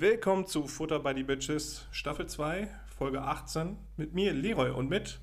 [0.00, 3.76] Willkommen zu Futter by the Bitches, Staffel 2, Folge 18.
[3.98, 5.20] Mit mir, Leroy, und mit.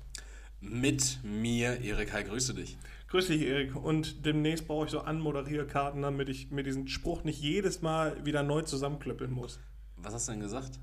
[0.60, 2.12] Mit mir, Erik.
[2.12, 2.78] Hi, grüße dich.
[3.08, 3.74] Grüß dich, Erik.
[3.74, 8.44] Und demnächst brauche ich so Anmoderierkarten, damit ich mir diesen Spruch nicht jedes Mal wieder
[8.44, 9.58] neu zusammenklöppeln muss.
[9.96, 10.78] Was hast du denn gesagt?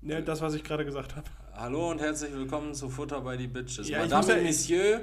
[0.00, 1.28] Ja, das, was ich gerade gesagt habe.
[1.54, 3.88] Hallo und herzlich willkommen zu Futter by the Bitches.
[3.88, 5.00] Ja, Madame ja- Monsieur,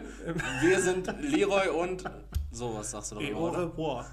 [0.61, 2.05] wir sind Leroy und
[2.49, 4.05] sowas sagst du doch immer, oder?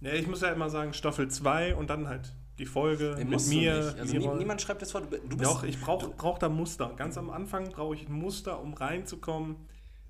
[0.00, 3.46] Ja, ich muss ja immer sagen Staffel 2 und dann halt die Folge Nee, mit
[3.46, 3.94] mir.
[3.98, 5.00] Also nie, niemand schreibt das vor.
[5.02, 6.92] Du du bist, Doch, ich brauche brauch da Muster.
[6.96, 9.56] Ganz am Anfang brauche ich ein Muster, um reinzukommen,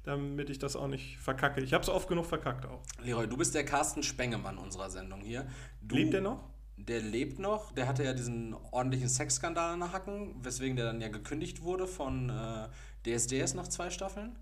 [0.03, 1.61] damit ich das auch nicht verkacke.
[1.61, 2.83] Ich habe es oft genug verkackt auch.
[3.03, 5.47] Leroy, du bist der Carsten Spengemann unserer Sendung hier.
[5.81, 6.41] Du, Lebt der noch?
[6.77, 7.73] Der lebt noch.
[7.73, 11.87] Der hatte ja diesen ordentlichen Sexskandal an der Hacken, weswegen der dann ja gekündigt wurde
[11.87, 12.69] von äh,
[13.07, 14.37] DSDS nach zwei Staffeln.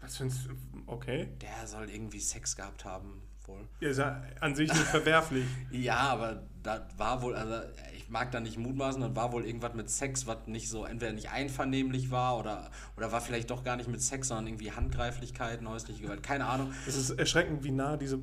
[0.00, 0.50] Was findest du?
[0.86, 1.28] Okay.
[1.40, 3.60] Der soll irgendwie Sex gehabt haben, wohl.
[3.80, 5.46] Ja, ist ja an sich nicht verwerflich.
[5.70, 7.54] Ja, aber da war wohl, also
[7.96, 11.12] ich mag da nicht mutmaßen, dann war wohl irgendwas mit Sex, was nicht so, entweder
[11.12, 15.68] nicht einvernehmlich war oder, oder war vielleicht doch gar nicht mit Sex, sondern irgendwie Handgreiflichkeiten,
[15.68, 16.72] häusliche Gewalt, keine Ahnung.
[16.86, 18.20] Es ist erschreckend, wie nah diese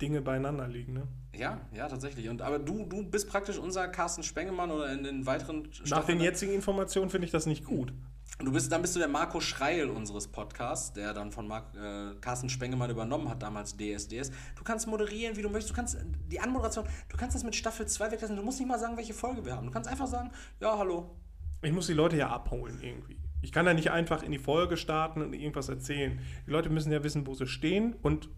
[0.00, 0.92] Dinge beieinander liegen.
[0.92, 1.08] Ne?
[1.34, 2.28] Ja, ja, tatsächlich.
[2.28, 6.20] Und, aber du, du bist praktisch unser Carsten Spengemann oder in den weiteren Nach den
[6.20, 7.92] jetzigen Informationen finde ich das nicht gut.
[8.38, 12.14] Du bist, dann bist du der Marco Schreil unseres Podcasts, der dann von Mark, äh,
[12.20, 14.30] Carsten Spengemann übernommen hat, damals DSDS.
[14.54, 15.70] Du kannst moderieren, wie du möchtest.
[15.70, 18.36] Du kannst äh, die Anmoderation, du kannst das mit Staffel 2 weglassen.
[18.36, 19.66] Du musst nicht mal sagen, welche Folge wir haben.
[19.66, 21.16] Du kannst einfach sagen, ja, hallo.
[21.62, 23.18] Ich muss die Leute ja abholen irgendwie.
[23.42, 26.20] Ich kann ja nicht einfach in die Folge starten und irgendwas erzählen.
[26.46, 28.28] Die Leute müssen ja wissen, wo sie stehen und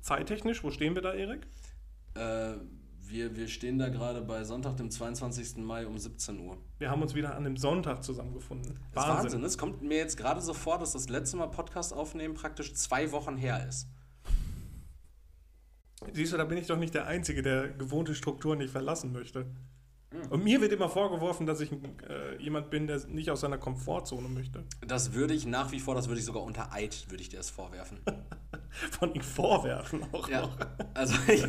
[0.00, 1.46] zeittechnisch, wo stehen wir da, Erik?
[2.14, 2.54] Äh,
[3.08, 5.58] wir, wir stehen da gerade bei Sonntag, dem 22.
[5.58, 6.58] Mai um 17 Uhr.
[6.78, 8.78] Wir haben uns wieder an dem Sonntag zusammengefunden.
[8.92, 9.44] Das ist Wahnsinn.
[9.44, 13.12] Es kommt mir jetzt gerade so vor, dass das letzte Mal Podcast aufnehmen praktisch zwei
[13.12, 13.88] Wochen her ist.
[16.12, 19.46] Siehst du, da bin ich doch nicht der Einzige, der gewohnte Strukturen nicht verlassen möchte.
[20.10, 20.30] Hm.
[20.30, 24.28] Und mir wird immer vorgeworfen, dass ich äh, jemand bin, der nicht aus seiner Komfortzone
[24.28, 24.64] möchte.
[24.86, 27.38] Das würde ich nach wie vor, das würde ich sogar unter Eid, würde ich dir
[27.38, 27.98] das vorwerfen.
[28.92, 30.56] Von ihm vorwerfen auch Ja, noch.
[30.94, 31.44] also ich,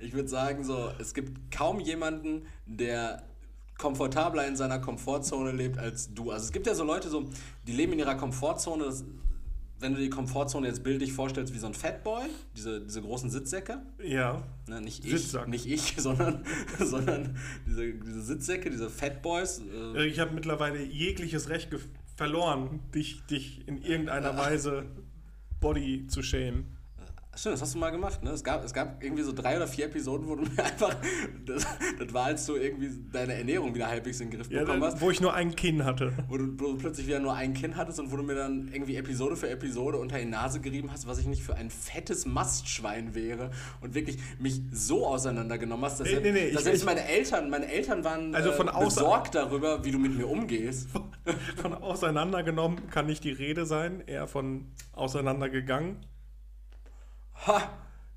[0.00, 3.22] ich würde sagen so, es gibt kaum jemanden, der
[3.78, 6.30] komfortabler in seiner Komfortzone lebt als du.
[6.30, 7.30] Also es gibt ja so Leute, so,
[7.66, 8.84] die leben in ihrer Komfortzone.
[8.84, 9.04] Das,
[9.80, 12.24] wenn du die Komfortzone jetzt bildlich vorstellst wie so ein Fatboy,
[12.56, 14.42] diese, diese großen Sitzsäcke, Ja.
[14.68, 15.48] ne, nicht ich, Sitzsack.
[15.48, 16.44] nicht ich, sondern,
[16.78, 17.36] sondern
[17.66, 19.62] diese, diese Sitzsäcke, diese Fatboys.
[19.94, 21.68] Äh, Ich habe mittlerweile jegliches Recht
[22.16, 24.84] verloren, dich, dich in irgendeiner Weise
[25.60, 26.76] Body zu schämen.
[27.36, 28.30] Stimmt, das hast du mal gemacht, ne?
[28.32, 30.94] Es gab, es gab irgendwie so drei oder vier Episoden, wo du mir einfach.
[31.46, 31.64] Das,
[31.98, 35.00] das war, als du irgendwie deine Ernährung wieder halbwegs in den Griff Ja, bekommen hast.
[35.00, 36.12] wo ich nur ein Kinn hatte.
[36.28, 38.68] Wo du, wo du plötzlich wieder nur ein Kind hattest und wo du mir dann
[38.72, 42.26] irgendwie Episode für Episode unter die Nase gerieben hast, was ich nicht für ein fettes
[42.26, 46.80] Mastschwein wäre und wirklich mich so auseinandergenommen hast, dass, Nee, nee, nee, dass ich- selbst
[46.80, 50.26] ich- meine Eltern, meine Eltern waren Also von äh, besorgt darüber, wie du mit mir
[50.28, 50.88] umgehst.
[51.62, 55.96] Von auseinandergenommen kann nicht die Rede sein, eher von auseinandergegangen.
[57.46, 57.70] Ha!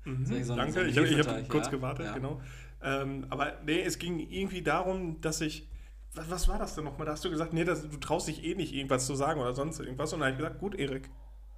[0.04, 1.70] Ich so Danke, so ich habe hab kurz ja?
[1.70, 2.12] gewartet, Ja.
[2.12, 2.40] genau.
[2.82, 5.68] Ähm, aber nee, es ging irgendwie darum, dass ich.
[6.12, 7.06] Was, was war das denn nochmal?
[7.06, 9.54] Da hast du gesagt, nee, das, du traust dich eh nicht, irgendwas zu sagen oder
[9.54, 10.12] sonst irgendwas.
[10.12, 11.10] Und dann habe ich gesagt, gut, Erik,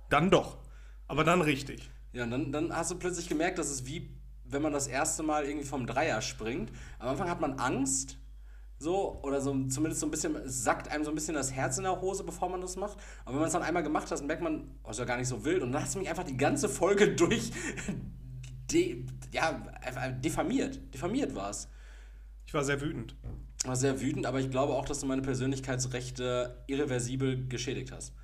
[0.08, 0.58] dann doch.
[1.08, 1.90] Aber dann richtig.
[2.12, 5.22] Ja, und dann, dann hast du plötzlich gemerkt, dass es wie, wenn man das erste
[5.22, 6.70] Mal irgendwie vom Dreier springt.
[6.98, 8.18] Am Anfang hat man Angst,
[8.78, 11.78] so, oder so zumindest so ein bisschen, es sackt einem so ein bisschen das Herz
[11.78, 12.98] in der Hose, bevor man das macht.
[13.24, 15.16] Aber wenn man es dann einmal gemacht hat, dann merkt man, oh, ist ja gar
[15.16, 15.62] nicht so wild.
[15.62, 17.52] Und dann hast du mich einfach die ganze Folge durch,
[18.70, 20.80] de, ja, einfach diffamiert.
[20.94, 21.68] Diffamiert war es.
[22.46, 23.16] Ich war sehr wütend.
[23.64, 28.14] War sehr wütend, aber ich glaube auch, dass du meine Persönlichkeitsrechte irreversibel geschädigt hast.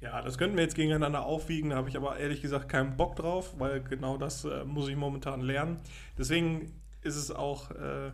[0.00, 3.16] Ja, das könnten wir jetzt gegeneinander aufwiegen, da habe ich aber ehrlich gesagt keinen Bock
[3.16, 5.78] drauf, weil genau das äh, muss ich momentan lernen.
[6.18, 6.72] Deswegen
[7.02, 8.12] ist es auch, äh,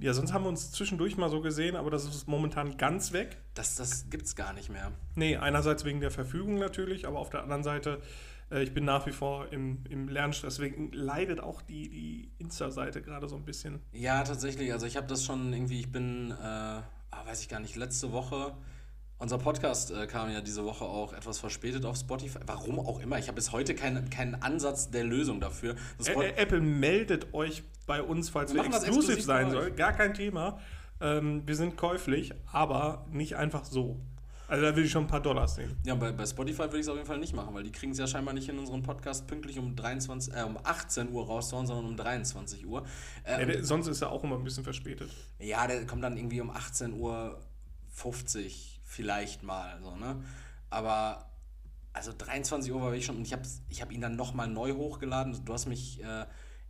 [0.00, 3.36] ja, sonst haben wir uns zwischendurch mal so gesehen, aber das ist momentan ganz weg.
[3.54, 4.92] Das, das gibt's gar nicht mehr.
[5.14, 8.00] Nee, einerseits wegen der Verfügung natürlich, aber auf der anderen Seite,
[8.50, 13.02] äh, ich bin nach wie vor im, im Lernstress, deswegen leidet auch die, die Insta-Seite
[13.02, 13.80] gerade so ein bisschen.
[13.92, 14.72] Ja, tatsächlich.
[14.72, 16.82] Also ich habe das schon irgendwie, ich bin, äh, ah,
[17.26, 18.54] weiß ich gar nicht, letzte Woche,
[19.20, 22.40] unser Podcast äh, kam ja diese Woche auch etwas verspätet auf Spotify.
[22.46, 23.18] Warum auch immer.
[23.18, 25.76] Ich habe bis heute keinen keinen Ansatz der Lösung dafür.
[26.04, 29.70] Ä Apple meldet euch bei uns, falls Wir wir, exklusiv sein soll.
[29.72, 30.58] Gar kein Thema.
[31.00, 34.00] Ähm, wir sind käuflich, aber nicht einfach so.
[34.48, 35.76] Also da will ich schon ein paar Dollars sehen.
[35.84, 37.92] ja, bei, bei Spotify würde ich es auf jeden Fall nicht machen, weil die kriegen
[37.92, 41.68] es ja scheinbar nicht in unseren Podcast pünktlich um 23, äh, um 18 Uhr rauszuhauen,
[41.68, 42.84] sondern um 23 Uhr.
[43.22, 45.10] Äh, Ja, der, sonst ist er auch immer ein bisschen verspätet.
[45.38, 47.38] Ja, der kommt dann irgendwie um 18.50 Uhr
[48.90, 50.22] vielleicht mal, so, ne?
[50.68, 51.30] Aber,
[51.92, 54.74] also 23 Uhr war ich schon und ich habe ich hab ihn dann nochmal neu
[54.74, 55.44] hochgeladen.
[55.44, 56.26] Du hast mich äh,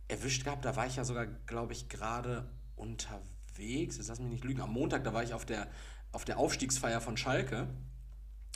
[0.07, 3.97] erwischt gehabt, da war ich ja sogar, glaube ich, gerade unterwegs.
[3.97, 5.67] Jetzt lass mich nicht lügen, am Montag, da war ich auf der,
[6.11, 7.67] auf der Aufstiegsfeier von Schalke.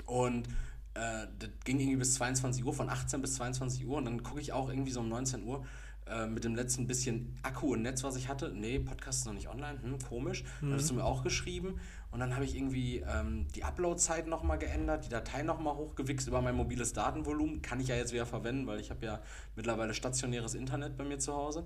[0.06, 0.48] Und
[0.94, 3.98] äh, das ging irgendwie bis 22 Uhr, von 18 bis 22 Uhr.
[3.98, 5.66] Und dann gucke ich auch irgendwie so um 19 Uhr
[6.08, 8.52] äh, mit dem letzten bisschen Akku und Netz, was ich hatte.
[8.54, 10.44] Nee, Podcast ist noch nicht online, hm, komisch.
[10.62, 10.70] Mhm.
[10.70, 11.80] Dann hast du mir auch geschrieben
[12.12, 16.42] und dann habe ich irgendwie ähm, die Upload-Zeit nochmal geändert, die Datei nochmal hochgewichst über
[16.42, 17.62] mein mobiles Datenvolumen.
[17.62, 19.22] Kann ich ja jetzt wieder verwenden, weil ich habe ja
[19.56, 21.66] mittlerweile stationäres Internet bei mir zu Hause.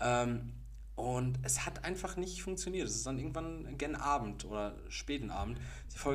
[0.00, 0.52] Ähm,
[0.96, 2.88] und es hat einfach nicht funktioniert.
[2.88, 5.60] Es ist dann irgendwann gen Abend oder späten Abend.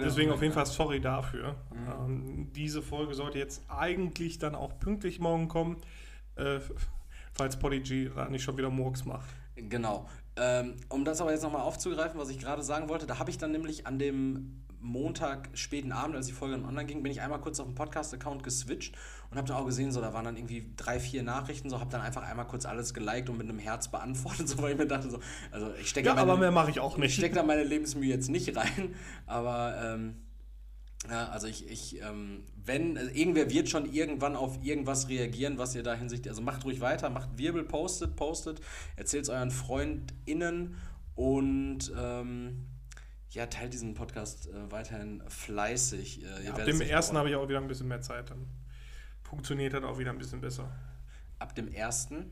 [0.04, 1.56] Deswegen auf jeden Fall sorry dafür.
[1.72, 1.88] Mhm.
[2.06, 5.78] Ähm, diese Folge sollte jetzt eigentlich dann auch pünktlich morgen kommen,
[6.36, 6.60] äh,
[7.34, 9.30] falls Podigy da nicht schon wieder Murks macht.
[9.56, 10.08] Genau.
[10.36, 13.38] Ähm, um das aber jetzt nochmal aufzugreifen, was ich gerade sagen wollte, da habe ich
[13.38, 17.22] dann nämlich an dem Montag späten Abend, als die Folge dann online ging, bin ich
[17.22, 18.96] einmal kurz auf den Podcast-Account geswitcht
[19.30, 21.92] und habe dann auch gesehen, so da waren dann irgendwie drei, vier Nachrichten, so habe
[21.92, 24.88] dann einfach einmal kurz alles geliked und mit einem Herz beantwortet, so weil ich mir
[24.88, 25.20] dachte, so,
[25.52, 27.12] also ich stecke ja, da meine, aber mehr mache ich auch nicht.
[27.12, 28.96] Ich stecke da meine Lebensmühe jetzt nicht rein,
[29.28, 30.16] aber ähm,
[31.10, 35.76] ja, also ich, ich ähm, wenn, also irgendwer wird schon irgendwann auf irgendwas reagieren, was
[35.76, 38.62] ihr da hinsichtlich, also macht ruhig weiter, macht Wirbel, postet, postet,
[38.96, 40.76] erzählt es euren FreundInnen
[41.16, 42.68] und ähm,
[43.32, 46.24] ja, teilt diesen Podcast äh, weiterhin fleißig.
[46.24, 48.30] Äh, ja, ab dem ersten habe ich auch wieder ein bisschen mehr Zeit.
[48.30, 48.46] Dann
[49.24, 50.70] funktioniert das auch wieder ein bisschen besser.
[51.40, 52.32] Ab dem ersten?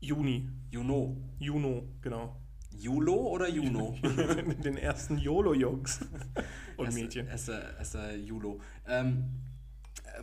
[0.00, 0.50] Juni.
[0.70, 1.16] Juno.
[1.38, 2.36] Juno, genau.
[2.78, 3.96] Julo oder Juno?
[4.02, 6.00] Den ersten YOLO-Jungs
[6.76, 7.26] und erste, Mädchen.
[7.28, 8.60] Erster, erster Julo.
[8.86, 9.24] Ähm,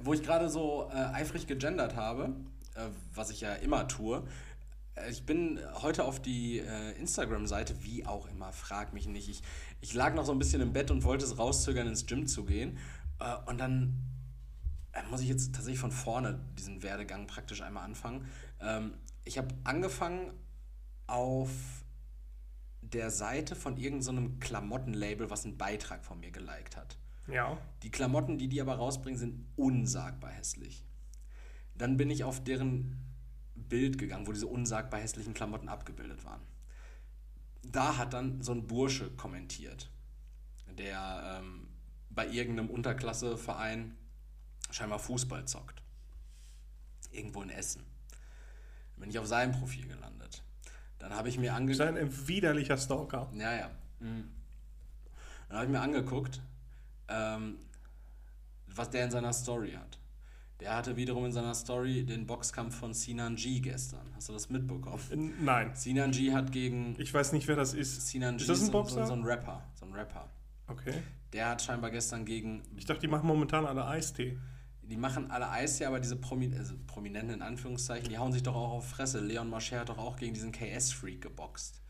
[0.04, 2.36] wo ich gerade so äh, eifrig gegendert habe,
[2.76, 4.24] äh, was ich ja immer tue,
[4.96, 9.30] äh, ich bin heute auf die äh, Instagram-Seite, wie auch immer, frag mich nicht.
[9.30, 9.42] Ich,
[9.82, 12.46] ich lag noch so ein bisschen im Bett und wollte es rauszögern, ins Gym zu
[12.46, 12.78] gehen.
[13.20, 13.96] Äh, und dann
[14.94, 18.26] äh, muss ich jetzt tatsächlich von vorne diesen Werdegang praktisch einmal anfangen.
[18.62, 18.94] Ähm,
[19.26, 20.32] ich habe angefangen
[21.08, 21.50] auf
[22.94, 26.98] der Seite von irgendeinem so Klamottenlabel, was einen Beitrag von mir geliked hat.
[27.28, 27.58] Ja.
[27.84, 30.86] Die Klamotten, die die aber rausbringen, sind unsagbar hässlich.
[31.76, 32.98] Dann bin ich auf deren
[33.56, 36.42] Bild gegangen, wo diese unsagbar hässlichen Klamotten abgebildet waren.
[37.62, 39.90] Da hat dann so ein Bursche kommentiert,
[40.78, 41.68] der ähm,
[42.10, 43.96] bei irgendeinem Unterklasseverein
[44.72, 45.84] scheinbar Fußball zockt.
[47.12, 47.84] Irgendwo in Essen.
[48.94, 50.19] Dann bin ich auf seinem Profil gelandet.
[51.00, 51.82] Dann habe ich mir angeguckt.
[51.82, 53.32] Ein widerlicher Stalker.
[53.34, 53.72] Ja, ja.
[54.00, 54.30] Mhm.
[55.48, 56.42] Dann habe ich mir angeguckt,
[57.08, 57.58] ähm,
[58.68, 59.98] was der in seiner Story hat.
[60.60, 64.12] Der hatte wiederum in seiner Story den Boxkampf von Sinan G gestern.
[64.16, 65.34] Hast du das mitbekommen?
[65.42, 65.72] Nein.
[65.74, 66.96] Sinan G hat gegen.
[67.00, 68.08] Ich weiß nicht, wer das ist.
[68.08, 69.06] Sinan G ist das ein Boxer?
[69.06, 69.64] So, so, ein Rapper.
[69.76, 70.30] So ein Rapper.
[70.68, 71.02] Okay.
[71.32, 72.62] Der hat scheinbar gestern gegen.
[72.76, 74.38] Ich dachte, die machen momentan alle Eistee.
[74.90, 78.56] Die machen alle Eistee, aber diese Promi also Prominenten in Anführungszeichen, die hauen sich doch
[78.56, 79.20] auch auf Fresse.
[79.20, 81.82] Leon Marcher hat doch auch gegen diesen KS-Freak geboxt.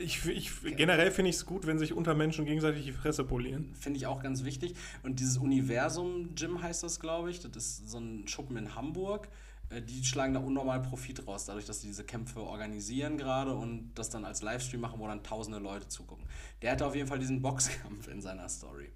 [0.00, 3.74] Ich, ich, generell finde ich es gut, wenn sich unter Menschen gegenseitig die Fresse polieren.
[3.74, 4.74] Finde ich auch ganz wichtig.
[5.02, 7.40] Und dieses Universum-Gym heißt das, glaube ich.
[7.40, 9.28] Das ist so ein Schuppen in Hamburg.
[9.70, 13.92] Äh, die schlagen da unnormal Profit raus, dadurch, dass sie diese Kämpfe organisieren gerade und
[13.94, 16.26] das dann als Livestream machen, wo dann tausende Leute zugucken.
[16.60, 18.90] Der hatte auf jeden Fall diesen Boxkampf in seiner Story.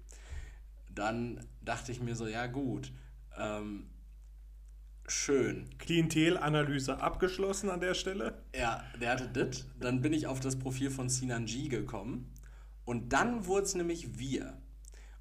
[0.93, 2.91] Dann dachte ich mir so, ja gut,
[3.37, 3.89] ähm,
[5.07, 5.69] schön.
[5.77, 8.43] Klientelanalyse abgeschlossen an der Stelle.
[8.55, 9.65] Ja, der hatte das.
[9.79, 12.33] Dann bin ich auf das Profil von Sinan G gekommen.
[12.85, 14.57] Und dann wurde es nämlich wir.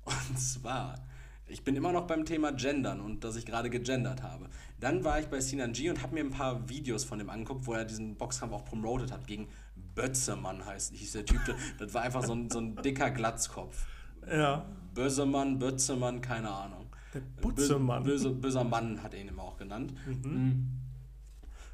[0.05, 1.05] Und zwar,
[1.49, 4.49] ich bin immer noch beim Thema Gendern und dass ich gerade gegendert habe.
[4.79, 7.67] Dann war ich bei Sinan G und habe mir ein paar Videos von dem angeguckt,
[7.67, 9.27] wo er diesen Boxkampf auch promotet hat.
[9.27, 9.49] Gegen
[9.95, 11.41] Bötzemann heißt, hieß der Typ.
[11.79, 13.87] Das war einfach so ein, so ein dicker Glatzkopf.
[14.29, 14.65] Ja.
[14.95, 16.86] Bösemann, Bötzemann, keine Ahnung.
[17.17, 18.05] Der Butzemann.
[18.05, 19.95] Böse, böser Mann hat er ihn immer auch genannt.
[20.07, 20.33] Mhm.
[20.33, 20.69] mhm.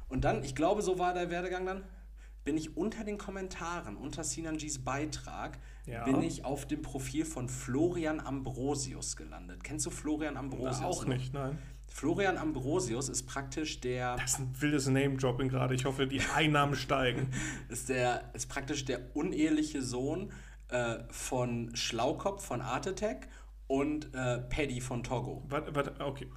[0.09, 1.83] Und dann, ich glaube, so war der Werdegang dann,
[2.43, 5.57] bin ich unter den Kommentaren, unter Sinanjis Beitrag,
[5.87, 6.03] ja.
[6.03, 9.63] bin ich auf dem Profil von Florian Ambrosius gelandet.
[9.63, 10.81] Kennst du Florian Ambrosius?
[10.81, 11.57] Na, auch nicht, nein.
[11.87, 14.15] Florian Ambrosius ist praktisch der.
[14.17, 15.75] Das ist ein wildes Name-Dropping gerade.
[15.75, 17.27] Ich hoffe, die Einnahmen steigen.
[17.69, 20.31] Ist, der, ist praktisch der uneheliche Sohn
[20.69, 23.27] äh, von Schlaukopf von Art Attack
[23.73, 25.41] und äh, Paddy von Togo.
[25.49, 26.27] Warte, warte, okay.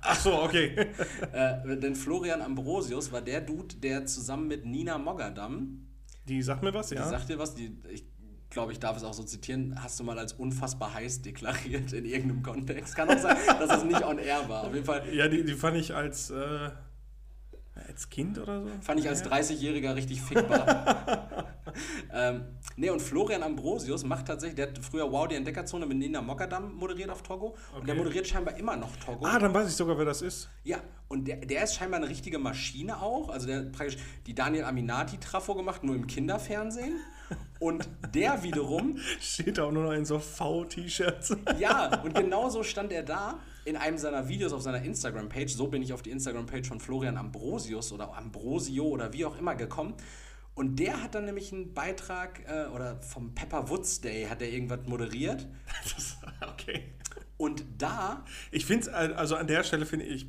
[0.00, 0.74] Ach so, okay.
[1.32, 5.86] äh, denn Florian Ambrosius war der Dude, der zusammen mit Nina Mogadam.
[6.26, 7.02] Die sagt mir was, ja.
[7.02, 8.06] Die sagt dir was, die, ich
[8.48, 12.06] glaube, ich darf es auch so zitieren, hast du mal als unfassbar heiß deklariert in
[12.06, 12.96] irgendeinem Kontext.
[12.96, 14.64] Kann auch sein, dass das nicht on air war.
[14.64, 15.14] Auf jeden Fall.
[15.14, 16.30] Ja, die, die fand ich als.
[16.30, 16.70] Äh
[17.74, 18.68] als Kind oder so?
[18.80, 21.46] Fand ich als 30-Jähriger richtig fickbar.
[22.12, 22.44] ähm,
[22.76, 26.74] ne, und Florian Ambrosius macht tatsächlich, der hat früher Wow, die Entdeckerzone mit Nina Mockerdam
[26.74, 27.48] moderiert auf Togo.
[27.48, 27.80] Okay.
[27.80, 29.24] Und der moderiert scheinbar immer noch Togo.
[29.26, 30.48] Ah, dann weiß ich sogar, wer das ist.
[30.64, 33.28] Ja, und der, der ist scheinbar eine richtige Maschine auch.
[33.28, 37.00] Also der hat praktisch die Daniel Aminati-Trafo gemacht, nur im Kinderfernsehen.
[37.58, 38.98] Und der wiederum.
[39.20, 41.36] Steht auch nur noch in so V-T-Shirts.
[41.58, 45.52] Ja, und genauso stand er da in einem seiner Videos auf seiner Instagram-Page.
[45.52, 49.54] So bin ich auf die Instagram-Page von Florian Ambrosius oder Ambrosio oder wie auch immer
[49.54, 49.94] gekommen.
[50.54, 54.50] Und der hat dann nämlich einen Beitrag, äh, oder vom Pepper Woods Day hat er
[54.50, 55.48] irgendwas moderiert.
[56.52, 56.92] okay.
[57.38, 58.24] Und da.
[58.50, 60.26] Ich finde es, also an der Stelle finde ich,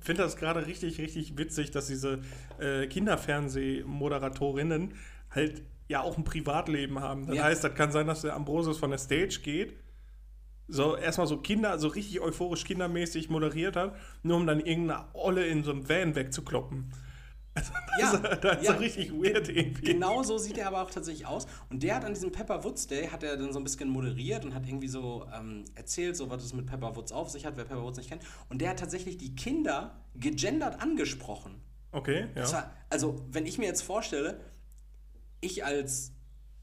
[0.00, 2.20] finde das gerade richtig, richtig witzig, dass diese
[2.60, 4.94] äh, Kinderfernsehmoderatorinnen
[5.30, 7.26] halt ja auch ein Privatleben haben.
[7.26, 7.44] Das Ja.
[7.44, 9.74] heißt, das kann sein, dass der Ambrosius von der Stage geht,
[10.68, 15.46] so erstmal so Kinder, so richtig euphorisch kindermäßig moderiert hat, nur um dann irgendeine Olle
[15.46, 16.92] in so einem Van wegzukloppen.
[17.56, 18.72] Also, das, Ja, ist, das ist ja.
[18.72, 19.92] so richtig weird irgendwie.
[19.92, 21.46] Genau so sieht er aber auch tatsächlich aus.
[21.70, 24.44] Und der hat an diesem Pepper Woods Day, hat er dann so ein bisschen moderiert
[24.44, 27.56] und hat irgendwie so ähm, erzählt, so was es mit Pepper Woods auf sich hat,
[27.56, 28.22] wer Pepper Woods nicht kennt.
[28.48, 31.60] Und der hat tatsächlich die Kinder gegendert angesprochen.
[31.92, 32.42] Okay, ja.
[32.42, 34.40] Das war, also, wenn ich mir jetzt vorstelle,
[35.40, 36.12] ich als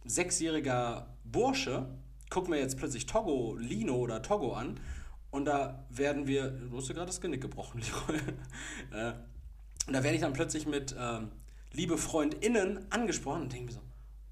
[0.05, 1.87] sechsjähriger Bursche
[2.29, 4.79] gucke mir jetzt plötzlich Togo, Lino oder Togo an
[5.31, 7.81] und da werden wir, du hast dir gerade das Genick gebrochen,
[8.11, 8.21] Leroy.
[9.87, 11.29] Und da werde ich dann plötzlich mit ähm,
[11.71, 13.81] liebe FreundInnen angesprochen und denke mir so,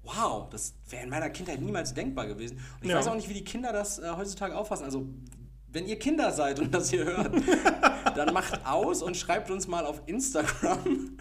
[0.02, 2.56] wow, das wäre in meiner Kindheit niemals denkbar gewesen.
[2.56, 2.98] Und ich Ja.
[2.98, 4.84] weiß auch nicht, wie die Kinder das äh, heutzutage auffassen.
[4.84, 5.06] Also,
[5.68, 7.32] wenn ihr Kinder seid und das hier hört,
[8.16, 11.16] dann macht aus und schreibt uns mal auf Instagram.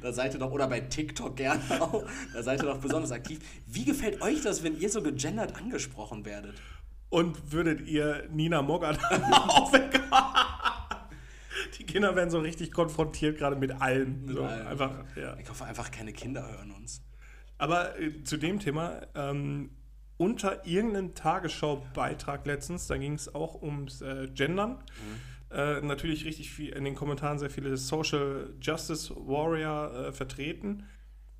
[0.00, 2.02] Da seid ihr doch, oder bei TikTok gerne auch,
[2.32, 3.40] da seid ihr doch besonders aktiv.
[3.66, 6.54] Wie gefällt euch das, wenn ihr so gegendert angesprochen werdet?
[7.10, 8.98] Und würdet ihr Nina Mogart
[9.48, 10.02] aufwecken?
[11.78, 14.28] Die Kinder werden so richtig konfrontiert, gerade mit allem.
[14.28, 14.66] so, allem.
[14.66, 15.36] Einfach, ja.
[15.38, 17.02] Ich hoffe einfach, keine Kinder hören uns.
[17.58, 19.70] Aber äh, zu dem Thema, ähm,
[20.18, 24.78] unter irgendeinem Tagesschau-Beitrag letztens, da ging es auch ums äh, Gendern.
[25.50, 30.84] Äh, natürlich richtig viel in den Kommentaren sehr viele Social Justice Warrior äh, vertreten.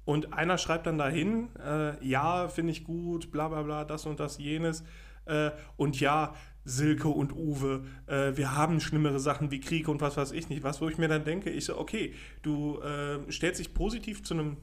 [0.04, 4.20] Und einer schreibt dann dahin, äh, ja, finde ich gut, bla bla bla, das und
[4.20, 4.84] das, jenes.
[5.24, 6.34] Äh, und ja,
[6.66, 10.64] Silke und Uwe, äh, wir haben schlimmere Sachen wie Krieg und was weiß ich nicht.
[10.64, 14.34] Was, wo ich mir dann denke, ich so, okay, du äh, stellst dich positiv zu
[14.34, 14.56] einem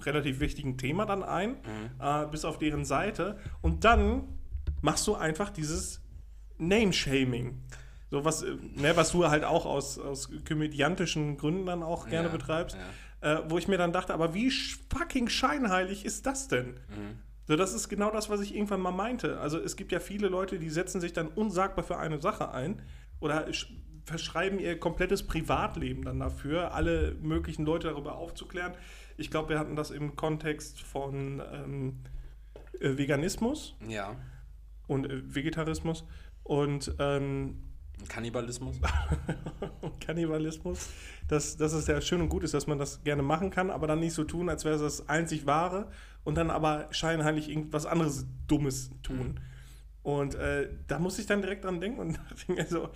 [0.00, 1.56] relativ wichtigen Thema dann ein,
[2.00, 3.38] äh, bis auf deren Seite.
[3.60, 4.24] Und dann
[4.80, 6.00] machst du einfach dieses
[6.58, 7.60] Name-Shaming.
[8.10, 12.28] So was, äh, ne, was du halt auch aus, aus komödiantischen Gründen dann auch gerne
[12.28, 12.76] Ja, betreibst.
[13.20, 16.80] Äh, wo ich mir dann dachte, aber wie fucking scheinheilig ist das denn?
[17.46, 19.40] So, das ist genau das, was ich irgendwann mal meinte.
[19.40, 22.80] Also es gibt ja viele Leute, die setzen sich dann unsagbar für eine Sache ein
[23.20, 23.66] oder sch-
[24.04, 28.72] verschreiben ihr komplettes Privatleben dann dafür, alle möglichen Leute darüber aufzuklären.
[29.16, 32.00] Ich glaube, wir hatten das im Kontext von ähm,
[32.80, 34.16] äh, Veganismus Ja.
[34.86, 36.04] und äh, Vegetarismus
[36.44, 37.62] und ähm,
[38.08, 38.80] Kannibalismus?
[40.00, 40.90] Kannibalismus,
[41.28, 43.86] dass, dass es ja schön und gut ist, dass man das gerne machen kann, aber
[43.86, 45.88] dann nicht so tun, als wäre es das einzig Wahre
[46.24, 49.40] und dann aber scheinheilig irgendwas anderes Dummes tun.
[50.02, 52.90] Und äh, da muss ich dann direkt dran denken und denke mir so,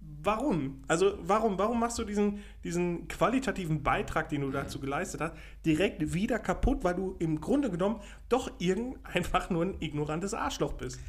[0.00, 0.82] warum?
[0.88, 6.14] Also warum, warum machst du diesen, diesen qualitativen Beitrag, den du dazu geleistet hast, direkt
[6.14, 11.00] wieder kaputt, weil du im Grunde genommen doch irgend einfach nur ein ignorantes Arschloch bist?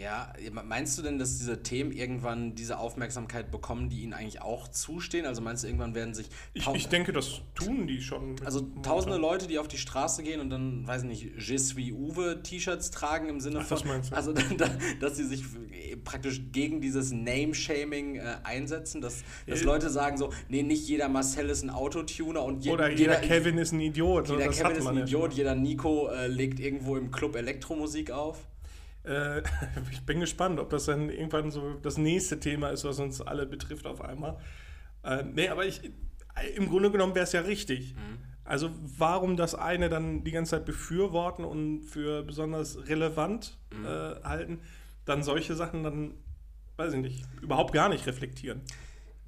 [0.00, 0.32] Ja,
[0.64, 5.26] meinst du denn, dass diese Themen irgendwann diese Aufmerksamkeit bekommen, die ihnen eigentlich auch zustehen?
[5.26, 8.36] Also meinst du, irgendwann werden sich Ich, ich denke, das tun die schon.
[8.44, 11.90] also tausende Leute, die auf die Straße gehen und dann, weiß ich nicht, Je suis
[11.92, 14.16] Uwe T-Shirts tragen im Sinne Ach, von, das meinst du.
[14.16, 15.42] also da, dass sie sich
[16.04, 19.64] praktisch gegen dieses Name-Shaming äh, einsetzen, dass, dass Äh.
[19.64, 23.58] Leute sagen so, nee, nicht jeder Marcel ist ein Autotuner und je, Oder jeder, Kevin
[23.58, 24.28] ist ein Idiot.
[24.28, 28.46] jeder Kevin ist ein Idiot, jeder Nico äh, legt irgendwo im Club Elektromusik auf.
[29.08, 29.42] Äh,
[29.90, 33.46] ich bin gespannt, ob das dann irgendwann so das nächste Thema ist, was uns alle
[33.46, 34.38] betrifft auf einmal.
[35.02, 35.90] Äh, nee, aber ich,
[36.54, 37.94] im Grunde genommen wäre es ja richtig.
[38.44, 44.60] Also warum das eine dann die ganze Zeit befürworten und für besonders relevant äh, halten,
[45.04, 46.14] dann solche Sachen dann,
[46.76, 48.62] weiß ich nicht, überhaupt gar nicht reflektieren.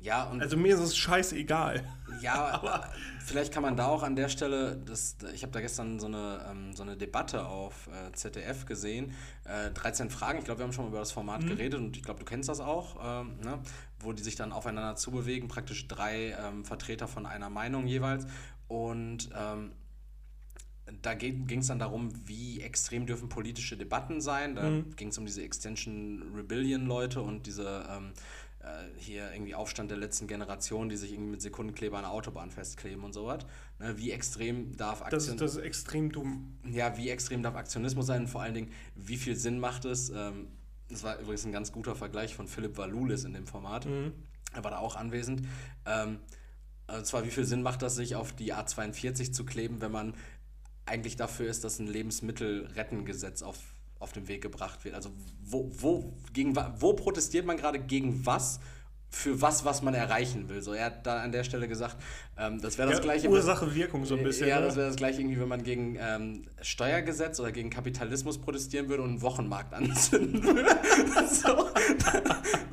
[0.02, 1.84] Ja, und Also mir ist es scheißegal.
[2.20, 2.84] Ja, aber
[3.24, 6.46] vielleicht kann man da auch an der Stelle, das, ich habe da gestern so eine,
[6.50, 9.12] ähm, so eine Debatte auf äh, ZDF gesehen,
[9.44, 12.02] äh, 13 Fragen, ich glaube, wir haben schon mal über das Format geredet und ich
[12.02, 13.58] glaube, du kennst das auch, ähm, ne?
[14.00, 18.26] wo die sich dann aufeinander zubewegen, praktisch drei ähm, Vertreter von einer Meinung jeweils
[18.68, 19.72] und ähm,
[21.02, 24.54] da ging es dann darum, wie extrem dürfen politische Debatten sein.
[24.54, 28.12] Da ging es um diese Extension Rebellion-Leute und diese ähm, äh,
[28.96, 33.04] hier irgendwie Aufstand der letzten Generation, die sich irgendwie mit Sekundenkleber an der Autobahn festkleben
[33.04, 33.46] und sowas.
[33.78, 36.58] Ne, wie extrem darf Das Aktion ist, das ist extrem dumm.
[36.70, 40.10] ja, wie extrem darf Aktionismus sein und vor allen Dingen, wie viel Sinn macht es?
[40.10, 40.48] Ähm,
[40.88, 43.86] das war übrigens ein ganz guter Vergleich von Philipp Valulis in dem Format.
[44.52, 45.46] Er war da auch anwesend.
[45.86, 46.18] Ähm,
[46.88, 50.14] und zwar, wie viel Sinn macht das, sich auf die A42 zu kleben, wenn man
[50.86, 53.58] eigentlich dafür ist, dass ein Lebensmittelrettengesetz auf,
[54.00, 54.96] auf den Weg gebracht wird.
[54.96, 55.12] Also
[55.44, 58.58] wo, wo, gegen, wo protestiert man gerade gegen was?
[59.12, 60.62] Für was, was man erreichen will.
[60.62, 61.96] So, er hat da an der Stelle gesagt,
[62.38, 63.28] ähm, das wäre das Ja, gleiche.
[63.28, 64.66] Ursache, Wirkung so ein bisschen, Ja, ne?
[64.66, 69.02] das wäre das gleiche irgendwie, wenn man gegen ähm, Steuergesetz oder gegen Kapitalismus protestieren würde
[69.02, 70.64] und einen Wochenmarkt anzünden würde.
[71.28, 71.68] so,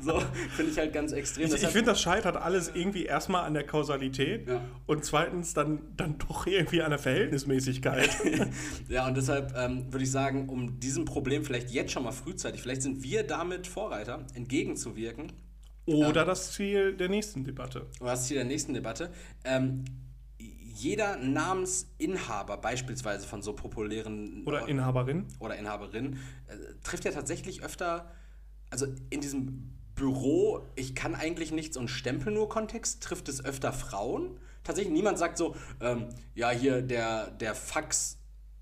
[0.00, 0.22] so
[0.54, 1.46] finde ich halt ganz extrem.
[1.48, 4.60] Ich, ich finde, das scheitert alles irgendwie erstmal an der Kausalität Ja.
[4.86, 8.10] und zweitens dann, dann doch irgendwie an der Verhältnismäßigkeit.
[8.88, 12.62] Ja, und deshalb ähm, würde ich sagen, um diesem Problem vielleicht jetzt schon mal frühzeitig,
[12.62, 15.32] vielleicht sind wir damit Vorreiter, entgegenzuwirken,
[15.88, 17.86] Oder das Ziel der nächsten Debatte.
[18.00, 19.10] oder das Ziel der nächsten Debatte,
[19.44, 19.84] ähm,
[20.38, 25.26] jeder Namensinhaber beispielsweise von so populären Oder Inhaberin.
[25.40, 28.12] oder Inhaberin äh, trifft ja tatsächlich öfter,
[28.70, 33.72] also in diesem Büro, ich kann eigentlich nichts und stempel nur Kontext, trifft es öfter
[33.72, 34.38] Frauen.
[34.62, 38.17] Tatsächlich, niemand sagt so, ähm, ja, hier der, der Fax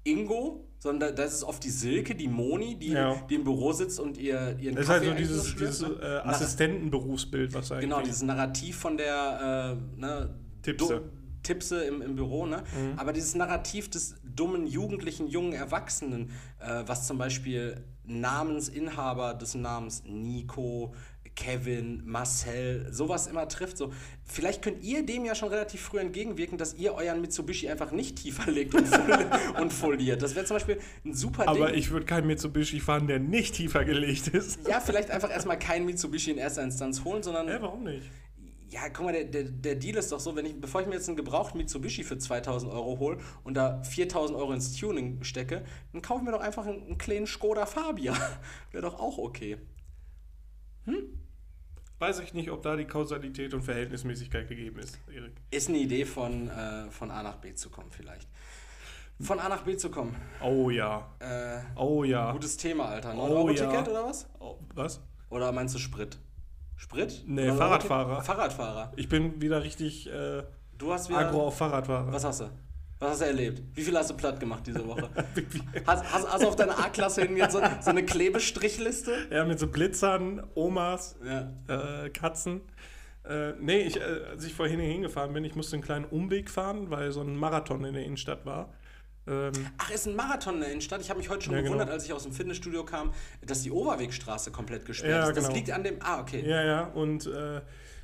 [0.06, 3.14] Ingo, sondern da- das ist oft die Silke, die Moni, die, Ja.
[3.28, 7.54] die im Büro sitzt und ihr, ihren Das ist halt so dieses, dieses äh, Assistentenberufsbild,
[7.54, 7.84] was eigentlich.
[7.90, 11.02] Genau, dieses Narrativ von der äh, ne, Tipse.
[11.42, 12.64] Tipse im, im Büro, ne?
[12.76, 12.98] Mhm.
[12.98, 20.02] Aber dieses Narrativ des dummen, jugendlichen, jungen Erwachsenen, äh, was zum Beispiel Namensinhaber des Namens
[20.04, 20.92] Nico,
[21.36, 23.76] Kevin, Marcel, sowas immer trifft.
[23.76, 23.92] So,
[24.24, 28.16] vielleicht könnt ihr dem ja schon relativ früh entgegenwirken, dass ihr euren Mitsubishi einfach nicht
[28.16, 28.88] tiefer legt und,
[29.60, 30.22] und foliert.
[30.22, 31.78] Das wäre zum Beispiel ein super Aber Ding.
[31.78, 34.66] ich würde keinen Mitsubishi fahren, der nicht tiefer gelegt ist.
[34.66, 38.10] ja, vielleicht einfach erstmal kein Mitsubishi in erster Instanz holen, sondern Hä, warum nicht?
[38.70, 40.94] Ja, guck mal, der, der, der Deal ist doch so, wenn ich, bevor ich mir
[40.94, 45.64] jetzt einen gebrauchten Mitsubishi für 2000 Euro hole und da 4000 Euro ins Tuning stecke,
[45.92, 48.14] dann kaufe ich mir doch einfach einen, einen kleinen Skoda Fabia.
[48.72, 49.58] Wäre doch auch okay.
[51.98, 55.32] Weiß ich nicht, ob da die Kausalität und Verhältnismäßigkeit gegeben ist, Erik.
[55.50, 58.28] Ist eine Idee von, äh, von A nach B zu kommen, vielleicht.
[59.18, 60.14] Von A nach B zu kommen.
[60.42, 61.10] Oh ja.
[61.20, 62.32] Äh, Oh ja.
[62.32, 63.14] gutes Thema, Alter.
[63.16, 63.80] Oh 9-Euro-Ticket ja.
[63.90, 64.28] oder was?
[64.40, 65.00] Oh, was?
[65.30, 66.18] Oder meinst du Sprit?
[66.76, 67.22] Sprit?
[67.26, 67.58] Nee, 9-Euro-Ticket?
[67.58, 68.22] Fahrradfahrer.
[68.22, 68.92] Fahrradfahrer.
[68.96, 70.42] Ich bin wieder richtig äh,
[70.76, 71.20] Du hast wieder.
[71.20, 72.12] aggro auf Fahrradfahrer.
[72.12, 72.50] Was hast du?
[72.98, 73.62] Was hast du erlebt?
[73.74, 75.10] Wie viel hast du platt gemacht diese Woche?
[75.86, 79.26] hast, hast, hast du auf deiner A-Klasse hin jetzt so, so eine Klebestrichliste?
[79.30, 82.04] Ja, mit so Blitzern, Omas, Ja.
[82.04, 82.62] äh, Katzen.
[83.28, 86.48] Äh, nee, ich, äh, als ich vorhin hier hingefahren bin, ich musste einen kleinen Umweg
[86.48, 88.72] fahren, weil so ein Marathon in der Innenstadt war.
[89.26, 91.00] Ähm, Ach, ist ein Marathon in der Innenstadt.
[91.00, 91.72] Ich habe mich heute schon Ja, genau.
[91.72, 93.12] gewundert, als ich aus dem Fitnessstudio kam,
[93.44, 95.36] dass die Overwegstraße komplett gesperrt Ja, ist.
[95.36, 95.56] Das genau.
[95.56, 95.96] liegt an dem.
[96.00, 96.42] Ah, okay.
[96.48, 97.60] ja, ja, und äh,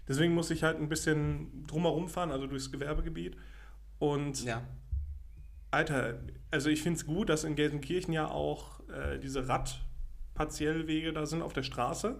[0.08, 3.36] deswegen musste ich halt ein bisschen drumherum fahren, also durchs Gewerbegebiet.
[4.00, 4.62] Und Ja.
[5.72, 11.26] Alter, also ich finde es gut, dass in Gelsenkirchen ja auch äh, diese Radpartiellwege da
[11.26, 12.16] sind auf der Straße.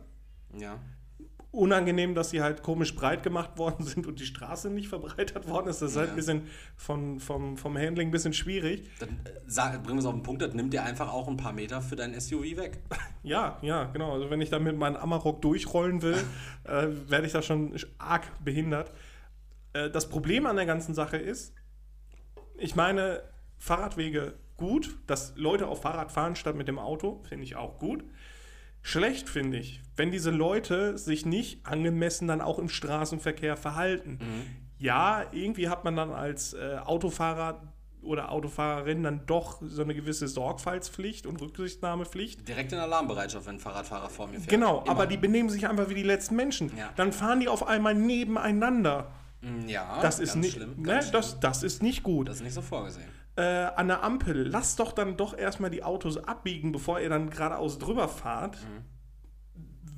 [0.59, 0.79] ja.
[1.55, 5.69] Unangenehm, dass sie halt komisch breit gemacht worden sind und die Straße nicht verbreitert worden
[5.69, 5.83] ist.
[5.83, 6.13] Das ist halt Ja.
[6.15, 6.43] ein bisschen
[6.77, 8.89] von, vom, vom Handling ein bisschen schwierig.
[9.01, 11.37] Dann äh, sag, bringen wir es auf den Punkt, das nimmt dir einfach auch ein
[11.37, 12.79] paar Meter für dein SUV weg.
[13.23, 14.15] Ja, ja, genau.
[14.15, 16.17] Also wenn ich da mit meinem Amarok durchrollen will,
[16.65, 18.91] äh, werde ich da schon arg behindert.
[19.75, 21.55] Äh, das Problem an der ganzen Sache ist,
[22.57, 23.23] ich meine,
[23.63, 28.03] Fahrradwege gut, dass Leute auf Fahrrad fahren statt mit dem Auto, finde ich auch gut.
[28.83, 34.19] Schlecht finde ich, wenn diese Leute sich nicht angemessen dann auch im Straßenverkehr verhalten.
[34.79, 37.63] Ja, irgendwie hat man dann als äh, Autofahrer
[38.03, 42.49] oder Autofahrerin dann doch so eine gewisse Sorgfaltspflicht und Rücksichtnahmepflicht.
[42.49, 44.49] Direkt in Alarmbereitschaft, wenn ein Fahrradfahrer vor mir fährt.
[44.49, 44.91] Genau, Immer.
[44.91, 46.77] aber die benehmen sich einfach wie die letzten Menschen.
[46.77, 46.91] Ja.
[46.97, 49.13] Dann fahren die auf einmal nebeneinander.
[49.43, 50.75] Mm, Ja, Das ist nicht, schlimm.
[50.81, 52.29] ne, das, das ist nicht gut.
[52.29, 53.09] das ist nicht so vorgesehen.
[53.37, 57.31] Äh, an der Ampel, lasst doch dann doch erstmal die Autos abbiegen, bevor ihr dann
[57.31, 58.57] geradeaus drüber fahrt.
[58.57, 58.85] Mhm.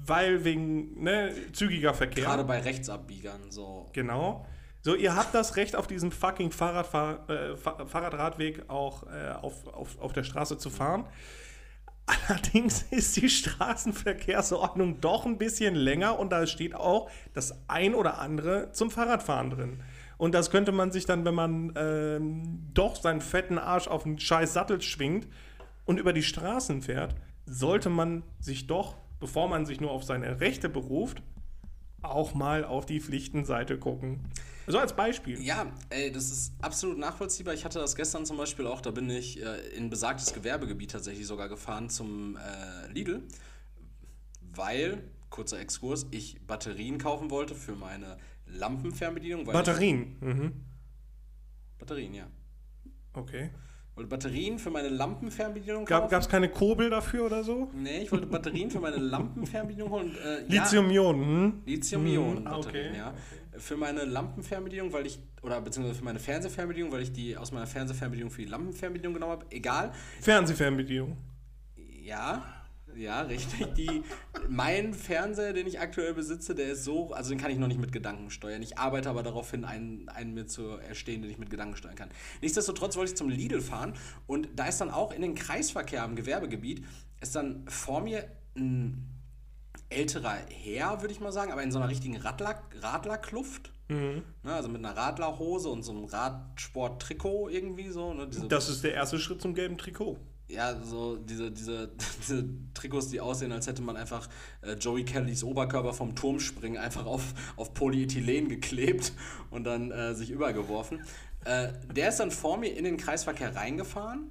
[0.07, 2.25] Weil wegen ne, zügiger Verkehr.
[2.25, 3.89] Gerade bei Rechtsabbiegern so.
[3.93, 4.47] Genau.
[4.83, 9.67] So, ihr habt das Recht, auf diesem fucking Fahrradfahr äh, Fa- Fahrradradweg auch äh, auf,
[9.67, 11.07] auf, auf der Straße zu fahren.
[12.07, 18.19] Allerdings ist die Straßenverkehrsordnung doch ein bisschen länger und da steht auch das ein oder
[18.19, 19.83] andere zum Fahrradfahren drin.
[20.17, 24.19] Und das könnte man sich dann, wenn man ähm, doch seinen fetten Arsch auf einen
[24.19, 25.27] scheiß Sattel schwingt
[25.85, 27.15] und über die Straßen fährt,
[27.47, 31.23] sollte man sich doch, bevor man sich nur auf seine Rechte beruft,
[32.05, 34.21] auch mal auf die Pflichtenseite gucken.
[34.67, 35.41] So als Beispiel.
[35.43, 37.53] Ja, ey, das ist absolut nachvollziehbar.
[37.53, 41.27] Ich hatte das gestern zum Beispiel auch, da bin ich äh, in besagtes Gewerbegebiet tatsächlich
[41.27, 43.23] sogar gefahren zum äh, Lidl,
[44.55, 49.45] weil, kurzer Exkurs, ich Batterien kaufen wollte für meine Lampenfernbedienung.
[49.45, 50.17] Batterien.
[50.21, 50.53] Mhm.
[51.75, 52.27] Ich, Batterien, ja.
[53.13, 53.51] Okay.
[53.97, 56.15] Wollte Batterien für meine Lampenfernbedienung Gab kaufen.
[56.21, 57.71] es keine Kurbel dafür oder so?
[57.73, 60.17] Nee, ich wollte Batterien für meine Lampenfernbedienung holen.
[60.25, 61.25] Äh, ja, Lithium-Ionen.
[61.25, 61.63] Hm?
[61.65, 62.91] Lithium-Ionen Mhm, ah, okay.
[62.97, 63.15] Ja.
[63.57, 67.69] für meine Lampenfernbedienung, weil ich, oder beziehungsweise für meine Fernsehfernbedienung, weil ich die aus meiner
[67.69, 69.47] Fernsehfernbedienung für die Lampenfernbedienung genommen habe.
[69.51, 69.93] Egal.
[70.21, 71.17] Fernsehfernbedienung.
[72.03, 72.45] Ja,
[72.97, 73.75] ja, richtig.
[73.75, 74.03] Die,
[74.49, 77.81] mein Fernseher, den ich aktuell besitze, der ist so, also den kann ich noch nicht
[77.81, 78.63] mit Gedanken steuern.
[78.63, 81.97] Ich arbeite aber darauf hin, einen, einen mir zu erstehen, den ich mit Gedanken steuern
[81.97, 82.11] kann.
[82.43, 83.95] Nichtsdestotrotz wollte ich zum Lidl fahren
[84.27, 86.85] und da ist dann auch in den Kreisverkehr am Gewerbegebiet,
[87.21, 88.25] ist dann vor mir
[88.57, 89.09] ein
[89.91, 93.73] älterer Herr, würde ich mal sagen, aber in so einer richtigen Radler, Radlerkluft.
[93.89, 94.23] Mhm.
[94.43, 98.15] Ne, also mit einer Radlerhose und so einem Radsport-Trikot irgendwie so.
[98.15, 100.19] Ne, das ist der erste Schritt zum gelben Trikot.
[100.55, 101.91] Ja, so diese, diese,
[102.21, 104.29] diese Trikots, die aussehen, als hätte man einfach
[104.63, 109.13] äh, Joey Kellys Oberkörper vom Turmspringen einfach auf, auf Polyethylen geklebt
[109.51, 111.05] und dann äh, sich übergeworfen.
[111.45, 114.31] Äh, der ist dann vor mir in den Kreisverkehr reingefahren,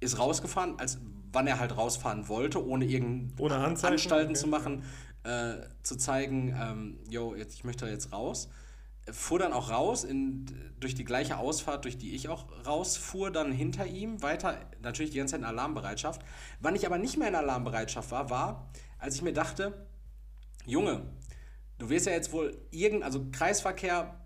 [0.00, 0.98] ist rausgefahren, als
[1.32, 4.34] wann er halt rausfahren wollte, ohne irgendeine Anstalten okay.
[4.34, 4.84] zu machen,
[5.24, 8.48] äh, zu zeigen, ähm, yo, jetzt, ich möchte jetzt raus.
[9.10, 10.46] Fuhr dann auch raus, in,
[10.80, 15.18] durch die gleiche Ausfahrt, durch die ich auch rausfuhr, dann hinter ihm, weiter, natürlich die
[15.18, 16.22] ganze Zeit in Alarmbereitschaft.
[16.60, 19.86] Wann ich aber nicht mehr in Alarmbereitschaft war, war, als ich mir dachte,
[20.64, 21.02] Junge,
[21.78, 24.25] du wirst ja jetzt wohl irgend, also Kreisverkehr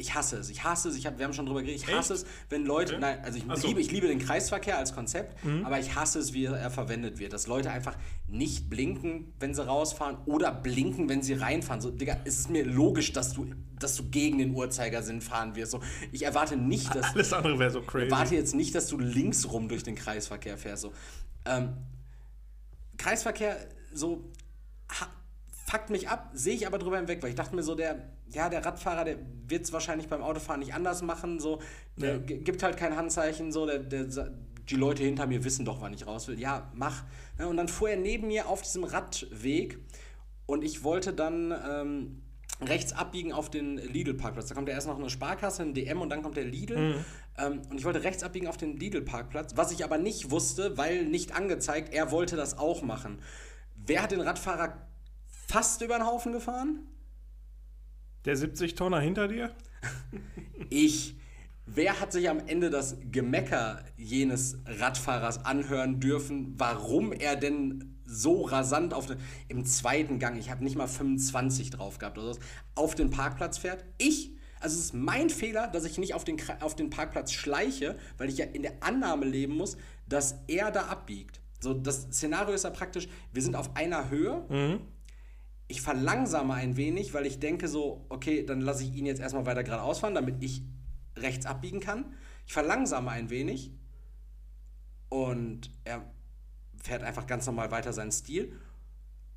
[0.00, 0.48] ich hasse es.
[0.48, 0.96] Ich hasse es.
[0.96, 1.82] Ich hab, wir haben schon drüber geredet.
[1.82, 2.22] Ich hasse Echt?
[2.24, 2.94] es, wenn Leute.
[2.94, 3.00] Okay.
[3.00, 3.68] Nein, also ich, so.
[3.68, 5.64] liebe, ich liebe den Kreisverkehr als Konzept, mhm.
[5.64, 7.32] aber ich hasse es, wie er verwendet wird.
[7.32, 11.80] Dass Leute einfach nicht blinken, wenn sie rausfahren oder blinken, wenn sie reinfahren.
[11.80, 15.72] So, Digga, ist es mir logisch, dass du, dass du gegen den Uhrzeigersinn fahren wirst.
[15.72, 15.80] So,
[16.12, 17.04] ich erwarte nicht, dass.
[17.14, 18.06] Alles andere wäre so crazy.
[18.06, 20.82] Ich erwarte jetzt nicht, dass du links rum durch den Kreisverkehr fährst.
[20.82, 20.92] So.
[21.44, 21.74] Ähm,
[22.96, 23.56] Kreisverkehr,
[23.92, 24.24] so.
[24.98, 25.08] Ha,
[25.70, 28.48] fuckt mich ab, sehe ich aber drüber hinweg, weil ich dachte mir so, der, ja,
[28.48, 29.16] der Radfahrer, der
[29.46, 31.60] wird es wahrscheinlich beim Autofahren nicht anders machen, so,
[31.96, 32.18] der ja.
[32.18, 34.06] gibt halt kein Handzeichen, so, der, der,
[34.68, 36.38] die Leute hinter mir wissen doch, wann ich raus will.
[36.38, 37.04] Ja, mach.
[37.38, 39.78] Ja, und dann fuhr er neben mir auf diesem Radweg
[40.46, 42.22] und ich wollte dann ähm,
[42.62, 44.48] rechts abbiegen auf den Lidl-Parkplatz.
[44.48, 46.76] Da kommt ja erst noch eine Sparkasse, ein DM und dann kommt der Lidl.
[46.76, 47.04] Mhm.
[47.38, 51.04] Ähm, und ich wollte rechts abbiegen auf den Lidl-Parkplatz, was ich aber nicht wusste, weil
[51.04, 53.20] nicht angezeigt, er wollte das auch machen.
[53.76, 54.86] Wer hat den Radfahrer
[55.48, 56.86] fast über den Haufen gefahren?
[58.24, 59.50] Der 70-Tonner hinter dir?
[60.70, 61.16] ich.
[61.72, 68.42] Wer hat sich am Ende das Gemecker jenes Radfahrers anhören dürfen, warum er denn so
[68.42, 72.40] rasant auf den, im zweiten Gang, ich habe nicht mal 25 drauf gehabt oder so,
[72.74, 73.84] auf den Parkplatz fährt?
[73.98, 74.32] Ich?
[74.58, 78.28] Also es ist mein Fehler, dass ich nicht auf den, auf den Parkplatz schleiche, weil
[78.28, 79.76] ich ja in der Annahme leben muss,
[80.08, 81.40] dass er da abbiegt.
[81.60, 84.80] So, das Szenario ist ja praktisch, wir sind auf einer Höhe, mhm
[85.70, 89.46] ich verlangsame ein wenig, weil ich denke so, okay, dann lasse ich ihn jetzt erstmal
[89.46, 90.62] weiter geradeaus fahren, damit ich
[91.16, 92.16] rechts abbiegen kann.
[92.46, 93.70] Ich verlangsame ein wenig
[95.08, 96.02] und er
[96.82, 98.52] fährt einfach ganz normal weiter seinen Stil.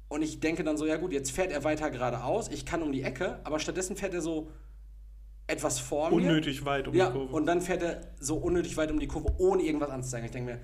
[0.07, 2.91] Und ich denke dann so, ja gut, jetzt fährt er weiter geradeaus, ich kann um
[2.91, 4.49] die Ecke, aber stattdessen fährt er so
[5.45, 6.15] etwas vor mir.
[6.15, 7.33] Unnötig weit um ja, die Kurve.
[7.33, 10.25] Und dann fährt er so unnötig weit um die Kurve, ohne irgendwas anzuzeigen.
[10.25, 10.61] Ich denke mir,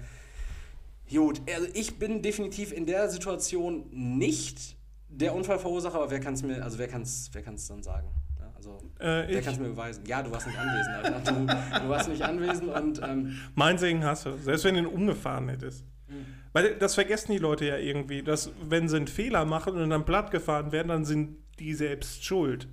[1.12, 4.79] gut, also ich bin definitiv in der Situation nicht
[5.10, 8.10] der Unfallverursacher, aber wer kann es mir, also wer kann es wer kann's dann sagen?
[8.40, 10.06] Ja, also äh, wer kann es mir beweisen?
[10.06, 11.32] Ja, du warst nicht anwesend, Alter.
[11.32, 13.02] Du, du warst nicht anwesend und.
[13.04, 15.84] Ähm, mein Segen hast du, selbst wenn du ihn umgefahren hättest.
[16.08, 16.26] Mhm.
[16.54, 20.06] Weil das vergessen die Leute ja irgendwie, dass wenn sie einen Fehler machen und dann
[20.06, 22.68] platt gefahren werden, dann sind die selbst schuld.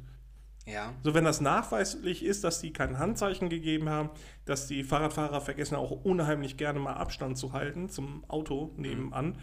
[0.66, 0.94] Ja.
[1.02, 4.10] So, wenn das nachweislich ist, dass die kein Handzeichen gegeben haben,
[4.46, 9.34] dass die Fahrradfahrer vergessen auch unheimlich gerne mal Abstand zu halten zum Auto nebenan, mhm.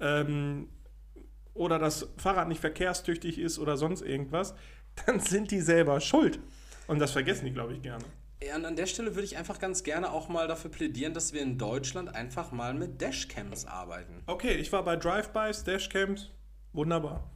[0.00, 0.68] ähm,
[1.54, 4.54] oder das Fahrrad nicht verkehrstüchtig ist oder sonst irgendwas,
[5.06, 6.40] dann sind die selber schuld.
[6.86, 8.04] Und das vergessen die, glaube ich, gerne.
[8.42, 11.32] Ja, und an der Stelle würde ich einfach ganz gerne auch mal dafür plädieren, dass
[11.32, 14.22] wir in Deutschland einfach mal mit Dashcams arbeiten.
[14.26, 16.30] Okay, ich war bei Drive-Bys, Dashcams,
[16.72, 17.30] wunderbar.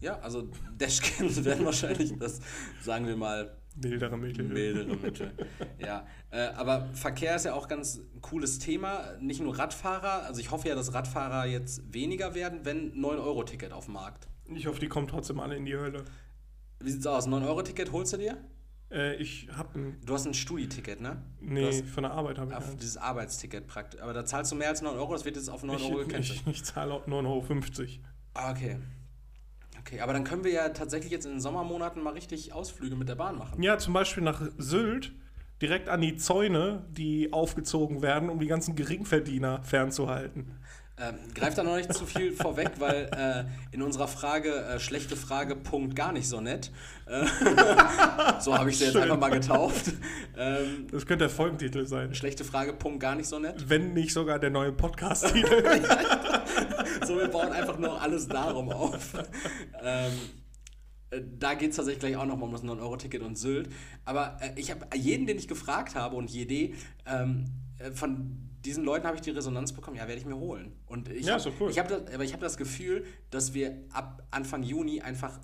[0.00, 2.40] Ja, also Dashcams werden wahrscheinlich das,
[2.82, 4.44] sagen wir mal, Mildere Mittel.
[4.44, 5.32] Mildere Mittel.
[5.78, 6.04] ja.
[6.30, 9.14] Äh, aber Verkehr ist ja auch ganz ein cooles Thema.
[9.20, 10.24] Nicht nur Radfahrer.
[10.24, 14.28] Also ich hoffe ja, dass Radfahrer jetzt weniger werden, wenn 9-Euro-Ticket auf dem Markt.
[14.54, 16.04] Ich hoffe, die kommen trotzdem alle in die Hölle.
[16.80, 17.26] Wie sieht's aus?
[17.26, 18.38] 9-Euro-Ticket holst du dir?
[18.90, 20.00] Äh, ich hab ein.
[20.04, 21.22] Du hast ein Studi-Ticket, ne?
[21.40, 22.56] Nee, hast, von der Arbeit habe ich.
[22.56, 24.00] Auf dieses Arbeitsticket praktisch.
[24.00, 25.98] Aber da zahlst du mehr als 9 Euro, das wird jetzt auf 9 ich, Euro
[25.98, 26.46] gekennzeichnet.
[26.46, 27.88] Ich, ich zahle 9,50 Euro.
[28.34, 28.78] Ah, okay.
[29.80, 33.08] Okay, aber dann können wir ja tatsächlich jetzt in den Sommermonaten mal richtig Ausflüge mit
[33.08, 33.62] der Bahn machen.
[33.62, 35.12] Ja, zum Beispiel nach Sylt,
[35.60, 40.58] direkt an die Zäune, die aufgezogen werden, um die ganzen Geringverdiener fernzuhalten.
[41.00, 45.16] Ähm, greift da noch nicht zu viel vorweg, weil äh, in unserer Frage, äh, schlechte
[45.16, 46.72] Frage, Punkt gar nicht so nett.
[47.06, 47.24] Äh,
[48.40, 49.92] so habe ich sie jetzt einfach mal getauft.
[50.36, 52.14] Ähm, das könnte der Folgentitel sein.
[52.16, 53.68] Schlechte Frage, Punkt gar nicht so nett.
[53.68, 55.62] Wenn nicht sogar der neue Podcast-Titel.
[57.06, 59.14] so, wir bauen einfach nur alles darum auf.
[59.80, 60.37] Ähm, Äh,
[61.38, 63.70] Da geht es tatsächlich gleich auch nochmal um das 9-Euro-Ticket und Sylt.
[64.04, 66.74] Aber äh, ich habe jeden, den ich gefragt habe und jede,
[67.06, 67.44] ähm,
[67.78, 70.72] äh, von diesen Leuten habe ich die Resonanz bekommen, ja, werde ich mir holen.
[70.86, 71.70] Und ich Ja, hab, ist doch cool.
[71.70, 75.38] ich hab das, aber ich habe das Gefühl, dass wir ab Anfang Juni einfach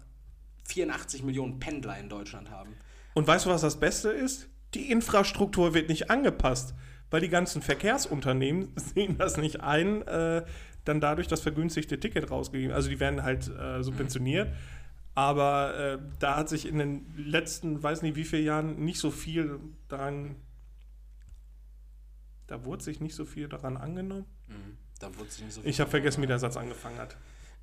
[0.64, 2.74] 84 Millionen Pendler in Deutschland haben.
[3.14, 4.48] Und weißt du, was das Beste ist?
[4.74, 6.74] Die Infrastruktur wird nicht angepasst,
[7.10, 10.44] weil die ganzen Verkehrsunternehmen sehen das nicht ein, äh,
[10.84, 12.74] dann dadurch das vergünstigte Ticket rausgegeben.
[12.74, 14.52] Also die werden halt äh, subventioniert.
[15.14, 19.10] Aber äh, da hat sich in den letzten, weiß nicht wie vielen Jahren, nicht so
[19.10, 20.36] viel daran.
[22.46, 24.26] Da wurde sich nicht so viel daran angenommen.
[24.98, 27.16] Da wurde sich nicht so viel Ich habe vergessen, wie der Satz angefangen hat.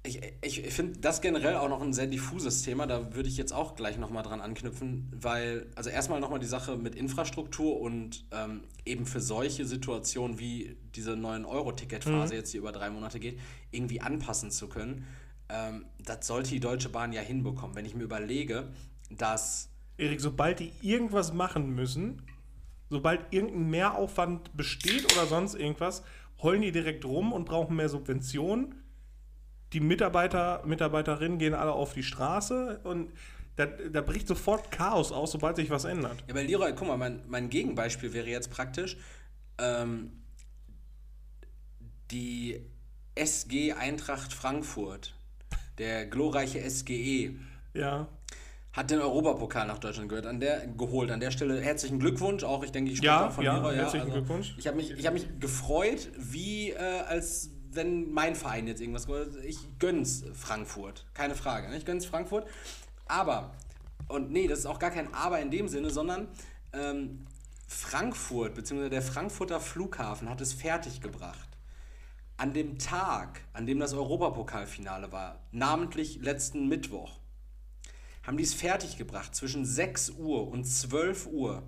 [0.03, 2.87] Ich, ich, ich finde das generell auch noch ein sehr diffuses Thema.
[2.87, 6.75] Da würde ich jetzt auch gleich nochmal dran anknüpfen, weil, also erstmal nochmal die Sache
[6.75, 12.89] mit Infrastruktur und ähm, eben für solche Situationen wie diese 9-Euro-Ticket-Phase jetzt, die über drei
[12.89, 15.05] Monate geht, irgendwie anpassen zu können.
[15.51, 17.75] Ähm, das sollte die Deutsche Bahn ja hinbekommen.
[17.75, 18.69] Wenn ich mir überlege,
[19.09, 22.21] dass Erik, sobald die irgendwas machen müssen,
[22.89, 26.03] sobald irgendein Mehraufwand besteht oder sonst irgendwas,
[26.41, 28.75] heulen die direkt rum und brauchen mehr Subventionen.
[29.73, 33.11] Die Mitarbeiter, Mitarbeiterinnen gehen alle auf die Straße und
[33.55, 36.23] da, da bricht sofort Chaos aus, sobald sich was ändert.
[36.27, 38.97] Ja, bei Leroy, guck mal, mein, mein Gegenbeispiel wäre jetzt praktisch
[39.57, 40.11] ähm,
[42.11, 42.61] die
[43.15, 45.13] SG Eintracht Frankfurt,
[45.81, 47.35] der glorreiche SGE,
[47.73, 48.07] Ja.
[48.71, 51.09] hat den Europapokal nach Deutschland gehört, an der, geholt.
[51.11, 53.75] An der Stelle herzlichen Glückwunsch, auch ich denke, ich Ja, spreche auch von ja, Leroy.
[53.75, 54.53] herzlichen Glückwunsch.
[54.57, 59.07] Ich habe mich, ich hab mich gefreut, wie äh, als wenn mein Verein jetzt irgendwas
[59.07, 59.43] geholt hat.
[59.45, 61.69] Ich gönn's Frankfurt, keine Frage.
[61.69, 61.77] Ne?
[61.77, 62.45] Ich gönn's Frankfurt.
[63.07, 63.51] Aber,
[64.07, 66.27] und nee, das ist auch gar kein Aber in dem Sinne, sondern
[66.73, 67.25] ähm,
[67.67, 71.47] Frankfurt, beziehungsweise der Frankfurter Flughafen hat es fertiggebracht.
[72.41, 77.19] An dem Tag, an dem das Europapokalfinale war, namentlich letzten Mittwoch,
[78.23, 81.61] haben die es fertiggebracht, zwischen 6 Uhr und 12 Uhr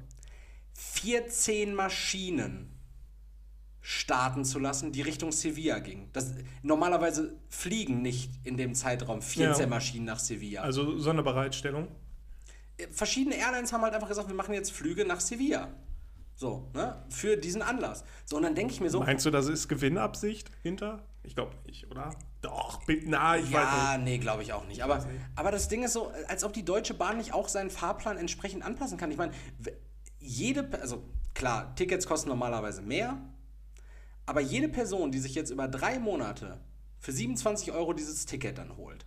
[0.73, 2.71] 14 Maschinen
[3.81, 6.09] starten zu lassen, die Richtung Sevilla ging.
[6.11, 6.33] Das,
[6.63, 9.67] normalerweise fliegen nicht in dem Zeitraum 14 Ja.
[9.67, 10.63] Maschinen nach Sevilla.
[10.63, 11.87] Also Sonderbereitstellung.
[12.89, 15.71] Verschiedene Airlines haben halt einfach gesagt, wir machen jetzt Flüge nach Sevilla.
[16.43, 17.01] So, ne?
[17.07, 18.03] Für diesen Anlass.
[18.25, 21.01] So, und dann denke ich mir so, Meinst du, das ist Gewinnabsicht hinter?
[21.23, 22.13] Ich glaube nicht, oder?
[22.41, 24.03] Doch, na, ich weiß Ja, nicht.
[24.03, 24.83] nee, glaube ich auch nicht.
[24.83, 28.17] Aber, aber das Ding ist so, als ob die Deutsche Bahn nicht auch seinen Fahrplan
[28.17, 29.09] entsprechend anpassen kann.
[29.09, 29.31] Ich meine,
[30.19, 33.21] jede, also klar, Tickets kosten normalerweise mehr,
[34.25, 36.59] aber jede Person, die sich jetzt über drei Monate
[36.99, 39.05] für 27 Euro dieses Ticket dann holt,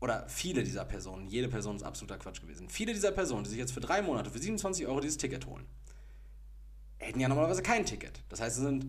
[0.00, 3.58] oder viele dieser Personen, jede Person ist absoluter Quatsch gewesen, viele dieser Personen, die sich
[3.58, 5.64] jetzt für drei Monate für 27 Euro dieses Ticket holen,
[6.98, 8.22] hätten ja normalerweise kein Ticket.
[8.28, 8.86] Das heißt, es sind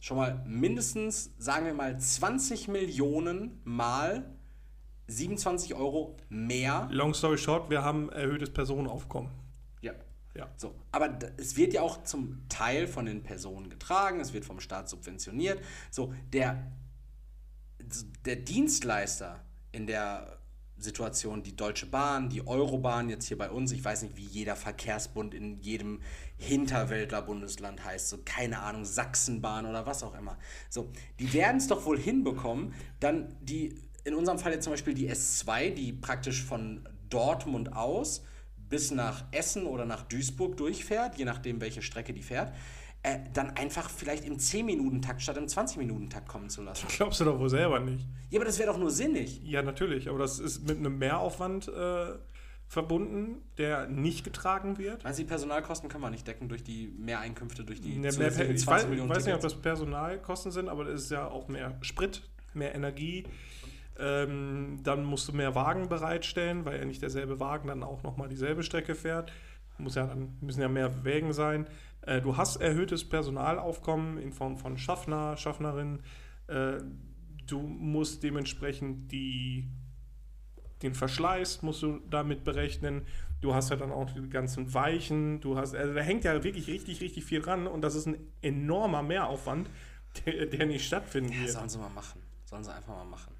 [0.00, 4.24] schon mal mindestens, sagen wir mal, 20 Millionen mal
[5.08, 6.88] 27 Euro mehr.
[6.90, 9.30] Long story short, wir haben erhöhtes Personenaufkommen.
[9.82, 9.92] Ja.
[10.34, 10.48] Ja.
[10.56, 14.60] So, aber es wird ja auch zum Teil von den Personen getragen, es wird vom
[14.60, 15.60] Staat subventioniert.
[15.90, 16.70] So, der,
[18.24, 19.40] der Dienstleister
[19.72, 20.39] in der
[20.82, 24.56] Situation, die Deutsche Bahn, die Eurobahn jetzt hier bei uns, ich weiß nicht, wie jeder
[24.56, 26.00] Verkehrsbund in jedem
[26.38, 30.38] Hinterwäldler-Bundesland heißt, so keine Ahnung, Sachsenbahn oder was auch immer.
[30.68, 34.94] So, die werden es doch wohl hinbekommen, dann die, in unserem Fall jetzt zum Beispiel
[34.94, 38.24] die S2, die praktisch von Dortmund aus
[38.56, 42.54] bis nach Essen oder nach Duisburg durchfährt, je nachdem, welche Strecke die fährt,
[43.02, 46.86] äh, dann einfach vielleicht im 10-Minuten-Takt statt im 20-Minuten-Takt kommen zu lassen.
[46.88, 48.06] Glaubst du doch wohl selber nicht.
[48.28, 49.42] Ja, aber das wäre doch nur sinnig.
[49.42, 52.14] Ja, natürlich, aber das ist mit einem Mehraufwand äh,
[52.70, 55.04] verbunden, der nicht getragen wird.
[55.04, 58.60] Du, die Personalkosten kann man nicht decken durch die Mehreinkünfte, durch die Ne, mehr, ich
[58.60, 61.76] 20 weiß, ich weiß nicht, ob das Personalkosten sind, aber es ist ja auch mehr
[61.80, 62.22] Sprit,
[62.54, 63.24] mehr Energie.
[63.98, 68.28] Ähm, dann musst du mehr Wagen bereitstellen, weil ja nicht derselbe Wagen dann auch nochmal
[68.28, 69.32] dieselbe Strecke fährt.
[69.78, 71.66] Muss ja dann müssen ja mehr Wägen sein.
[72.02, 76.02] Äh, du hast erhöhtes Personalaufkommen in Form von Schaffner, Schaffnerinnen.
[76.46, 76.78] Äh,
[77.46, 79.68] du musst dementsprechend die,
[80.82, 83.06] den Verschleiß musst du damit berechnen.
[83.40, 85.40] Du hast ja dann auch die ganzen Weichen.
[85.40, 88.18] Du hast, also da hängt ja wirklich richtig, richtig viel dran und das ist ein
[88.42, 89.68] enormer Mehraufwand,
[90.26, 91.50] der, der nicht stattfinden Ja, wird.
[91.50, 92.20] sollen sie mal machen.
[92.44, 93.32] Sollen sie einfach mal machen.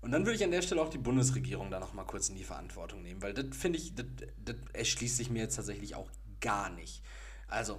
[0.00, 2.36] Und dann würde ich an der Stelle auch die Bundesregierung da noch mal kurz in
[2.36, 4.06] die Verantwortung nehmen, weil das finde ich, das,
[4.44, 6.08] das erschließt sich mir jetzt tatsächlich auch
[6.40, 7.02] gar nicht.
[7.48, 7.78] Also,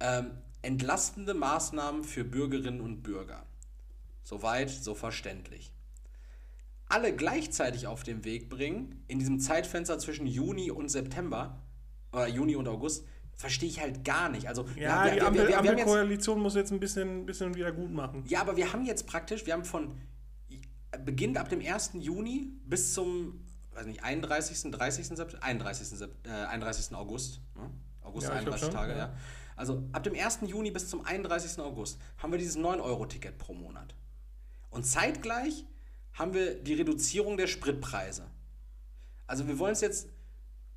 [0.00, 0.30] ähm,
[0.62, 3.44] entlastende Maßnahmen für Bürgerinnen und Bürger.
[4.24, 5.72] Soweit, so verständlich.
[6.88, 11.62] Alle gleichzeitig auf den Weg bringen, in diesem Zeitfenster zwischen Juni und September,
[12.12, 13.04] oder Juni und August,
[13.36, 14.48] verstehe ich halt gar nicht.
[14.48, 17.26] Also, Ja, wir- die wir- wir- Ampel, wir haben jetzt- Ampelkoalition muss jetzt ein bisschen,
[17.26, 18.24] bisschen wieder gut machen.
[18.26, 19.94] ja, aber wir haben jetzt praktisch, wir haben von
[21.04, 22.00] beginnt ab dem 1.
[22.00, 25.16] Juni bis zum weiß nicht, 31., 30.
[25.16, 25.86] September, 31.
[25.98, 26.96] Sep äh, 31.
[26.96, 27.40] August.
[27.54, 27.70] Ne?
[28.08, 28.98] August Ja, ich glaub 31 schon, Tage, ja.
[28.98, 29.16] ja.
[29.56, 30.40] Also ab dem 1.
[30.46, 31.58] Juni bis zum 31.
[31.58, 33.94] August haben wir dieses 9-Euro-Ticket pro Monat.
[34.70, 35.64] Und zeitgleich
[36.12, 38.30] haben wir die Reduzierung der Spritpreise.
[39.26, 40.08] Also wir wollen es jetzt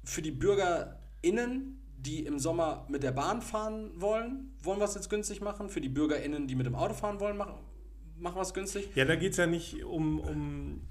[0.04, 5.10] für die BürgerInnen, die im Sommer mit der Bahn fahren wollen, wollen wir es jetzt
[5.10, 5.70] günstig machen.
[5.70, 7.56] Für die BürgerInnen, die mit dem Auto fahren wollen, machen,
[8.18, 8.90] machen wir es günstig.
[8.96, 10.88] Ja, da geht es ja nicht um, um.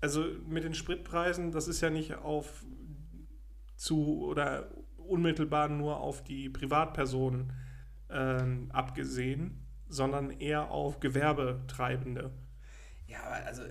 [0.00, 2.64] Also mit den Spritpreisen, das ist ja nicht auf
[3.82, 7.52] zu oder unmittelbar nur auf die Privatpersonen
[8.08, 12.30] ähm, abgesehen, sondern eher auf Gewerbetreibende,
[13.08, 13.62] Ja, also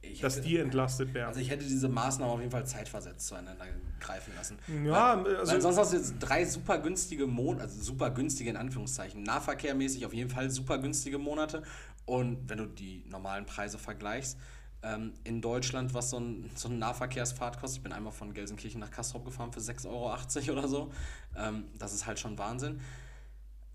[0.00, 1.28] ich dass hätte- die entlastet werden.
[1.28, 3.66] Also ich hätte diese Maßnahmen auf jeden Fall zeitversetzt zueinander
[4.00, 4.58] greifen lassen.
[4.84, 8.48] Ja, weil, also- weil sonst hast du jetzt drei super günstige Monate, also super günstige
[8.50, 11.62] in Anführungszeichen, nahverkehrmäßig auf jeden Fall super günstige Monate.
[12.06, 14.38] Und wenn du die normalen Preise vergleichst,
[14.82, 18.80] ähm, in Deutschland, was so, ein, so eine Nahverkehrsfahrt kostet, ich bin einmal von Gelsenkirchen
[18.80, 20.92] nach Kastrop gefahren für 6,80 Euro oder so,
[21.36, 22.80] ähm, das ist halt schon Wahnsinn.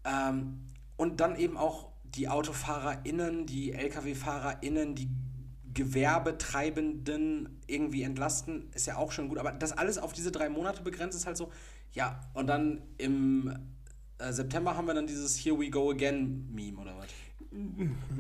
[0.05, 5.09] Ähm, und dann eben auch die AutofahrerInnen, die LKW-FahrerInnen, die
[5.73, 9.39] Gewerbetreibenden irgendwie entlasten, ist ja auch schon gut.
[9.39, 11.51] Aber das alles auf diese drei Monate begrenzt ist halt so,
[11.93, 13.57] ja, und dann im
[14.19, 17.07] äh, September haben wir dann dieses Here We Go Again Meme oder was?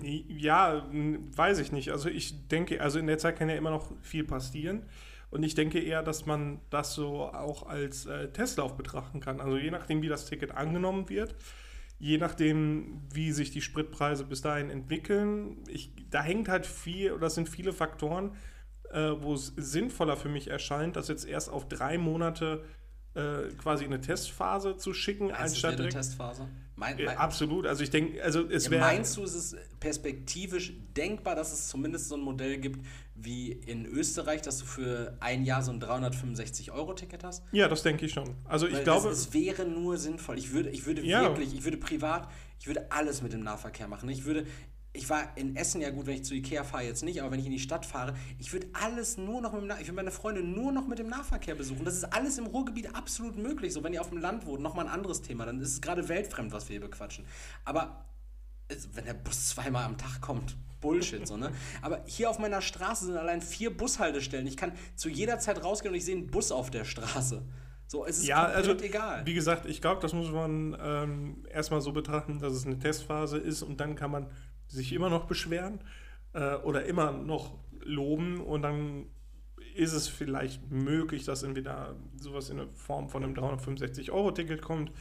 [0.01, 1.91] Ja, weiß ich nicht.
[1.91, 4.83] Also ich denke, also in der Zeit kann ja immer noch viel passieren.
[5.31, 9.41] Und ich denke eher, dass man das so auch als äh, Testlauf betrachten kann.
[9.41, 11.35] Also je nachdem, wie das Ticket angenommen wird,
[11.97, 15.63] je nachdem, wie sich die Spritpreise bis dahin entwickeln.
[15.67, 18.35] Ich, da hängt halt viel, oder das sind viele Faktoren,
[18.91, 22.63] äh, wo es sinnvoller für mich erscheint, das jetzt erst auf drei Monate
[23.15, 25.93] äh, quasi in eine Testphase zu schicken, es anstatt wäre eine direkt.
[25.95, 26.47] Testphase?
[26.75, 27.67] Mein, mein, absolut.
[27.67, 28.81] Also ich denke, also es wäre.
[28.81, 32.83] meinst du, ist es perspektivisch denkbar, dass es zumindest so ein Modell gibt
[33.15, 37.43] wie in Österreich, dass du für ein Jahr so ein 365-Euro-Ticket hast?
[37.51, 38.35] Ja, das denke ich schon.
[38.45, 40.37] Also ich Weil glaube, es, es wäre nur sinnvoll.
[40.39, 41.21] Ich würde, ich würde Ja.
[41.21, 42.27] wirklich, ich würde privat,
[42.59, 44.09] ich würde alles mit dem Nahverkehr machen.
[44.09, 44.45] Ich würde,
[44.95, 47.39] ich war in Essen ja gut, wenn ich zu Ikea fahre jetzt nicht, aber wenn
[47.39, 49.95] ich in die Stadt fahre, ich würde alles nur noch mit dem Nah ich würde
[49.95, 51.83] meine Freunde nur noch mit dem Nahverkehr besuchen.
[51.83, 53.73] Das ist alles im Ruhrgebiet absolut möglich.
[53.73, 56.07] So, wenn ihr auf dem Land wohnt, nochmal ein anderes Thema, dann ist es gerade
[56.09, 57.25] weltfremd, was wir hier bequatschen.
[57.65, 58.05] Aber
[58.67, 61.51] es- wenn der Bus zweimal am Tag kommt, Bullshit, so, ne?
[61.81, 64.45] Aber hier auf meiner Straße sind allein vier Bushaltestellen.
[64.45, 67.41] Ich kann zu jeder Zeit rausgehen und ich sehe einen Bus auf der Straße.
[67.87, 69.25] So, es ist ja, also egal.
[69.25, 73.37] wie gesagt, ich glaube, das muss man ähm, erstmal so betrachten, dass es eine Testphase
[73.37, 74.27] ist und dann kann man
[74.73, 75.79] sich immer noch beschweren
[76.33, 79.05] äh, oder immer noch loben und dann
[79.75, 84.91] ist es vielleicht möglich, dass entweder sowas in der Form von einem 365-Euro-Ticket kommt,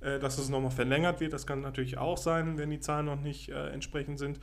[0.00, 1.32] äh, dass es nochmal verlängert wird.
[1.32, 4.40] Das kann natürlich auch sein, wenn die Zahlen noch nicht äh, entsprechend sind.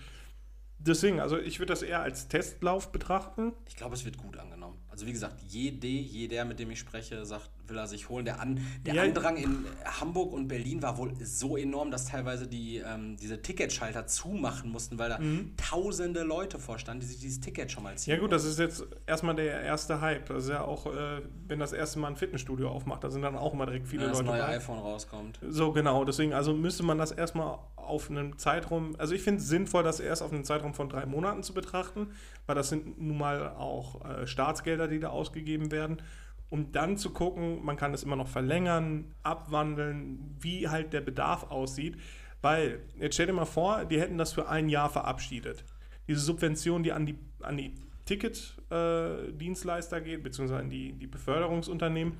[0.79, 3.53] Deswegen, also ich würde das eher als Testlauf betrachten.
[3.67, 4.77] Ich glaube, es wird gut angenommen.
[4.89, 8.25] Also wie gesagt, jede, jeder, mit dem ich spreche, sagt, will er sich holen.
[8.25, 9.03] Der, An, der Ja.
[9.03, 9.65] Andrang in
[9.99, 14.97] Hamburg und Berlin war wohl so enorm, dass teilweise die, ähm, diese Ticketschalter zumachen mussten,
[14.97, 15.19] weil da
[15.57, 18.13] tausende Leute vorstanden, die sich dieses Ticket schon mal ziehen.
[18.13, 18.17] Mhm.
[18.17, 20.27] Ja gut, das ist jetzt erstmal der erste Hype.
[20.29, 23.35] Das ist ja auch, äh, wenn das erste Mal ein Fitnessstudio aufmacht, da sind dann
[23.35, 24.55] auch immer direkt viele wenn das Leute neue bei.
[24.57, 25.39] iPhone rauskommt.
[25.49, 29.47] So genau, deswegen, also müsste man das erstmal auf einem Zeitraum, also ich finde es
[29.47, 32.07] sinnvoll, das erst auf einen Zeitraum von drei Monaten zu betrachten,
[32.45, 36.01] weil das sind nun mal auch äh, Staatsgelder, die da ausgegeben werden.
[36.49, 41.51] Um dann zu gucken, man kann es immer noch verlängern, abwandeln, wie halt der Bedarf
[41.51, 41.97] aussieht.
[42.41, 45.65] Weil, jetzt stell dir mal vor, die hätten das für ein Jahr verabschiedet.
[46.07, 52.13] Diese Subvention, die an die, an die Ticket-Dienstleister geht, beziehungsweise an die, die Beförderungsunternehmen,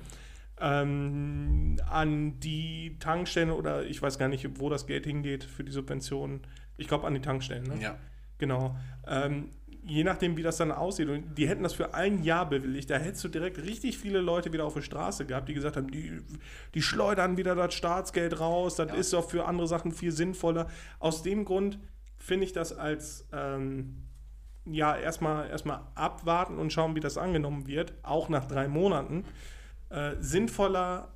[0.60, 5.72] ähm, an die Tankstellen oder ich weiß gar nicht, wo das Geld hingeht für die
[5.72, 6.40] Subventionen.
[6.76, 7.80] Ich glaube an die Tankstellen, ne?
[7.80, 7.96] Ja.
[8.38, 8.76] Genau.
[9.06, 9.50] Ähm,
[9.82, 11.08] je nachdem, wie das dann aussieht.
[11.08, 12.90] Und die hätten das für ein Jahr bewilligt.
[12.90, 15.90] Da hättest du direkt richtig viele Leute wieder auf der Straße gehabt, die gesagt haben,
[15.90, 16.18] die,
[16.74, 18.76] die schleudern wieder das Staatsgeld raus.
[18.76, 18.94] Das Ja.
[18.94, 20.68] ist doch für andere Sachen viel sinnvoller.
[21.00, 21.78] Aus dem Grund
[22.16, 24.04] finde ich das als ähm,
[24.66, 29.24] ja erstmal erstmal abwarten und schauen, wie das angenommen wird, auch nach drei Monaten,
[29.90, 31.08] äh, sinnvoller,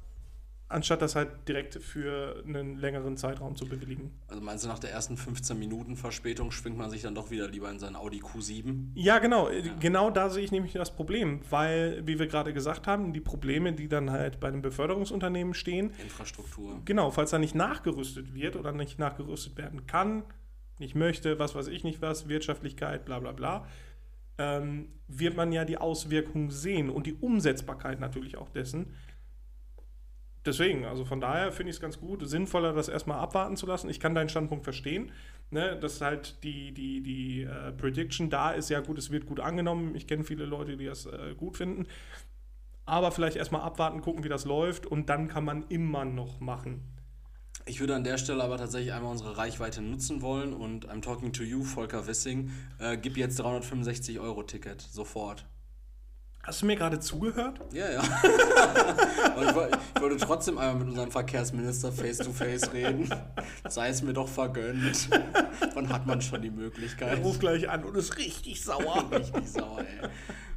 [0.72, 4.10] anstatt das halt direkt für einen längeren Zeitraum zu bewilligen.
[4.28, 7.48] Also meinst du, nach der ersten 15 Minuten Verspätung schwingt man sich dann doch wieder
[7.48, 8.88] lieber in seinen Audi Q7?
[8.94, 9.50] Ja, genau.
[9.80, 13.72] Genau da sehe ich nämlich das Problem, weil, wie wir gerade gesagt haben, die Probleme,
[13.72, 16.80] die dann halt bei den Beförderungsunternehmen stehen, Infrastruktur.
[16.84, 20.24] genau, falls da nicht nachgerüstet wird oder nicht nachgerüstet werden kann,
[20.78, 23.66] nicht möchte, was weiß ich nicht was, Wirtschaftlichkeit, bla bla bla,
[24.38, 28.94] ähm, wird man ja die Auswirkungen sehen und die Umsetzbarkeit natürlich auch dessen.
[30.44, 33.88] deswegen, also von daher finde ich es ganz gut, sinnvoller, das erstmal abwarten zu lassen.
[33.88, 35.12] Ich kann deinen Standpunkt verstehen,
[35.50, 39.40] ne, dass halt die, die, die äh, Prediction da ist, ja gut, es wird gut
[39.40, 39.94] angenommen.
[39.94, 41.86] Ich kenne viele Leute, die das äh, gut finden.
[42.84, 46.82] Aber vielleicht erstmal abwarten, gucken, wie das läuft und dann kann man immer noch machen.
[47.64, 51.32] Ich würde an der Stelle aber tatsächlich einmal unsere Reichweite nutzen wollen und I'm talking
[51.32, 55.46] to you, Volker Wissing, äh, gib jetzt 365 Euro Ticket, sofort.
[56.42, 57.60] Hast du mir gerade zugehört?
[57.72, 58.02] Ja, ja.
[59.44, 63.08] Ich, woll- ich wollte trotzdem einmal mit unserem Verkehrsminister face to face reden.
[63.68, 65.08] Sei es mir doch vergönnt.
[65.74, 67.18] Wann hat man schon die Er Möglichkeit?
[67.24, 69.08] ruft gleich an und ist richtig sauer.
[69.10, 70.08] Richtig sauer, ey.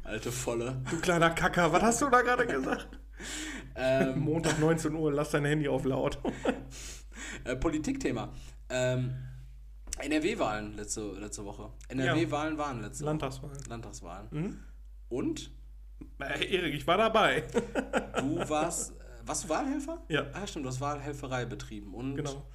[0.04, 0.76] Alte Volle.
[0.90, 2.86] du kleiner Kacker, was hast du da gerade gesagt?
[3.76, 6.18] Ähm, Montag 19 Uhr, lass dein Handy auf laut.
[7.44, 8.32] äh, Politikthema.
[8.68, 9.14] Ähm,
[9.98, 11.70] NRW-Wahlen letzte, letzte Woche.
[11.88, 13.56] NRW-Wahlen waren letzte Landtagswahlen.
[13.56, 13.68] Woche.
[13.70, 14.28] Landtagswahlen.
[14.30, 14.60] Mhm.
[15.08, 15.50] Und
[16.20, 17.44] Äh, Erik, ich war dabei.
[18.18, 18.94] du warst, äh,
[19.26, 20.02] warst du Wahlhelfer?
[20.08, 20.26] Ja.
[20.34, 21.94] Ah, stimmt, du hast Wahlhelferei betrieben.
[21.94, 22.46] Und Genau.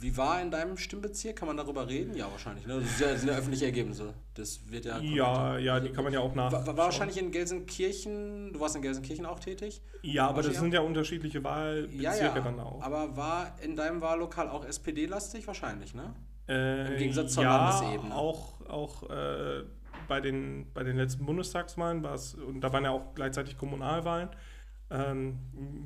[0.00, 1.36] Wie war in deinem Stimmbezirk?
[1.36, 2.14] Kann man darüber reden?
[2.14, 2.66] Ja, wahrscheinlich.
[2.66, 2.80] Ne?
[2.80, 4.14] Das, ja, sind ja öffentliche Ergebnisse.
[4.34, 4.98] Das wird ja.
[5.00, 6.52] Ja, ja, die kann man ja auch nach.
[6.52, 9.82] War, war wahrscheinlich in Gelsenkirchen, du warst in Gelsenkirchen auch tätig?
[10.02, 12.40] Ja, aber das sind ja unterschiedliche Ja, Wahlbezirke ja.
[12.40, 12.80] dann auch.
[12.82, 15.46] Aber war in deinem Wahllokal auch SPD-lastig?
[15.46, 16.14] Wahrscheinlich, ne?
[16.48, 18.14] Äh, Im Gegensatz zur ja, Landesebene.
[18.14, 19.64] Auch, auch äh,
[20.06, 24.28] bei, den, bei den letzten Bundestagswahlen war es, und da waren ja auch gleichzeitig Kommunalwahlen.
[24.90, 25.38] Ähm,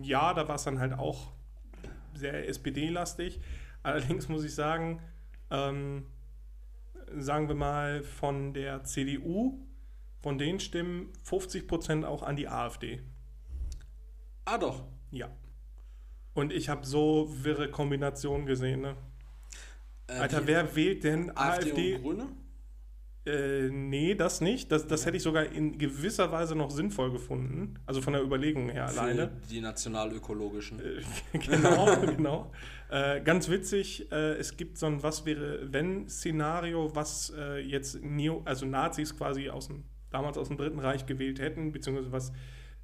[0.02, 1.32] ja, da war es dann halt auch
[2.14, 3.40] sehr SPD-lastig.
[3.82, 5.00] Allerdings muss ich sagen,
[5.50, 6.06] ähm,
[7.16, 9.58] sagen wir mal von der CDU,
[10.20, 13.02] von den Stimmen 50 Prozent auch an die AfD.
[14.44, 14.84] Ah, doch.
[15.10, 15.30] Ja.
[16.34, 18.96] Und ich habe so wirre Kombinationen gesehen, ne?
[20.06, 21.94] Äh, Alter, wer wählt denn AfD, AfD?
[21.96, 22.28] und Grüne?
[23.24, 24.72] Äh, nee, das nicht.
[24.72, 27.74] Das, das hätte ich sogar in gewisser Weise noch sinnvoll gefunden.
[27.86, 29.28] Also von der Überlegung her alleine.
[29.28, 30.80] Für die nationalökologischen.
[30.80, 32.52] Äh, genau, genau.
[32.90, 37.32] Äh, ganz witzig, äh, es gibt so ein Was wäre wenn Szenario, was
[37.64, 42.10] jetzt Neo, also Nazis quasi aus dem, damals aus dem Dritten Reich gewählt hätten, beziehungsweise
[42.10, 42.32] was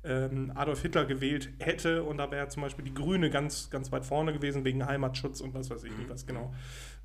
[0.05, 2.05] ähm, Adolf Hitler gewählt hätte.
[2.05, 5.55] Und da wäre zum Beispiel die Grüne ganz, ganz weit vorne gewesen wegen Heimatschutz und
[5.55, 6.55] was weiß ich nicht was genau.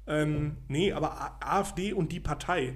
[0.05, 2.75] Ähm, nee, aber AfD und die Partei.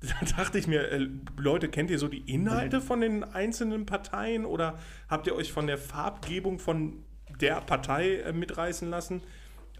[0.00, 4.46] Da dachte ich mir, äh, Leute, kennt ihr so die Inhalte von den einzelnen Parteien
[4.46, 4.78] oder
[5.08, 7.04] habt ihr euch von der Farbgebung von
[7.40, 9.22] der Partei äh, mitreißen lassen?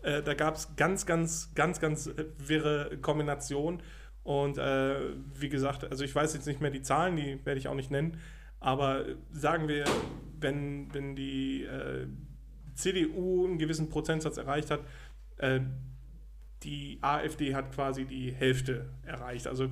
[0.03, 3.83] Äh, da gab es ganz, ganz, ganz, ganz wirre Kombinationen.
[4.23, 7.75] Und wie gesagt, also ich weiß jetzt nicht mehr die Zahlen, die werde ich auch
[7.75, 8.19] nicht nennen,
[8.61, 9.85] aber sagen wir,
[10.39, 11.67] wenn, wenn die
[12.75, 14.81] CDU einen gewissen Prozentsatz erreicht hat,
[16.63, 19.47] die AfD hat quasi die Hälfte erreicht.
[19.47, 19.71] Also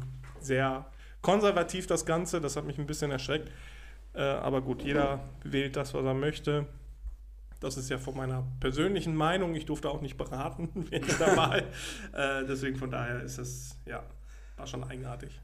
[0.48, 0.86] sehr
[1.22, 3.52] konservativ das Ganze, das hat mich ein bisschen erschreckt.
[4.14, 6.66] Äh, aber gut, jeder wählt das, was er möchte.
[7.60, 9.54] Das ist ja von meiner persönlichen Meinung.
[9.54, 11.64] Ich durfte auch nicht beraten während der Wahl.
[12.12, 14.02] Äh, deswegen von daher ist es, ja,
[14.56, 15.40] war schon eigenartig.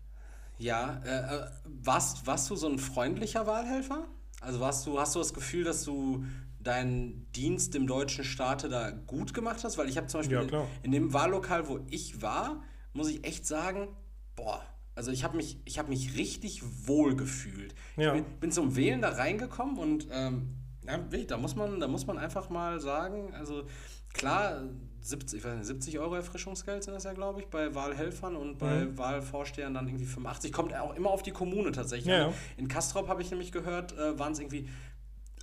[0.59, 4.07] Ja, äh, äh, warst, warst du so ein freundlicher Wahlhelfer?
[4.41, 6.25] Also warst du, hast du das Gefühl, dass du
[6.61, 9.77] deinen Dienst im deutschen Staate da gut gemacht hast?
[9.77, 13.47] Weil ich habe zum Beispiel Ja, in dem Wahllokal, wo ich war, muss ich echt
[13.47, 13.89] sagen,
[14.37, 14.63] boah,
[14.95, 17.75] also ich habe mich, ich hab mich richtig wohl gefühlt.
[17.97, 18.15] Ja.
[18.15, 20.55] Ich bin, bin zum Wählen da reingekommen und ähm,
[20.87, 23.65] ja, da muss man, da muss man einfach mal sagen, also
[24.13, 24.63] klar,
[25.01, 28.59] 70, ich weiß nicht, 70 Euro Erfrischungsgeld sind das ja, glaube ich, bei Wahlhelfern und
[28.59, 28.97] bei Mhm.
[28.99, 30.53] Wahlvorstehern dann irgendwie 85.
[30.53, 32.07] Kommt auch immer auf die Kommune tatsächlich.
[32.15, 32.33] Ja.
[32.57, 34.69] In Kastrop habe ich nämlich gehört, äh, waren es irgendwie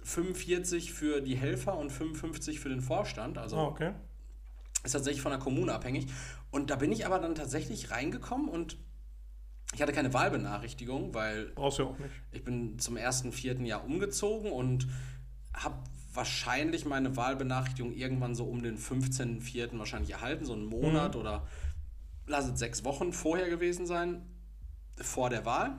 [0.03, 3.37] 45 für die Helfer und 55 für den Vorstand.
[3.37, 3.91] Also Ah, okay.
[4.83, 6.07] ist tatsächlich von der Kommune abhängig.
[6.49, 8.77] Und da bin ich aber dann tatsächlich reingekommen und
[9.73, 12.11] ich hatte keine Wahlbenachrichtigung, weil Brauchst du auch nicht.
[12.31, 14.87] ich bin zum ersten, vierten Jahr umgezogen und
[15.53, 15.75] habe
[16.13, 19.77] wahrscheinlich meine Wahlbenachrichtigung irgendwann so um den 15.04.
[19.79, 21.47] wahrscheinlich erhalten, so einen Monat oder
[22.27, 24.21] lass es sechs Wochen vorher gewesen sein,
[24.97, 25.77] vor der Wahl.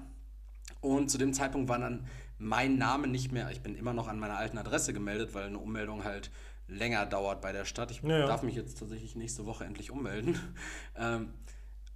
[0.80, 2.06] Und zu dem Zeitpunkt war dann
[2.38, 5.58] mein Name nicht mehr, ich bin immer noch an meiner alten Adresse gemeldet, weil eine
[5.58, 6.30] Ummeldung halt
[6.66, 7.90] länger dauert bei der Stadt.
[7.90, 8.26] Ich Ja, ja.
[8.26, 10.38] darf mich jetzt tatsächlich nächste Woche endlich ummelden.
[10.96, 11.34] Ähm,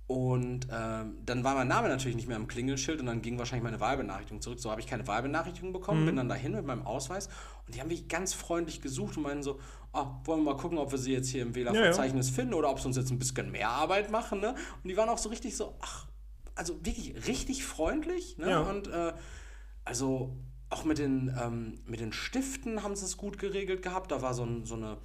[0.06, 3.64] und ähm, dann war mein Name natürlich nicht mehr am Klingelschild und dann ging wahrscheinlich
[3.64, 4.60] meine Wahlbenachrichtigung zurück.
[4.60, 6.06] So habe ich keine Wahlbenachrichtigung bekommen, Mhm.
[6.06, 7.28] bin dann dahin mit meinem Ausweis
[7.66, 9.58] und die haben mich ganz freundlich gesucht und meinen so,
[9.92, 12.78] ah, wollen wir mal gucken, ob wir sie jetzt hier im Wählerverzeichnis finden oder ob
[12.78, 14.40] sie uns jetzt ein bisschen mehr Arbeit machen.
[14.40, 14.50] Ne?
[14.82, 16.06] Und die waren auch so richtig so, ach,
[16.54, 18.38] also wirklich richtig freundlich.
[18.38, 18.50] Ne?
[18.50, 18.60] Ja.
[18.60, 19.12] Und äh,
[19.84, 20.36] also
[20.70, 24.10] auch mit den, ähm, mit den Stiften haben sie es gut geregelt gehabt.
[24.12, 24.98] Da war so, ein, so, eine,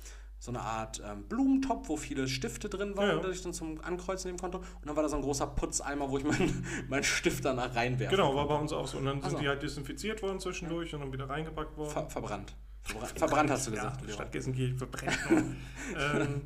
[0.44, 3.22] so eine Art ähm, Blumentopf, wo viele Stifte drin waren, Ja, ja.
[3.22, 4.58] dass ich dann zum Ankreuzen nehmen konnte.
[4.58, 8.16] Und dann war da so ein großer Putzeimer, wo ich meinen mein Stift danach reinwerfe.
[8.16, 8.98] Genau, war bei uns auch so.
[8.98, 9.38] Und dann sind Also.
[9.38, 11.92] die halt desinfiziert worden zwischendurch und dann wieder reingepackt worden.
[11.92, 12.56] Ver verbrannt.
[12.84, 14.02] Verbra- Verbrannt hast du gesagt.
[14.08, 14.14] Ja.
[14.14, 15.20] Stadt Gelsenkirchen verbrennt.
[15.30, 16.42] ähm,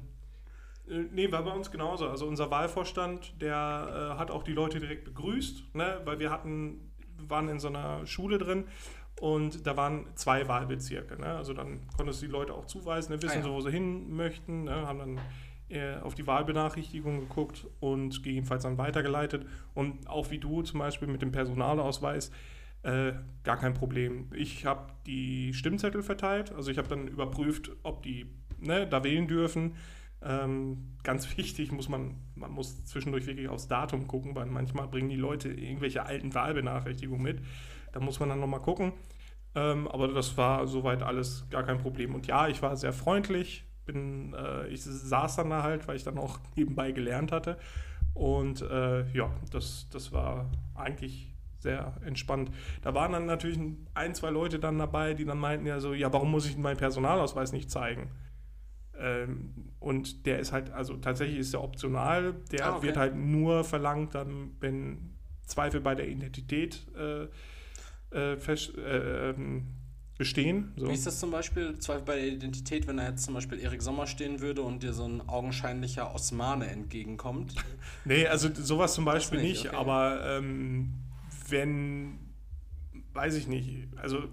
[0.89, 2.09] äh, nee, war bei uns genauso.
[2.09, 6.01] Also unser Wahlvorstand, der äh, hat auch die Leute direkt begrüßt, ne?
[6.03, 8.65] weil wir hatten, waren in so einer Schule drin
[9.20, 11.20] und da waren zwei Wahlbezirke.
[11.20, 11.28] Ne?
[11.28, 13.22] Also dann konntest du die Leute auch zuweisen, ne?
[13.22, 13.43] wissen Ah, ja.
[13.43, 14.88] so, wo sie hin möchten, ne?
[14.88, 15.20] haben dann
[15.70, 19.45] äh, auf die Wahlbenachrichtigung geguckt und gegebenenfalls dann weitergeleitet.
[19.74, 22.32] Und auch wie du zum Beispiel mit dem Personalausweis,
[22.84, 23.13] äh,
[23.43, 24.30] gar kein Problem.
[24.36, 28.28] Ich habe die Stimmzettel verteilt, also ich habe dann überprüft, ob die
[28.59, 29.76] ne, da wählen dürfen.
[30.22, 35.09] Ähm, ganz wichtig muss man, man muss zwischendurch wirklich aufs Datum gucken, weil manchmal bringen
[35.09, 37.39] die Leute irgendwelche alten Wahlbenachrichtigungen mit.
[37.95, 38.91] Da muss man dann nochmal gucken.
[39.55, 42.13] Ähm, aber das war soweit alles gar kein Problem.
[42.13, 43.63] Und ja, ich war sehr freundlich.
[43.85, 47.57] Bin, äh, ich saß dann da halt, weil ich dann auch nebenbei gelernt hatte.
[48.13, 52.51] Und äh, ja, das, das war eigentlich sehr entspannt.
[52.81, 53.57] Da waren dann natürlich
[53.93, 56.75] ein, zwei Leute dann dabei, die dann meinten ja so, ja, warum muss ich meinen
[56.75, 58.11] Personalausweis nicht zeigen?
[58.99, 62.87] Ähm, und der ist halt, also tatsächlich ist der optional, der Ah, okay.
[62.87, 65.15] wird halt nur verlangt, dann, wenn
[65.45, 67.27] Zweifel bei der Identität äh,
[68.12, 69.68] äh, fest, äh, ähm,
[70.18, 70.74] bestehen.
[70.78, 70.88] So.
[70.88, 73.82] Wie ist das zum Beispiel, Zweifel bei der Identität, wenn da jetzt zum Beispiel Erik
[73.82, 77.56] Sommer stehen würde und dir so ein augenscheinlicher Osmane entgegenkommt?
[78.08, 79.76] Nee, also sowas zum Beispiel nicht, nicht, okay.
[79.76, 80.93] aber ähm,
[81.49, 82.20] wenn,
[83.14, 84.26] weiß ich nicht, also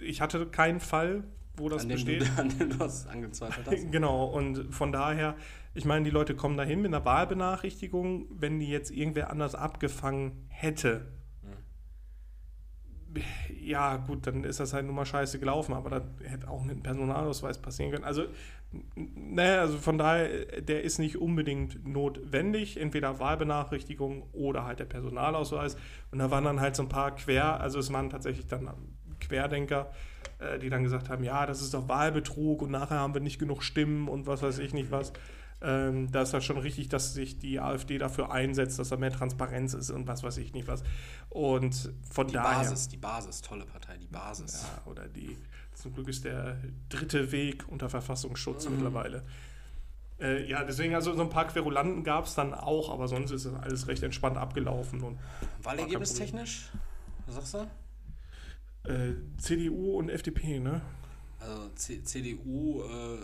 [0.00, 1.24] ich hatte keinen Fall,
[1.56, 2.22] wo das an, besteht.
[2.22, 3.86] du, an dem du das angezweifelt hast?
[3.92, 5.36] Genau, und von daher,
[5.74, 10.46] ich meine, die Leute kommen dahin mit einer Wahlbenachrichtigung, wenn die jetzt irgendwer anders abgefangen
[10.48, 11.12] hätte.
[13.60, 16.82] Ja, gut, dann ist das halt nun mal scheiße gelaufen, aber das hätte auch einem
[16.82, 18.04] Personalausweis passieren können.
[18.04, 18.24] Also,
[18.94, 25.76] naja, also von daher, der ist nicht unbedingt notwendig, entweder Wahlbenachrichtigung oder halt der Personalausweis.
[26.10, 28.70] Und da waren dann halt so ein paar Quer, also es waren tatsächlich dann
[29.20, 29.90] Querdenker,
[30.38, 33.38] äh, die dann gesagt haben, ja, das ist doch Wahlbetrug und nachher haben wir nicht
[33.38, 35.12] genug Stimmen und was weiß ich nicht was.
[35.60, 39.10] Ähm, da ist das schon richtig, dass sich die AfD dafür einsetzt, dass da mehr
[39.10, 40.84] Transparenz ist und was weiß ich nicht was.
[41.30, 42.58] Und von Die daher.
[42.60, 44.62] Basis, die Basis, tolle Partei, die Basis.
[44.62, 45.36] Ja, oder die,
[45.74, 49.24] zum Glück ist der dritte Weg unter Verfassungsschutz mittlerweile.
[50.20, 53.46] Äh, ja, deswegen, also so ein paar Querulanten gab es dann auch, aber sonst ist
[53.46, 55.02] alles recht entspannt abgelaufen.
[55.02, 55.18] Und
[55.62, 56.70] Wahlergebnis technisch?
[57.26, 57.58] Was sagst du?
[58.88, 60.80] äh, CDU und FDP, ne?
[61.40, 63.18] Also C CDU äh,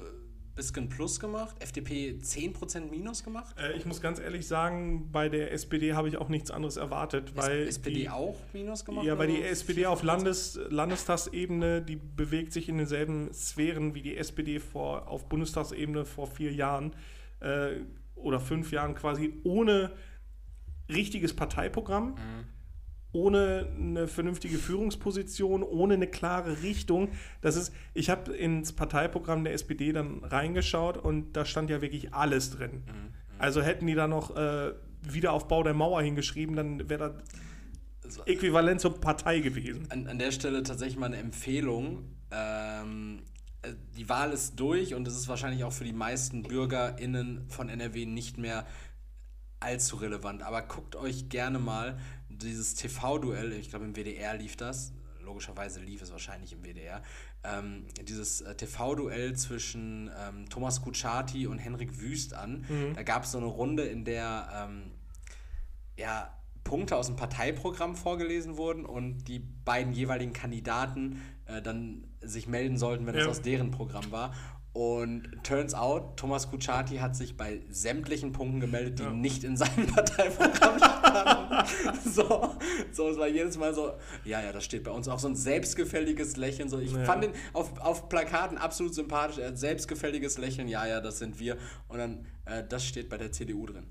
[0.55, 3.55] bisschen plus gemacht, FDP 10% minus gemacht.
[3.59, 7.37] Äh, ich muss ganz ehrlich sagen, bei der SPD habe ich auch nichts anderes erwartet,
[7.37, 9.05] weil SPD die, auch minus gemacht?
[9.05, 9.43] Ja, weil die?
[9.43, 15.29] SPD auf Landes, Landestagsebene, die bewegt sich in denselben Sphären wie die SPD vor, auf
[15.29, 16.95] Bundestagsebene vor vier Jahren
[17.41, 17.81] äh,
[18.15, 19.93] oder fünf Jahren quasi ohne
[20.89, 22.54] richtiges Parteiprogramm, Mhm.
[23.15, 27.09] Ohne eine vernünftige Führungsposition, ohne eine klare Richtung.
[27.41, 32.13] Das ist, ich habe ins Parteiprogramm der SPD dann reingeschaut und da stand ja wirklich
[32.13, 32.83] alles drin.
[32.87, 33.15] Mhm.
[33.39, 37.23] Also hätten die da noch äh, Wiederaufbau der Mauer hingeschrieben, dann wäre
[38.03, 39.87] das äquivalent zur Partei gewesen.
[39.91, 42.05] An, an der Stelle tatsächlich mal eine Empfehlung.
[42.31, 43.23] Ähm,
[43.63, 47.69] äh, die Wahl ist durch und es ist wahrscheinlich auch für die meisten BürgerInnen von
[47.69, 48.67] NRW nicht mehr
[49.61, 50.43] allzu relevant.
[50.43, 51.99] Aber guckt euch gerne mal
[52.39, 57.03] dieses TV-Duell, ich glaube im WDR lief das, logischerweise lief es wahrscheinlich im WDR,
[57.45, 62.65] ähm, dieses äh, TV-Duell zwischen ähm, Thomas Kutschaty und Henrik Wüst an.
[62.95, 64.91] Da gab es so eine Runde, in der ähm,
[65.97, 66.31] ja,
[66.63, 72.79] Punkte aus dem Parteiprogramm vorgelesen wurden und die beiden jeweiligen Kandidaten äh, dann sich melden
[72.79, 73.31] sollten, wenn es Ja.
[73.31, 74.35] aus deren Programm war.
[74.75, 79.11] Und turns out, Thomas Kutschaty hat sich bei sämtlichen Punkten gemeldet, die Ja.
[79.11, 82.11] nicht in seinem Parteiprogramm standen.
[82.13, 82.57] so,
[82.91, 83.93] so, es war jedes Mal so,
[84.25, 86.69] ja, ja, das steht bei uns auch so ein selbstgefälliges Lächeln.
[86.69, 87.05] So, ich Ja.
[87.05, 89.39] fand ihn auf, auf Plakaten absolut sympathisch.
[89.39, 91.57] Er hat selbstgefälliges Lächeln, ja, ja, das sind wir.
[91.87, 93.87] Und dann, äh, das steht bei der CDU drin.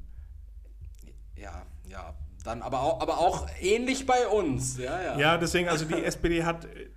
[1.38, 2.14] Ja, ja.
[2.44, 4.78] Dann aber auch, aber auch ähnlich bei uns.
[4.78, 5.18] Ja, ja.
[5.18, 6.90] Ja, deswegen, also die SPD hat äh,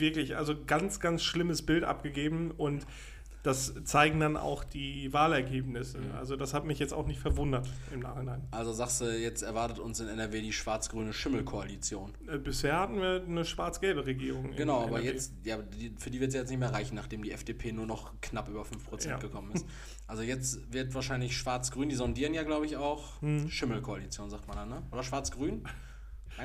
[0.00, 2.86] wirklich, also ganz, ganz schlimmes Bild abgegeben und
[3.42, 5.98] das zeigen dann auch die Wahlergebnisse.
[6.18, 8.46] Also das hat mich jetzt auch nicht verwundert im Nachhinein.
[8.50, 12.12] Also sagst du, jetzt erwartet uns in NRW die schwarz-grüne Schimmelkoalition.
[12.30, 14.54] Äh, Bisher hatten wir eine schwarz-gelbe Regierung.
[14.56, 15.06] Genau, aber NRW.
[15.06, 15.56] jetzt, ja,
[15.96, 18.60] für die wird es jetzt nicht mehr reichen, nachdem die FDP nur noch knapp über
[18.66, 19.16] 5% Ja.
[19.16, 19.64] gekommen ist.
[20.06, 23.48] Also jetzt wird wahrscheinlich schwarz-grün, die sondieren ja, glaube ich, auch Hm.
[23.48, 24.82] Schimmelkoalition, sagt man dann, ne?
[24.92, 25.62] Oder schwarz-grün?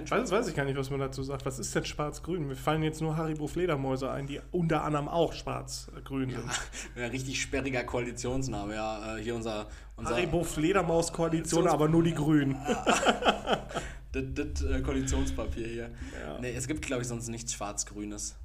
[0.10, 1.46] Weiß, weiß ich gar nicht, was man dazu sagt.
[1.46, 2.48] Was ist denn schwarz-grün?
[2.48, 6.44] Mir fallen jetzt nur Haribo Fledermäuse ein, die unter anderem auch schwarz-grün sind.
[6.96, 9.18] Ja, richtig sperriger Koalitionsname, ja.
[9.18, 12.58] Äh, hier unser, unser Haribo Fledermaus-Koalition, aber nur die Grünen.
[14.12, 15.92] das, das äh, Koalitionspapier hier.
[16.20, 16.40] Ja.
[16.40, 18.36] Nee, es gibt, glaube ich, sonst nichts Schwarz-Grünes.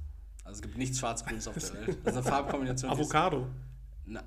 [0.43, 1.97] Also es gibt nichts Schwarz-Grünes auf der Welt.
[2.03, 2.91] Das ist eine Farbkombination.
[2.91, 3.47] Avocado.
[4.05, 4.23] Na,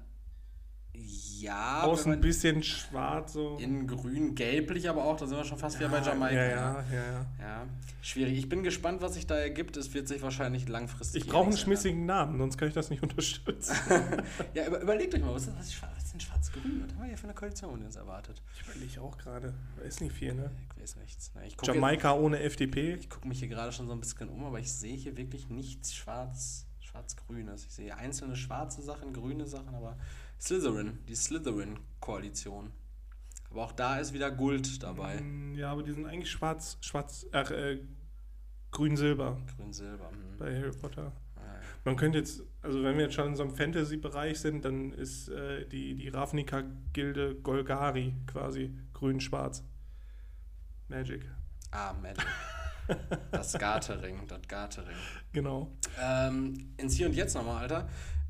[1.45, 3.57] ja, Außen ein bisschen schwarz so.
[3.59, 6.35] in grün, gelblich aber auch, da sind wir schon fast wieder bei Jamaika.
[6.35, 7.27] Ja, ja, ja, ja.
[7.41, 7.67] Ja,
[8.03, 8.39] schwierig.
[8.39, 9.77] Ich bin gespannt, was sich da ergibt.
[9.77, 11.25] Es wird sich wahrscheinlich langfristig.
[11.25, 13.75] Ich brauche einen schmissigen Namen, sonst kann ich das nicht unterstützen.
[14.55, 16.83] Ja, über, überlegt euch mal, was ist, was ist, schwa- was ist denn schwarz-grün?
[16.85, 18.41] Was haben wir hier für eine Koalition, die uns erwartet?
[18.55, 19.53] Ich überlege auch gerade.
[19.87, 20.51] Ist nicht viel, ne?
[20.77, 21.31] Ich weiß nichts.
[21.35, 22.95] Na, Ich gucke Jamaika ohne FDP.
[22.95, 25.49] ich guck mich hier gerade schon so ein bisschen um, aber ich sehe hier wirklich
[25.49, 27.65] nichts schwarz, schwarz-grünes.
[27.67, 29.97] Ich sehe einzelne schwarze Sachen, grüne Sachen, aber
[30.45, 32.71] Slytherin, die Slytherin-Koalition.
[33.51, 35.21] Aber auch da ist wieder Gold dabei.
[35.21, 37.81] Mm, Ja, aber die sind eigentlich schwarz, schwarz, ach, äh,
[38.71, 40.11] grün-silber Grün-Silber.
[40.11, 40.37] hm.
[40.39, 41.13] bei Harry Potter.
[41.37, 41.61] Ja.
[41.85, 45.29] Man könnte jetzt, also wenn wir jetzt schon in so einem Fantasy-Bereich sind, dann ist
[45.29, 49.65] äh, die, die Ravnica-Gilde Golgari quasi grün-schwarz.
[50.89, 51.25] Magic.
[51.71, 52.27] Ah, Magic.
[53.33, 54.97] das Gartering, das Gartering.
[55.33, 55.75] Genau.
[55.99, 57.89] Ähm, ins Hier und Jetzt nochmal, Alter.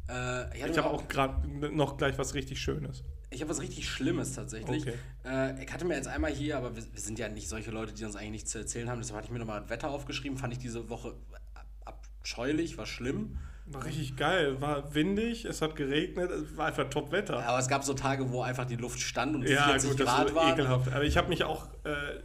[0.08, 3.04] Äh, ich Ich habe auch gerade noch gleich was richtig Schönes.
[3.30, 4.82] Ich habe was richtig Schlimmes tatsächlich.
[4.86, 4.94] Okay.
[5.24, 7.92] Äh, ich hatte mir jetzt einmal hier, aber wir, wir sind ja nicht solche Leute,
[7.92, 9.00] die uns eigentlich nichts zu erzählen haben.
[9.00, 10.38] Deshalb hatte ich mir nochmal das Wetter aufgeschrieben.
[10.38, 11.14] Fand ich diese Woche
[11.54, 13.38] ab- abscheulich, war schlimm.
[13.66, 14.60] War richtig geil.
[14.60, 17.42] War windig, es hat geregnet, es war einfach Top-Wetter.
[17.44, 20.34] Aber es gab so Tage, wo einfach die Luft stand und Ja, 40 gut, Grad
[20.34, 20.52] war.
[20.52, 20.92] ekelhaft.
[20.92, 22.20] Aber ich habe mich auch äh,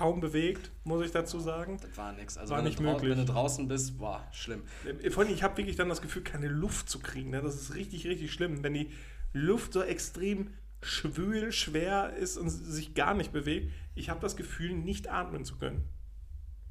[0.00, 1.78] kaum bewegt, muss ich dazu sagen.
[1.82, 2.38] Das war nichts.
[2.38, 3.10] Also War wenn, nicht möglich.
[3.10, 4.62] wenn du draußen bist, boah, schlimm.
[5.02, 7.28] Äh, Vor allem, ich habe wirklich dann das Gefühl, keine Luft zu kriegen.
[7.28, 7.42] Ne?
[7.42, 8.62] Das ist richtig, richtig schlimm.
[8.62, 8.90] Wenn die
[9.34, 14.72] Luft so extrem schwül, schwer ist und sich gar nicht bewegt, ich habe das Gefühl,
[14.72, 15.86] nicht atmen zu können.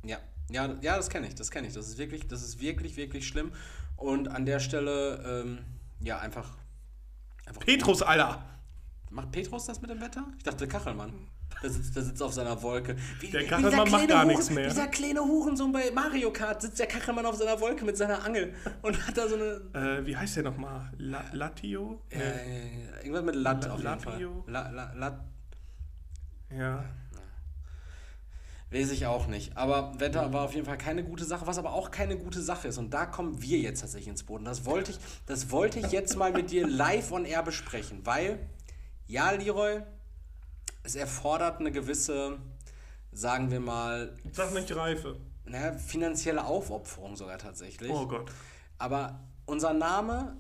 [0.04, 0.18] Ja,
[0.50, 1.76] ja, ja, das kenne ich, das kenne ich.
[1.76, 3.52] Das ist wirklich, das ist wirklich, wirklich schlimm.
[3.96, 5.60] Und an der Stelle, ähm,
[6.00, 6.58] ja, einfach,
[7.46, 7.64] einfach.
[7.64, 8.44] Petrus, Alter!
[9.12, 10.26] Macht Petrus das mit dem Wetter?
[10.38, 11.14] Ich dachte, Kachelmann.
[11.62, 12.96] Der sitzt, der sitzt auf seiner Wolke.
[13.20, 14.68] Wie, Der Kachelmann dieser macht kleine gar Huren- nichts mehr.
[14.70, 18.54] Dieser kleine Hurensohn bei Mario Kart sitzt der Kachelmann auf seiner Wolke mit seiner Angel
[18.82, 19.62] und hat da so eine.
[19.74, 20.90] Äh, wie heißt der nochmal?
[20.98, 22.02] La Latio?
[22.12, 22.18] Nee.
[22.22, 24.14] Äh, irgendwas mit Lat La- auf jeden Fall.
[24.14, 24.44] Latio?
[24.48, 25.20] La, la, Lat,
[26.58, 26.86] Ja.
[28.72, 29.58] Weiß ich auch nicht.
[29.58, 32.68] Aber Wetter war auf jeden Fall keine gute Sache, was aber auch keine gute Sache
[32.68, 32.78] ist.
[32.78, 34.46] Und da kommen wir jetzt tatsächlich ins Boden.
[34.46, 38.38] Das wollte ich, das wollte ich jetzt mal mit dir live on air besprechen, weil,
[39.08, 39.82] ja, Leroy,
[40.84, 42.38] es erfordert eine gewisse,
[43.12, 45.18] sagen wir mal, Sag nicht Reife.
[45.46, 47.92] naja, finanzielle Aufopferung sogar tatsächlich.
[47.92, 48.32] Oh Gott.
[48.78, 50.38] Aber unser Name,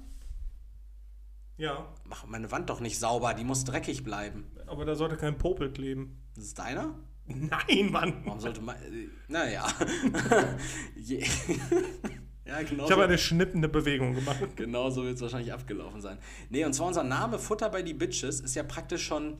[1.57, 4.49] Ja, mach meine Wand doch nicht sauber, die muss dreckig bleiben.
[4.67, 6.21] aber da sollte kein Popel kleben.
[6.35, 6.95] Das ist deiner?
[7.25, 8.21] Nein, Mann!
[8.25, 8.75] Warum sollte man.
[8.77, 9.67] Äh, naja.
[12.45, 12.85] Ja, genau.
[12.85, 14.39] Ich habe eine schnippende Bewegung gemacht.
[14.55, 16.17] Genau so wird es wahrscheinlich abgelaufen sein.
[16.49, 19.37] Nee, und zwar unser Name Futter bei die Bitches ist ja praktisch schon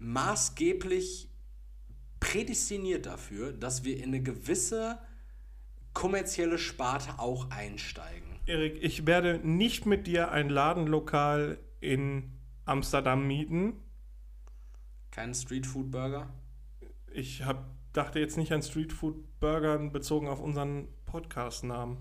[0.00, 1.28] maßgeblich
[2.18, 4.98] prädestiniert dafür, dass wir in eine gewisse
[5.92, 8.28] kommerzielle Sparte auch einsteigen.
[8.46, 12.32] Erik, ich werde nicht mit dir ein Ladenlokal in
[12.64, 13.74] Amsterdam mieten.
[15.10, 16.28] Kein Streetfood-Burger?
[17.12, 21.98] Ich hab, dachte jetzt nicht an Streetfood-Burgern bezogen auf unseren Podcast-Namen.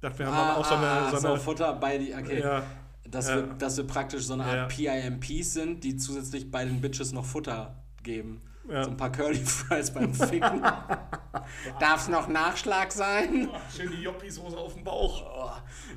[0.00, 0.86] Dachte, wir haben auch so eine.
[0.86, 2.14] ah, so so eine Futter bei die.
[2.14, 2.40] Okay.
[2.40, 2.62] ja,
[3.08, 3.36] Dass, Ja.
[3.36, 5.00] wir, dass wir praktisch so eine Art Ja.
[5.00, 8.40] PIMPs sind, die zusätzlich bei den Bitches noch Futter geben.
[8.68, 8.84] Ja.
[8.84, 10.62] So ein paar Curly Fries beim Ficken.
[11.80, 13.50] Darf es noch Nachschlag sein?
[13.76, 15.22] schön die Joppi-Soße auf dem Bauch.
[15.22, 15.50] Oh.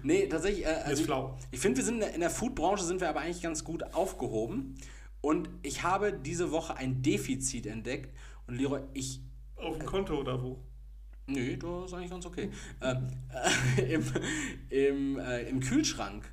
[0.04, 0.66] Nee, tatsächlich.
[0.66, 1.38] Äh, also flau.
[1.40, 4.76] Ich, ich finde, wir sind in der, Food-Branche sind wir aber eigentlich ganz gut aufgehoben.
[5.22, 8.14] Und ich habe diese Woche ein Defizit entdeckt.
[8.48, 9.22] Und Leroy, ich
[9.56, 10.62] Auf dem Konto oder wo?
[11.28, 12.50] Nö, das ist eigentlich ganz okay.
[12.82, 13.08] Ähm,
[13.78, 14.04] äh, Im
[14.70, 16.30] im, äh, Im Kühlschrank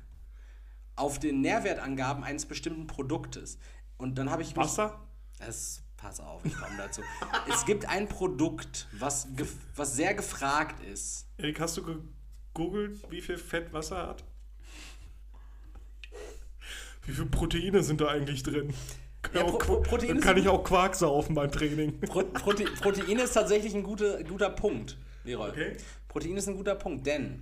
[0.95, 3.57] auf den Nährwertangaben eines bestimmten Produktes.
[3.97, 4.55] Und dann habe ich.
[4.55, 4.99] Wasser?
[5.39, 7.01] Es, pass auf, ich komme dazu.
[7.51, 9.27] es gibt ein Produkt, was,
[9.75, 11.27] was sehr gefragt ist.
[11.37, 11.83] Erik, hast du
[12.53, 14.23] gegoogelt, wie viel Fett Wasser hat?
[17.05, 18.73] Wie viele Proteine sind da eigentlich drin?
[19.33, 21.99] Ja, Pro- Pro- Proteine dann kann ich auch Quark saufen beim Training.
[22.01, 25.49] Pro Prote Protein ist tatsächlich ein guter, guter Punkt, Leroy.
[25.49, 25.77] Okay.
[26.07, 27.41] Protein ist ein guter Punkt, denn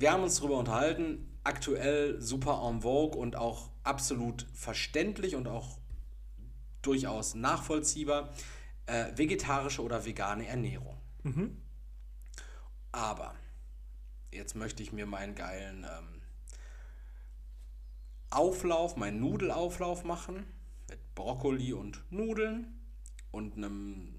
[0.00, 5.78] wir haben uns darüber unterhalten, aktuell super en vogue und auch absolut verständlich und auch
[6.82, 8.32] durchaus nachvollziehbar,
[8.86, 10.96] äh, vegetarische oder vegane Ernährung.
[12.92, 13.34] Aber
[14.32, 16.22] jetzt möchte ich mir meinen geilen ähm,
[18.30, 20.46] Auflauf, meinen Nudelauflauf machen
[20.88, 22.80] mit Brokkoli und Nudeln
[23.30, 24.14] und einem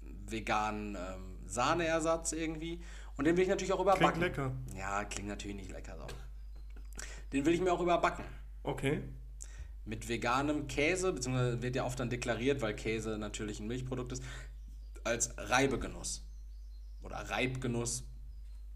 [0.00, 2.82] veganen ähm, Sahneersatz irgendwie.
[3.18, 4.20] Und den will ich natürlich auch überbacken.
[4.20, 4.52] Klingt lecker.
[4.76, 5.96] Ja, klingt natürlich nicht lecker.
[5.98, 6.06] So.
[7.32, 8.24] Den will ich mir auch überbacken.
[8.62, 9.02] Okay.
[9.84, 14.22] Mit veganem Käse, beziehungsweise wird ja oft dann deklariert, weil Käse natürlich ein Milchprodukt ist,
[15.04, 16.24] als Reibegenuss.
[17.02, 18.04] oder Reibgenuss.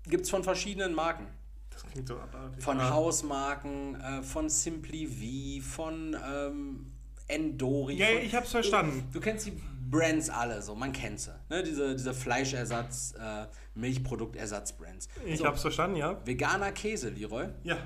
[0.05, 1.26] Gibt es von verschiedenen Marken.
[1.70, 2.62] Das klingt so abartig.
[2.62, 6.91] Von Hausmarken, äh, von Simply V, von ähm,
[7.33, 7.95] Endori.
[7.97, 9.05] Ja, ich hab's verstanden.
[9.12, 9.53] Du, du kennst die
[9.91, 11.35] Brands alle, so man kennt sie.
[11.51, 11.62] Ne?
[11.62, 15.09] Diese, diese Fleischersatz, äh, Milchproduktersatz-Brands.
[15.26, 16.20] Ich so, hab's verstanden, ja.
[16.24, 17.76] Veganer Käse, Leroy, Ja.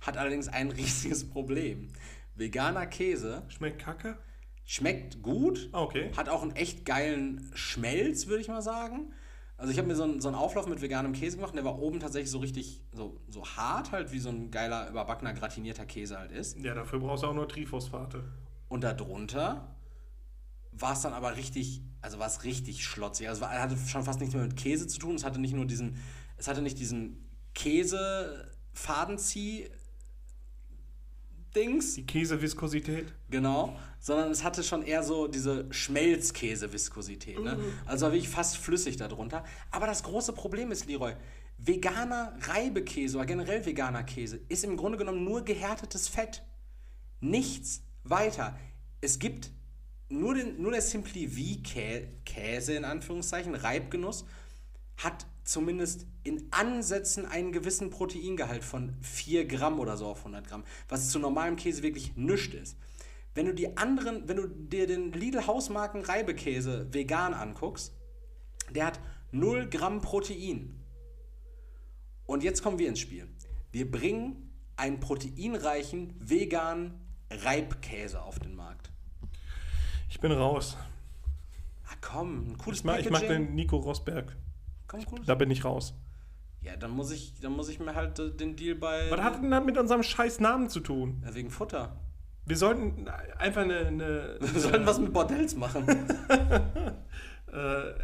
[0.00, 1.88] hat allerdings ein riesiges Problem.
[2.34, 4.16] Veganer Käse Schmeckt kacke?
[4.64, 6.10] schmeckt gut, Ah, okay.
[6.16, 9.12] hat auch einen echt geilen Schmelz, würde ich mal sagen.
[9.56, 11.64] Also ich habe mir so einen, so einen Auflauf mit veganem Käse gemacht und der
[11.66, 15.84] war oben tatsächlich so richtig so, so hart halt, wie so ein geiler, überbackener, gratinierter
[15.84, 16.56] Käse halt ist.
[16.60, 18.22] Ja, dafür brauchst du auch nur Triphosphate.
[18.70, 19.76] Und darunter
[20.72, 23.28] war es dann aber richtig, also war es richtig schlotzig.
[23.28, 25.16] Also es war- hatte schon fast nichts mehr mit Käse zu tun.
[25.16, 25.96] Es hatte nicht nur diesen,
[26.38, 29.68] es hatte nicht diesen Käse-Fadenzieh-
[31.54, 33.12] Dings, Die Käseviskosität.
[33.28, 37.40] genau, sondern es hatte schon eher so diese Schmelzkäse-Viskosität.
[37.42, 37.58] Ne?
[37.86, 39.42] Also war wirklich fast flüssig darunter.
[39.72, 41.14] Aber das große Problem ist, Leroy,
[41.58, 46.44] veganer Reibekäse oder generell veganer Käse ist im Grunde genommen nur gehärtetes Fett.
[47.18, 48.58] Nichts weiter.
[49.00, 49.50] Es gibt
[50.08, 54.24] nur, den, nur der Simply V-Käse, in Anführungszeichen, Reibgenuss,
[54.96, 60.64] hat zumindest in Ansätzen einen gewissen Proteingehalt von 4 Gramm oder so auf 100 Gramm,
[60.88, 62.76] was zu normalem Käse wirklich nichts ist.
[63.34, 67.94] Wenn du die anderen, wenn du dir den Lidl Hausmarken Reibekäse vegan anguckst,
[68.74, 69.00] der hat
[69.32, 70.80] 0 Gramm Protein.
[72.26, 73.28] Und jetzt kommen wir ins Spiel.
[73.72, 77.00] Wir bringen einen proteinreichen veganen
[77.30, 78.90] Reibkäse auf den Markt.
[80.08, 80.76] Ich bin raus.
[81.86, 84.36] Ah komm, ein cooles Ich mag, ich mag den Nico Rosberg.
[84.88, 85.26] Komm, cooles.
[85.26, 85.94] Da bin ich raus.
[86.62, 89.42] Ja, dann muss ich, dann muss ich mir halt äh, den Deal bei Was hat
[89.42, 91.22] denn das mit unserem scheiß Namen zu tun?
[91.24, 91.96] Ja, wegen Futter.
[92.44, 93.08] Wir sollten
[93.38, 93.86] einfach eine.
[93.86, 95.86] eine Wir sollten was mit Bordells machen.
[97.52, 97.56] äh,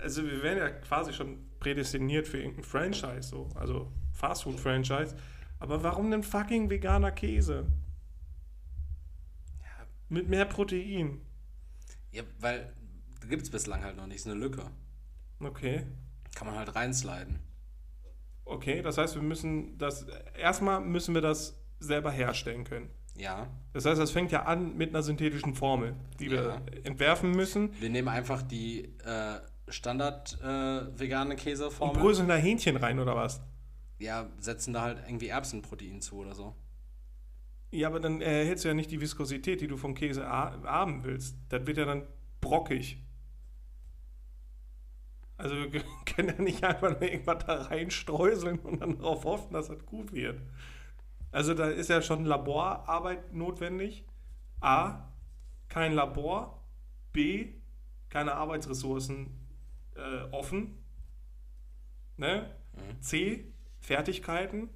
[0.03, 3.49] also, wir wären ja quasi schon prädestiniert für irgendein Franchise, so.
[3.57, 5.17] Also Fastfood-Franchise.
[5.59, 7.67] Aber warum denn fucking veganer Käse?
[10.09, 11.21] Mit mehr Protein.
[12.13, 12.73] ja weil
[13.29, 14.71] gibt es bislang halt noch nicht, ist eine Lücke.
[15.41, 15.85] Okay.
[16.35, 17.41] Kann man halt reinsliden.
[18.45, 20.07] Okay, das heißt, wir müssen das.
[20.39, 22.89] Erstmal müssen wir das selber herstellen können.
[23.17, 23.49] Ja.
[23.73, 26.63] Das heißt, das fängt ja an mit einer synthetischen Formel, die wir Ja.
[26.85, 27.71] entwerfen müssen.
[27.81, 32.01] Wir nehmen einfach die äh, Standard äh, vegane Und Käseformel.
[32.01, 33.41] bröseln da Hähnchen rein oder was?
[33.99, 36.55] Ja, setzen da halt irgendwie Erbsenprotein zu oder so.
[37.71, 41.37] Ja, aber dann erhältst du ja nicht die Viskosität, die du vom Käse haben willst.
[41.49, 42.07] Das wird ja dann
[42.41, 43.03] brockig.
[45.37, 49.69] Also wir können ja nicht einfach nur irgendwas da reinstreuseln und dann darauf hoffen, dass
[49.69, 50.41] das gut wird.
[51.33, 54.05] Also da ist ja schon Laborarbeit notwendig.
[54.61, 55.13] A,
[55.69, 56.63] kein Labor.
[57.13, 57.55] B,
[58.09, 59.31] keine Arbeitsressourcen
[59.95, 60.79] äh, offen.
[62.17, 62.55] Ne?
[63.01, 64.71] C, Fertigkeiten.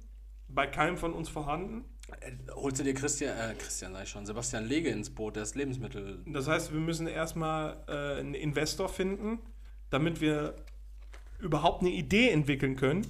[0.47, 1.85] Bei keinem von uns vorhanden.
[2.19, 5.43] Äh, holst du dir Christian, äh, Christian sag ich schon, Sebastian Lege ins Boot, der
[5.43, 6.19] ist Lebensmittel.
[6.27, 9.39] Das heißt, wir müssen erstmal äh, einen Investor finden,
[9.89, 10.55] damit wir
[11.39, 13.05] überhaupt eine Idee entwickeln können.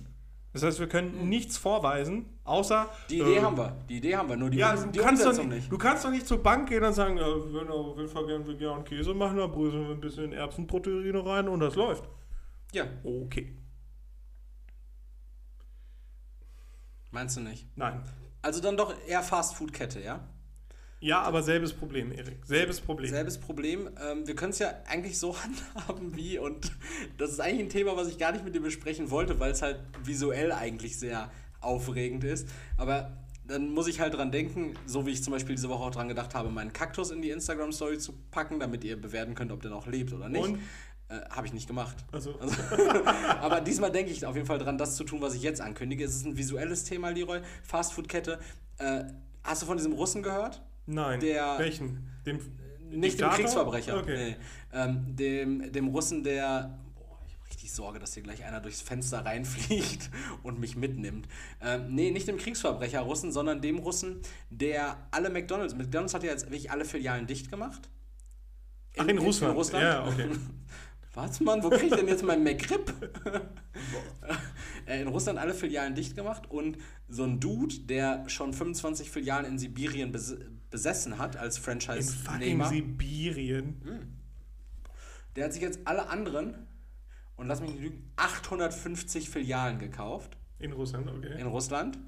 [0.54, 2.90] Das heißt, wir können nichts vorweisen, außer.
[3.10, 5.24] Die Idee äh, haben wir, die Idee haben wir, nur die, Ja, die du kannst,
[5.24, 5.72] doch Umsetzung nicht, nicht.
[5.72, 8.26] du kannst doch nicht zur Bank gehen und sagen, ja, wir würden auf jeden Fall
[8.26, 12.04] gerne veganen Käse machen, da bröseln wir ein bisschen Erbsenproteine rein und das läuft.
[12.74, 13.56] Ja, Okay.
[17.12, 17.66] meinst du nicht?
[17.78, 18.02] Nein.
[18.42, 20.28] Also dann doch eher Fastfood-Kette, ja?
[21.00, 22.46] Ja, aber selbes Problem, Erik.
[22.46, 23.10] Selbes Problem.
[23.10, 23.90] Selbes Problem.
[24.00, 26.72] Ähm, wir können es ja eigentlich so handhaben wie, und
[27.18, 29.64] das ist eigentlich ein Thema, was ich gar nicht mit dir besprechen wollte, weil es
[29.64, 32.48] halt visuell eigentlich sehr aufregend ist.
[32.78, 33.18] Aber
[33.48, 36.08] dann muss ich halt dran denken, so wie ich zum Beispiel diese Woche auch dran
[36.08, 39.72] gedacht habe, meinen Kaktus in die Instagram-Story zu packen, damit ihr bewerten könnt, ob der
[39.72, 40.44] noch lebt oder nicht.
[40.44, 40.60] Und?
[41.12, 41.96] Äh, Habe ich nicht gemacht.
[42.12, 42.56] Also, Also,
[43.42, 46.06] aber diesmal denke ich auf jeden Fall dran, das zu tun, was ich jetzt ankündige.
[46.06, 47.42] Es ist ein visuelles Thema, Leroy.
[47.64, 48.40] Fastfood-Kette.
[48.78, 49.04] Äh,
[49.44, 50.62] hast du von diesem Russen gehört?
[50.86, 51.20] nein.
[51.20, 52.08] der- Welchen?
[52.26, 52.40] Dem
[52.90, 53.30] Nicht dem?
[53.30, 53.98] Kriegsverbrecher.
[54.00, 54.16] Okay.
[54.32, 54.36] Nee.
[54.74, 56.78] Ähm, dem, dem Russen, der.
[56.96, 60.10] Boah, ich habe richtig Sorge, dass hier gleich einer durchs Fenster reinfliegt
[60.44, 61.28] und mich mitnimmt.
[61.62, 65.76] Ähm, nee, nicht dem Kriegsverbrecher Russen, sondern dem Russen, der alle McDonalds.
[65.76, 67.90] McDonalds hat ja jetzt wirklich alle Filialen dicht gemacht.
[68.98, 69.52] Ach, in Russland.
[69.54, 69.84] In Russland.
[69.86, 70.28] Ja, okay.
[71.14, 71.62] Was, Mann?
[71.62, 72.94] Wo krieg ich denn jetzt mein McRib?
[74.88, 79.46] Äh, in Russland alle Filialen dicht gemacht und so ein Dude, der schon 25 Filialen
[79.46, 80.36] in Sibirien bes
[80.72, 84.18] besessen hat als In Franchise-Nehmer, Sibirien.
[85.36, 86.66] der hat sich jetzt alle anderen,
[87.36, 91.40] und lass mich nicht lügen, 850 Filialen gekauft In Russland, okay.
[91.40, 92.00] in Russland.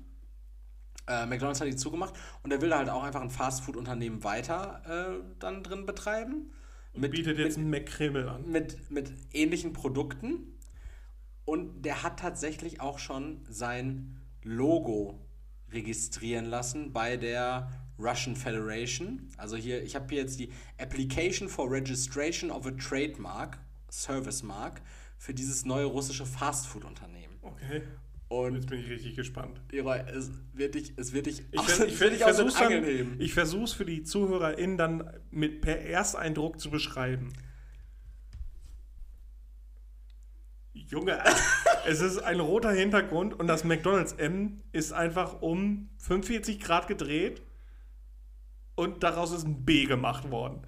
[1.08, 4.82] Äh, McDonalds hat die zugemacht und der will da halt auch einfach ein Fastfood-Unternehmen weiter
[5.20, 6.54] äh, dann drin betreiben.
[6.96, 8.50] Mit, Bietet jetzt mit, einen McCrimmel an.
[8.50, 10.58] mit, mit ähnlichen Produkten.
[11.46, 15.20] Und der hat tatsächlich auch schon sein Logo
[15.72, 17.70] registrieren lassen bei der
[18.00, 19.30] Russian Federation.
[19.38, 24.82] Also hier, ich habe hier jetzt die Application for Registration of a Trademark, Service Mark,
[25.18, 27.38] für dieses neue russische Fastfood-Unternehmen.
[27.42, 27.84] Okay.
[28.30, 29.62] Und Jetzt bin ich richtig gespannt.
[29.72, 32.50] Leroy, es wird dich, es wird dich, Ich, aus- ich, es ich dich aus den
[32.50, 37.32] versuche ich versuch's für die ZuhörerInnen dann mit per Ersteindruck zu beschreiben.
[40.74, 41.20] Junge,
[41.86, 47.42] es ist ein roter Hintergrund und das McDonalds M ist einfach um 45 Grad gedreht
[48.76, 50.66] und daraus ist ein B gemacht worden.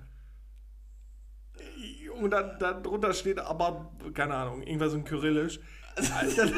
[2.22, 5.60] Und dann, dann drunter steht aber, keine Ahnung, irgendwas in Kyrillisch.
[6.16, 6.51] Alter,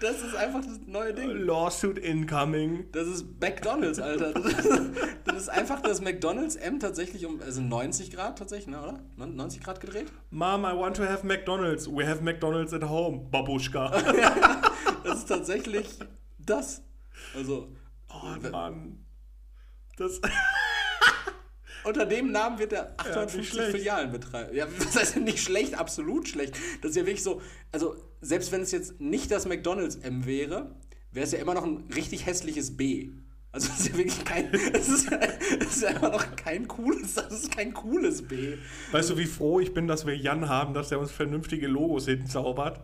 [0.00, 1.30] Das ist einfach das neue Ding.
[1.30, 2.86] Lawsuit incoming.
[2.92, 4.32] Das ist McDonalds, Alter.
[4.32, 4.90] Das ist,
[5.24, 9.00] das ist einfach das McDonalds M tatsächlich um, also 90 Grad tatsächlich, ne, oder?
[9.16, 10.06] 90 Grad gedreht?
[10.30, 11.88] Mom, I want to have McDonald's.
[11.88, 13.28] We have McDonald's at home.
[13.30, 13.92] Babuschka.
[15.04, 15.86] Das ist tatsächlich
[16.38, 16.82] das.
[17.34, 17.68] Also,
[18.10, 19.04] Oh Mann.
[19.96, 20.20] Das,
[21.84, 23.70] unter dem Namen wird er nicht 850 schlecht.
[23.76, 24.54] Filialen betreiben.
[24.54, 25.74] Ja, was heißt denn nicht schlecht?
[25.74, 26.54] Absolut schlecht.
[26.82, 30.74] Das ist ja wirklich so, also, selbst wenn es jetzt nicht das McDonalds M wäre,
[31.12, 33.10] wäre es ja immer noch ein richtig hässliches B.
[33.50, 37.14] Also, das ist ja wirklich kein, das ist, das ist ja immer noch kein cooles,
[37.14, 38.56] das ist kein cooles B.
[38.92, 42.04] weißt du, wie froh ich bin, dass wir Jan haben, dass er uns vernünftige Logos
[42.06, 42.80] hinzaubert?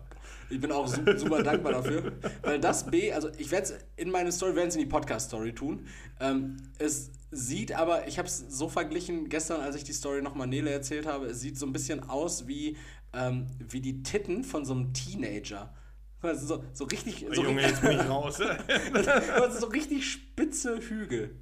[0.50, 2.12] Ich bin auch su- super dankbar dafür,
[2.42, 5.54] weil das B, also ich werde es in meine Story, werde es in die Podcast-Story
[5.54, 5.86] tun.
[6.20, 10.46] Ähm, es sieht aber, ich habe es so verglichen gestern, als ich die Story nochmal
[10.46, 12.76] Nele erzählt habe, es sieht so ein bisschen aus wie,
[13.16, 15.74] ähm, wie die Titten von so einem Teenager.
[16.22, 18.40] Also so, so richtig, so, Junge, jetzt bin ich raus.
[18.40, 21.38] also so richtig spitze Hügel.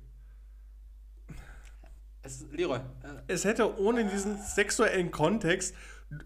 [2.22, 2.80] Es, Leroy, äh,
[3.28, 5.74] es hätte ohne diesen sexuellen Kontext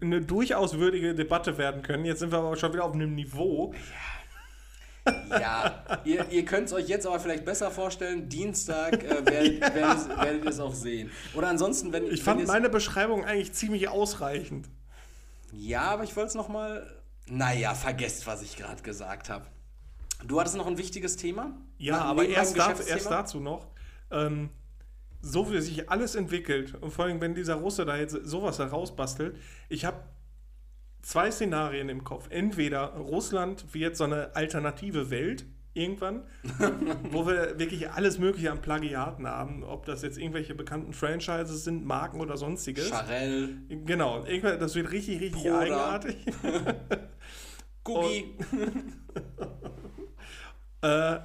[0.01, 2.05] eine durchaus würdige Debatte werden können.
[2.05, 3.73] Jetzt sind wir aber schon wieder auf einem Niveau.
[5.29, 8.27] Ja, ihr, ihr könnt es euch jetzt aber vielleicht besser vorstellen.
[8.27, 11.09] Dienstag äh, werdet, werdet, werdet ihr es auch sehen.
[11.33, 14.67] Oder ansonsten, wenn Ich wenn fand meine Beschreibung eigentlich ziemlich ausreichend.
[15.51, 17.01] Ja, aber ich wollte es nochmal.
[17.29, 19.45] Naja, vergesst, was ich gerade gesagt habe.
[20.25, 21.57] Du hattest noch ein wichtiges Thema?
[21.77, 23.67] Ja, Na, aber erst, da, erst dazu noch.
[24.09, 24.49] Ähm,
[25.21, 29.37] so wie sich alles entwickelt und vor allem, wenn dieser Russe da jetzt sowas herausbastelt,
[29.67, 29.99] ich habe
[31.01, 32.27] zwei Szenarien im Kopf.
[32.29, 35.45] Entweder Russland wird so eine alternative Welt
[35.77, 36.23] irgendwann,
[37.11, 41.85] wo wir wirklich alles Mögliche an Plagiaten haben, ob das jetzt irgendwelche bekannten Franchises sind,
[41.85, 42.89] Marken oder sonstiges.
[42.89, 45.59] Charell, Genau, irgendwann, das wird richtig, richtig Proda.
[45.59, 46.17] eigenartig.
[47.83, 48.35] Gugi.
[50.81, 51.17] Äh,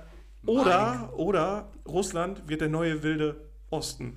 [0.46, 4.16] oder, oder Russland wird der neue wilde Osten.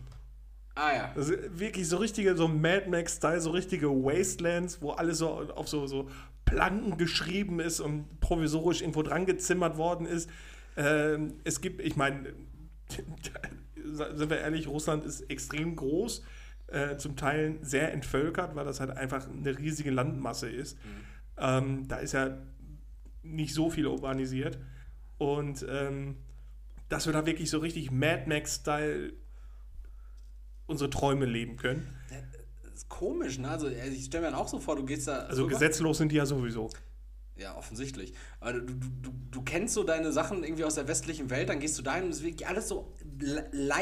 [0.75, 1.11] Ah ja.
[1.15, 5.87] Ist wirklich so richtige, so Mad Max-Style, so richtige Wastelands, wo alles so auf so,
[5.87, 6.09] so
[6.45, 10.29] Planken geschrieben ist und provisorisch irgendwo dran gezimmert worden ist.
[10.77, 12.33] Ähm, es gibt, ich meine,
[13.83, 16.23] sind wir ehrlich, Russland ist extrem groß,
[16.67, 20.77] äh, zum Teil sehr entvölkert, weil das halt einfach eine riesige Landmasse ist.
[21.37, 22.37] Ähm, da ist ja
[23.23, 24.59] nicht so viel urbanisiert.
[25.17, 26.17] Und ähm,
[26.89, 29.13] dass wir da wirklich so richtig Mad Max-Style
[30.67, 31.87] unsere Träume leben können.
[32.89, 33.49] Komisch, ne?
[33.49, 35.19] Also ich stelle mir dann auch so vor, du gehst da.
[35.19, 35.53] Also rüber.
[35.53, 36.69] gesetzlos sind die ja sowieso.
[37.37, 38.13] Ja, offensichtlich.
[38.39, 41.59] Aber du, du, du, du kennst so deine Sachen irgendwie aus der westlichen Welt, dann
[41.59, 43.41] gehst du dahin und es ist wirklich alles so li-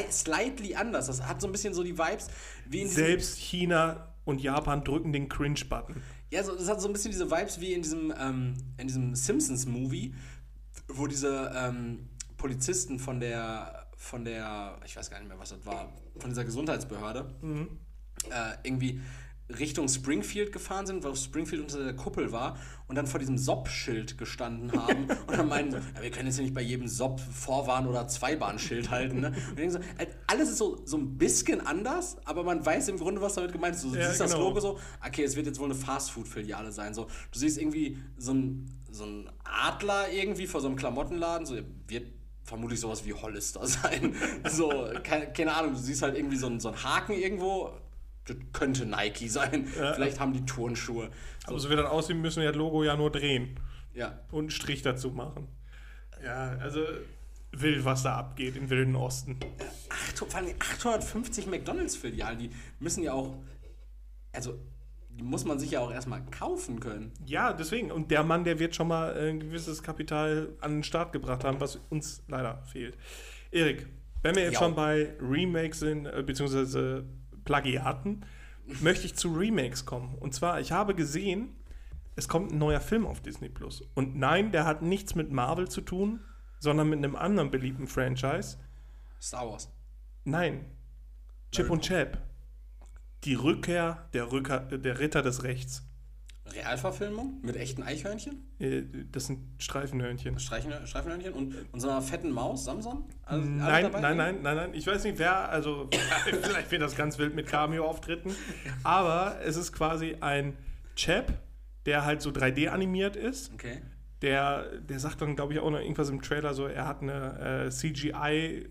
[0.10, 1.06] slightly anders.
[1.08, 2.28] Das hat so ein bisschen so die Vibes
[2.66, 6.02] wie in diesem, Selbst China und Japan drücken den Cringe-Button.
[6.32, 9.14] Ja, so, das hat so ein bisschen diese Vibes wie in diesem, ähm, in diesem
[9.14, 10.16] Simpsons-Movie,
[10.88, 15.64] wo diese ähm, Polizisten von der, von der, ich weiß gar nicht mehr, was das
[15.64, 17.28] war, von dieser Gesundheitsbehörde,
[18.32, 19.02] äh, irgendwie
[19.60, 22.58] Richtung Springfield gefahren sind, weil Springfield unter der Kuppel war
[22.88, 26.40] und dann vor diesem SOP-Schild gestanden haben und dann meinen, so, ja, wir können jetzt
[26.40, 29.20] nicht bei jedem SOP Vorwarn- oder Zweibahnschild halten.
[29.20, 29.34] Ne?
[29.62, 33.22] Und so, äh, alles ist so, so ein bisschen anders, aber man weiß im Grunde,
[33.22, 33.84] was damit gemeint ist.
[33.84, 34.48] Du Ja, siehst das genau.
[34.48, 36.94] Logo so, okay, es wird jetzt wohl eine Fastfood-Filiale sein.
[36.94, 41.56] So, du siehst irgendwie so ein, so ein Adler irgendwie vor so einem Klamottenladen, so
[41.88, 42.08] wird
[42.44, 44.16] vermutlich sowas wie Hollister sein.
[44.50, 47.72] so, keine, keine Ahnung, du siehst halt irgendwie so einen, so einen Haken irgendwo.
[48.26, 49.66] Das könnte Nike sein.
[49.96, 51.10] Vielleicht haben die Turnschuhe.
[51.46, 53.60] Aber so wie das aussieht, müssen wir das Logo ja nur drehen
[53.94, 54.20] Ja.
[54.32, 55.48] und einen Strich dazu machen.
[56.24, 56.86] Ja, also
[57.52, 59.38] wild, was da abgeht im Wilden Osten.
[59.90, 62.50] Acht, vor allem 850 McDonalds-Filialen, die
[62.80, 63.36] müssen ja auch.
[64.32, 64.58] Also,
[65.10, 67.12] die muss man sich ja auch erstmal kaufen können.
[67.26, 67.92] Ja, deswegen.
[67.92, 71.60] Und der Mann, der wird schon mal ein gewisses Kapital an den Start gebracht haben,
[71.60, 72.98] was uns leider fehlt.
[73.52, 73.86] Erik,
[74.24, 74.60] wenn wir jetzt Ja.
[74.60, 77.04] schon bei Remakes sind, äh, beziehungsweise
[77.46, 78.26] Plagiaten,
[78.82, 80.16] möchte ich zu Remakes kommen.
[80.16, 81.56] Und zwar, ich habe gesehen,
[82.16, 83.82] es kommt ein neuer Film auf Disney Plus.
[83.94, 86.22] Und nein, der hat nichts mit Marvel zu tun,
[86.60, 88.58] sondern mit einem anderen beliebten Franchise.
[89.22, 89.72] Star Wars.
[90.24, 90.66] Nein,
[91.52, 92.18] Chip und Chap.
[93.26, 95.88] Die Rückkehr der, Rücker, der Ritter des Rechts.
[96.52, 98.44] Realverfilmung mit echten Eichhörnchen?
[98.60, 100.38] Äh, Das sind Streifenhörnchen.
[100.40, 103.06] Streichen- Streifenhörnchen und, und so einer fetten Maus, Samson?
[103.26, 104.74] Alle Nein, nein, nein, nein, nein.
[104.74, 105.90] Ich weiß nicht, wer, also
[106.42, 108.36] vielleicht wird das ganz wild mit Cameo-Auftritten,
[108.84, 110.58] aber es ist quasi ein
[110.96, 111.34] Chap,
[111.86, 113.52] der halt so 3D animiert ist.
[113.54, 113.82] Okay.
[114.22, 117.66] Der, der sagt dann, glaube ich, auch noch irgendwas im Trailer, so er hat eine
[117.66, 117.70] äh,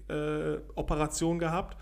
[0.08, 1.76] CGI-Operation gehabt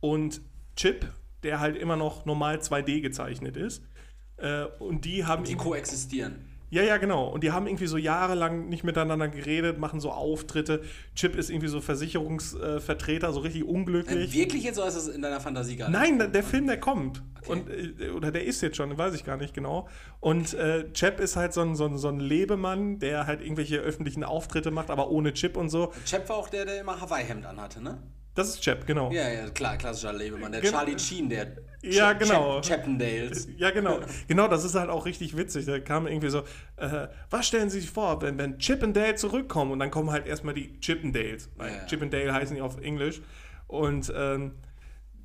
[0.00, 0.40] und
[0.76, 1.06] Chip,
[1.42, 3.82] der halt immer noch normal 2D gezeichnet ist.
[4.40, 6.46] Äh, und die haben Die ihn- koexistieren.
[6.70, 7.28] ja, ja, genau.
[7.28, 10.82] Und die haben irgendwie so jahrelang nicht miteinander geredet, machen so Auftritte.
[11.14, 14.32] Chip ist irgendwie so Versicherungsvertreter, so richtig unglücklich.
[14.32, 15.92] wirklich jetzt oder ist das in deiner Fantasie gerade?
[15.92, 17.22] Nein, der- der Film, der kommt.
[17.42, 17.52] Okay.
[17.52, 17.70] Und,
[18.00, 19.88] äh, oder der ist jetzt schon, weiß ich gar nicht genau.
[20.20, 23.78] Und äh, Chip ist halt so ein, so, ein, so ein Lebemann, der halt irgendwelche
[23.78, 25.92] öffentlichen Auftritte macht, aber ohne Chip und so.
[26.04, 27.98] Chap war auch der, der immer Hawaii-Hemd anhatte, ne?
[28.34, 29.10] Das ist Chip, genau.
[29.10, 30.52] Ja, ja, klar, klassischer Lebemann.
[30.52, 31.48] Der Gen- Charlie Sheen, der
[31.82, 32.60] Ja, Chap- genau.
[32.60, 33.48] Chap Chappendales.
[33.56, 33.98] Ja, genau.
[34.28, 35.66] Genau, das ist halt auch richtig witzig.
[35.66, 36.44] Da kam irgendwie so,
[36.76, 40.10] äh, was stellen Sie sich vor, wenn, wenn Chip and Dale zurückkommen und dann kommen
[40.12, 41.50] halt erstmal die Chippendales.
[41.56, 41.86] Weil Ja.
[41.86, 43.20] Chip and Dale heißen die auf Englisch.
[43.66, 44.52] Und ähm,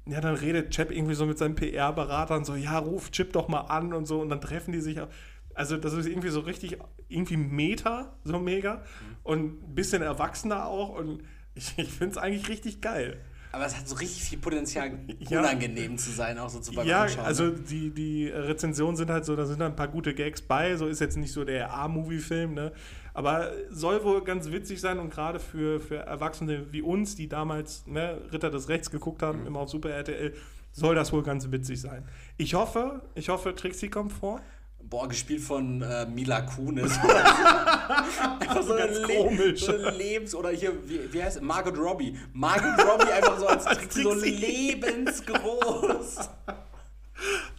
[0.07, 3.61] ja, dann redet Chip irgendwie so mit seinen PR-Beratern so, ja, ruf Chip doch mal
[3.61, 4.19] an und so.
[4.19, 4.99] Und dann treffen die sich.
[4.99, 5.07] auch.
[5.53, 6.77] Also das ist irgendwie so richtig,
[7.07, 8.83] irgendwie Meta, so mega.
[9.23, 10.89] Und ein bisschen erwachsener auch.
[10.89, 11.23] Und
[11.55, 13.17] ich, ich finde es eigentlich richtig geil.
[13.51, 15.39] Aber es hat so richtig viel Potenzial, Ja.
[15.39, 17.51] unangenehm zu sein, auch so zu beim Ja, Anschauen, also ne?
[17.69, 20.75] die, die Rezensionen sind halt so, da sind dann ein paar gute Gags bei.
[20.75, 22.73] So ist jetzt nicht so der A-Movie-Film, ne?
[23.13, 27.87] Aber soll wohl ganz witzig sein und gerade für, für Erwachsene wie uns, die damals
[27.87, 29.47] ne, Ritter des Rechts geguckt haben, Mhm.
[29.47, 30.33] immer auf Super RTL,
[30.73, 32.03] soll das wohl ganz witzig sein.
[32.35, 34.41] Ich hoffe, ich hoffe, Trixie kommt vor.
[34.87, 36.95] Boah, gespielt von äh, Mila Kunis.
[36.99, 39.65] einfach so Ganz eine, Le komisch.
[39.65, 41.41] so eine Lebens- oder hier, wie, wie heißt es?
[41.41, 42.15] Margot Robbie.
[42.33, 46.29] Margot Robbie einfach so als, Als Trixie, so lebensgroß.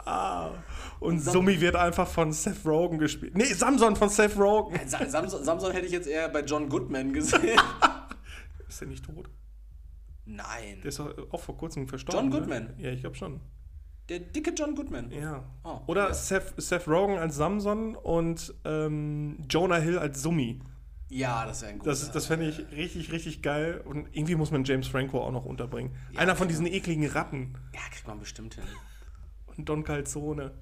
[1.00, 3.36] Und Summi wird einfach von Seth Rogen gespielt.
[3.36, 4.78] Nee, Samson von Seth Rogen.
[4.88, 7.58] Sa- Samson, Samson hätte ich jetzt eher bei John Goodman gesehen.
[8.68, 9.28] Ist der nicht tot?
[10.24, 10.80] Nein.
[10.82, 12.30] Der ist auch vor kurzem verstorben.
[12.30, 12.74] John Goodman?
[12.76, 12.84] Ne?
[12.84, 13.40] Ja, ich glaube schon.
[14.08, 15.10] Der dicke John Goodman.
[15.10, 15.44] Ja.
[15.64, 16.14] Oh, Oder ja.
[16.14, 20.60] Seth, Seth Rogen als Samson und ähm, Jonah Hill als Summi.
[21.08, 21.90] Ja, das wäre ein guter.
[21.90, 23.80] Das, das fände ich richtig, richtig geil.
[23.84, 25.94] Und irgendwie muss man James Franco auch noch unterbringen.
[26.12, 27.54] Ja, Einer von diesen ekligen Ratten.
[27.74, 28.64] Ja, kriegt man bestimmt hin.
[29.46, 30.52] Und Don Calzone.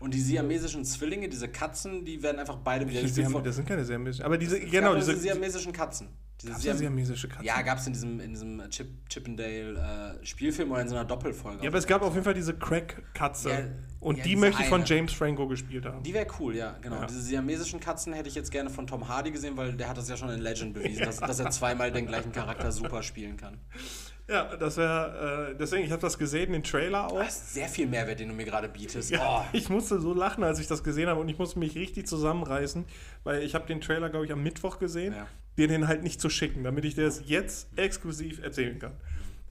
[0.00, 3.66] Und die siamesischen Zwillinge, diese Katzen, die werden einfach beide wieder Die Siam, das sind
[3.66, 4.24] keine siamesischen.
[4.24, 5.10] Aber diese, Es genau, diese.
[5.12, 6.08] diese siamesischen Katzen.
[6.40, 7.44] Diese Siam- siamesische Katzen?
[7.44, 11.04] Ja, gab es in diesem, in diesem Chip, Chippendale äh, Spielfilm oder in so einer
[11.04, 11.64] Doppelfolge.
[11.64, 13.50] Ja, aber es gab auf jeden Fall diese Crack-Katze.
[13.50, 13.58] Ja,
[13.98, 14.84] und ja, die möchte ich von.
[14.84, 16.00] James Franco gespielt haben.
[16.04, 17.00] Die wäre cool, ja, genau.
[17.00, 17.06] Ja.
[17.06, 20.08] Diese siamesischen Katzen hätte ich jetzt gerne von Tom Hardy gesehen, weil der hat das
[20.08, 23.58] ja schon in Legend bewiesen, dass, dass er zweimal den gleichen Charakter super spielen kann.
[24.28, 25.50] Ja, das wäre.
[25.52, 27.18] Äh, deswegen, ich habe das gesehen, den Trailer auch.
[27.18, 29.10] Das ist sehr viel Mehrwert, den du mir gerade bietest.
[29.10, 29.44] Ja, Oh.
[29.56, 32.84] ich musste so lachen, als ich das gesehen habe und ich musste mich richtig zusammenreißen,
[33.24, 35.26] weil ich habe den Trailer, glaube ich, am Mittwoch gesehen, Ja.
[35.56, 38.92] dir den halt nicht zu schicken, damit ich dir das jetzt exklusiv erzählen kann.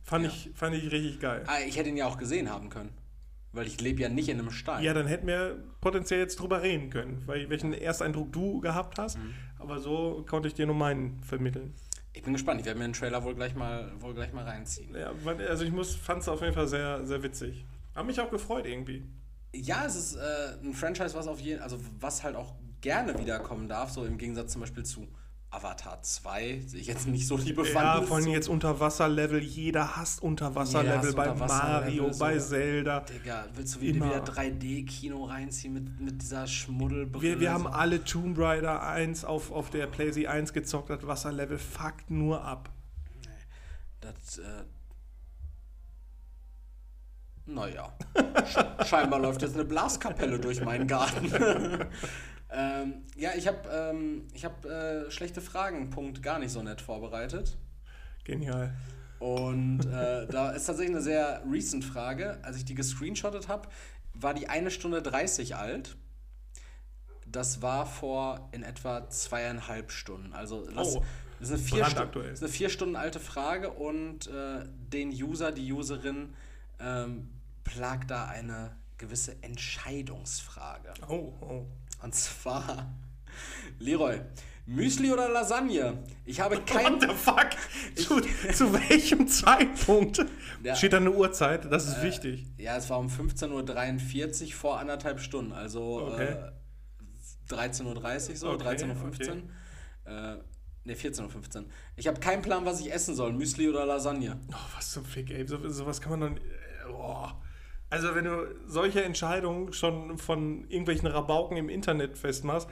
[0.03, 0.31] Fand, Ja.
[0.31, 1.43] ich, fand ich richtig geil.
[1.47, 2.89] Ah, ich hätte ihn ja auch gesehen haben können.
[3.53, 4.83] Weil ich lebe ja nicht in einem Stein.
[4.83, 9.17] Ja, dann hätten wir potenziell jetzt drüber reden können, weil welchen Ersteindruck du gehabt hast,
[9.17, 9.33] Mhm.
[9.57, 11.73] aber so konnte ich dir nur meinen vermitteln.
[12.17, 14.95] Ich bin gespannt, ich werde mir den Trailer wohl gleich mal, wohl gleich mal reinziehen.
[14.95, 15.13] Ja,
[15.47, 17.63] also ich fand es auf jeden Fall sehr, sehr witzig.
[17.93, 19.05] Hab mich auch gefreut irgendwie.
[19.53, 23.67] Ja, es ist äh, ein Franchise, was auf jeden, also was halt auch gerne wiederkommen
[23.67, 25.07] darf, so im Gegensatz zum Beispiel zu
[25.49, 28.07] Avatar 2, sehe ich jetzt nicht so die Ja, Bewandtnis.
[28.09, 28.31] vor allem zu.
[28.31, 29.41] jetzt Unterwasserlevel.
[29.41, 32.19] Jeder hasst Unterwasserlevel bei Unterwasserlevel, Mario, so.
[32.19, 32.99] bei Zelda.
[33.01, 34.05] Digga, willst du wieder, Immer.
[34.07, 37.21] wieder 3D-Kino reinziehen mit, mit dieser Schmuddelbrille?
[37.35, 40.89] Wir, wir haben alle Tomb Raider 1 auf, auf der PlayStation 1 gezockt.
[40.89, 42.69] Das Wasserlevel fuckt nur ab.
[44.01, 44.43] Das, äh,
[47.45, 47.93] naja.
[48.15, 51.31] Sch- Scheinbar läuft jetzt eine Blaskapelle durch meinen Garten.
[52.51, 56.81] ähm, ja, ich habe ähm, ich hab, äh, schlechte Fragen, Punkt, gar nicht so nett
[56.81, 57.57] vorbereitet.
[58.23, 58.73] Genial.
[59.19, 62.37] Und äh, da ist tatsächlich eine sehr recent Frage.
[62.43, 63.67] Als ich die gescreenshottet habe,
[64.13, 65.95] war die eine Stunde 30 alt.
[67.25, 70.33] Das war vor in etwa zweieinhalb Stunden.
[70.33, 71.03] Also das, Oh,
[71.39, 72.29] das, ist, eine vier Stu- brandaktuell.
[72.29, 76.33] das ist eine vier Stunden alte Frage und äh, den User, die Userin
[76.79, 77.29] ähm,
[77.63, 80.93] plagt da eine gewisse Entscheidungsfrage.
[81.07, 81.65] Oh, oh.
[82.01, 82.93] Und zwar,
[83.79, 84.21] Leroy,
[84.65, 86.03] Müsli oder Lasagne?
[86.25, 86.93] Ich habe kein...
[86.93, 87.49] What the fuck?
[87.95, 88.21] Zu,
[88.53, 90.25] zu welchem Zeitpunkt?
[90.63, 90.75] Ja.
[90.75, 91.71] Steht da eine Uhrzeit?
[91.71, 92.45] Das ist wichtig.
[92.57, 95.53] Ja, es war um 15.43 Uhr vor anderthalb Stunden.
[95.53, 96.35] Also Okay.
[97.49, 99.35] äh, 13.30 Uhr so, Okay, 13.15 Uhr.
[100.05, 100.37] Äh,
[100.83, 101.65] ne, 14.15 Uhr.
[101.95, 103.31] Ich habe keinen Plan, was ich essen soll.
[103.31, 104.37] Müsli oder Lasagne.
[104.51, 105.47] Oh, was zum Fick, ey.
[105.47, 106.45] So, sowas kann man doch nicht.
[107.89, 112.67] Also, wenn du solche Entscheidungen schon von irgendwelchen Rabauken im Internet festmachst,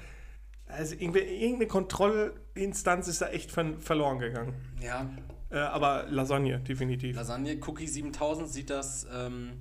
[0.68, 4.54] also irgende- irgendeine Kontrollinstanz ist da echt ver verloren gegangen.
[4.82, 5.10] Ja,
[5.52, 7.16] Äh, aber Lasagne, definitiv.
[7.16, 7.58] Lasagne.
[7.68, 9.54] Cookie 7000 sieht das, ähm,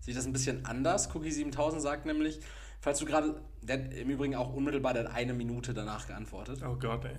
[0.00, 1.12] sieht das ein bisschen anders.
[1.14, 2.40] Cookie 7000 sagt nämlich,
[2.80, 6.60] falls du gerade, der hat im Übrigen auch unmittelbar, der hat eine Minute danach geantwortet.
[6.64, 7.16] Oh Gott, ey.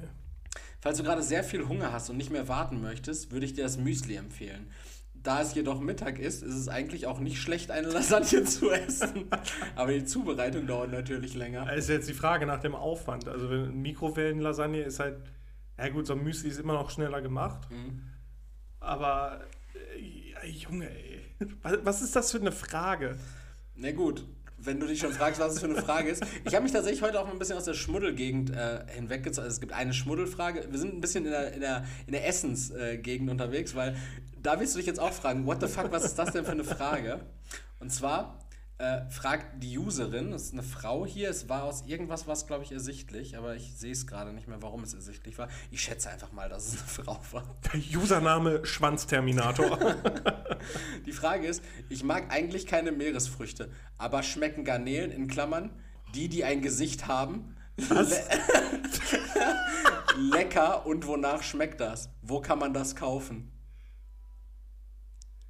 [0.80, 3.64] Falls du gerade sehr viel Hunger hast und nicht mehr warten möchtest, würde ich dir
[3.64, 4.72] das Müsli empfehlen.
[5.24, 9.26] Da es jedoch Mittag ist, ist es eigentlich auch nicht schlecht, eine Lasagne zu essen.
[9.76, 11.72] Aber die Zubereitung dauert natürlich länger.
[11.74, 13.30] ist jetzt die Frage nach dem Aufwand.
[13.30, 15.18] Also, wenn Mikrowellenlasagne ist halt,
[15.78, 17.72] ja gut, so ein Müsli ist immer noch schneller gemacht.
[17.72, 18.02] Mhm.
[18.82, 19.46] Aber,
[20.44, 21.22] äh, Junge, ey.
[21.62, 23.16] Was, was ist das für eine Frage?
[23.76, 24.26] Na gut,
[24.58, 26.24] wenn du dich schon fragst, was es für eine Frage ist.
[26.46, 29.46] Ich habe mich tatsächlich heute auch mal ein bisschen aus der Schmuddelgegend äh, hinweggezogen.
[29.46, 30.68] Also es gibt eine Schmuddelfrage.
[30.70, 33.96] Wir sind ein bisschen in der, in der, in der Essensgegend unterwegs, weil
[34.44, 36.52] da wirst du dich jetzt auch fragen, what the fuck, was ist das denn für
[36.52, 37.22] eine Frage?
[37.80, 38.40] Und zwar
[38.78, 42.64] äh, fragt die Userin, das ist eine Frau hier, es war aus irgendwas was, glaube
[42.64, 45.48] ich, ersichtlich, aber ich sehe es gerade nicht mehr, warum es ersichtlich war.
[45.72, 47.44] Ich schätze einfach mal, dass es eine Frau war.
[47.96, 49.80] Username Schwanzterminator.
[51.06, 55.72] Die Frage ist, ich mag eigentlich keine Meeresfrüchte, aber schmecken Garnelen in Klammern,
[56.14, 58.08] die, die ein Gesicht haben, le
[60.18, 62.10] lecker und wonach schmeckt das?
[62.22, 63.53] Wo kann man das kaufen?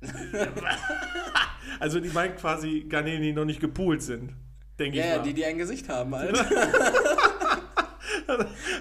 [1.80, 4.34] also die meint quasi Garnelen, die noch nicht gepoolt sind.
[4.80, 6.38] Denke Ja, ich ja, die, die ein Gesicht haben halt.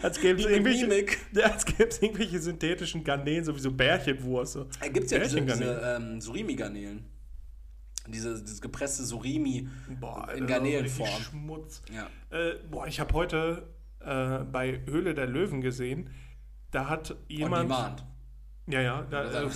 [0.03, 1.07] als gäbe es irgendwelche.
[1.33, 1.65] Ja, als
[2.01, 4.55] irgendwelche synthetischen Garnelen, sowieso Bärchenwurst.
[4.55, 4.67] So.
[4.81, 7.05] Da gibt es ja diese, diese ähm, Surimi-Garnelen.
[8.09, 9.69] Diese, dieses gepresste Surimi
[10.01, 11.23] Boah, in Alter, Garnelenform.
[11.23, 11.83] Schmutz.
[11.93, 12.09] Ja.
[12.37, 13.69] Äh, boah, ich habe heute
[14.01, 16.11] äh, bei Höhle der Löwen gesehen,
[16.73, 17.71] da hat On jemand...
[17.71, 18.05] Demand.
[18.73, 19.49] Ja, ja, da, äh,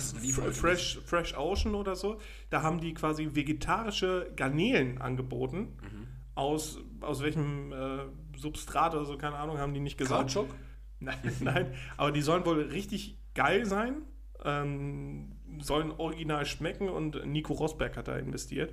[0.53, 5.77] Fresh, Fresh Ocean oder so, da haben die quasi vegetarische Garnelen angeboten.
[5.81, 6.07] Mhm.
[6.35, 8.05] Aus, aus welchem äh,
[8.37, 10.21] Substrat oder so, keine Ahnung, haben die nicht gesagt.
[10.21, 10.53] Kautschuk?
[10.99, 14.03] Nein, nein, aber die sollen wohl richtig geil sein,
[14.43, 18.71] ähm, sollen original schmecken und Nico Rosberg hat da investiert.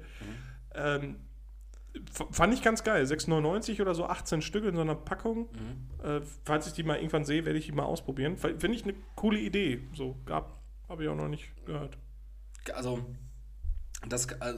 [0.75, 1.24] Ähm, f-
[2.31, 5.49] fand ich ganz geil, 6,99 oder so, 18 Stück in so einer Packung.
[6.03, 8.37] Äh, falls ich die mal irgendwann sehe, werde ich die mal ausprobieren.
[8.37, 9.81] Finde ich eine coole Idee.
[9.95, 11.99] So, gab, habe ich auch noch nicht gehört.
[12.75, 13.05] Also,
[14.09, 14.55] das äh,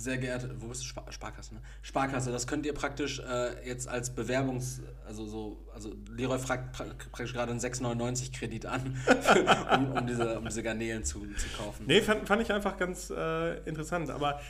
[0.00, 0.86] sehr geehrte, wo bist du?
[0.86, 1.60] Spar Sparkasse, ne?
[1.82, 6.86] Sparkasse, das könnt ihr praktisch äh, jetzt als Bewerbungs-, also so, also Leroy fragt pra
[7.12, 8.96] praktisch gerade einen 6,99 Kredit an,
[9.74, 11.84] um, um, diese, um diese Garnelen zu, zu kaufen.
[11.86, 14.10] Nee, fand, fand ich einfach ganz äh, interessant.
[14.10, 14.40] Aber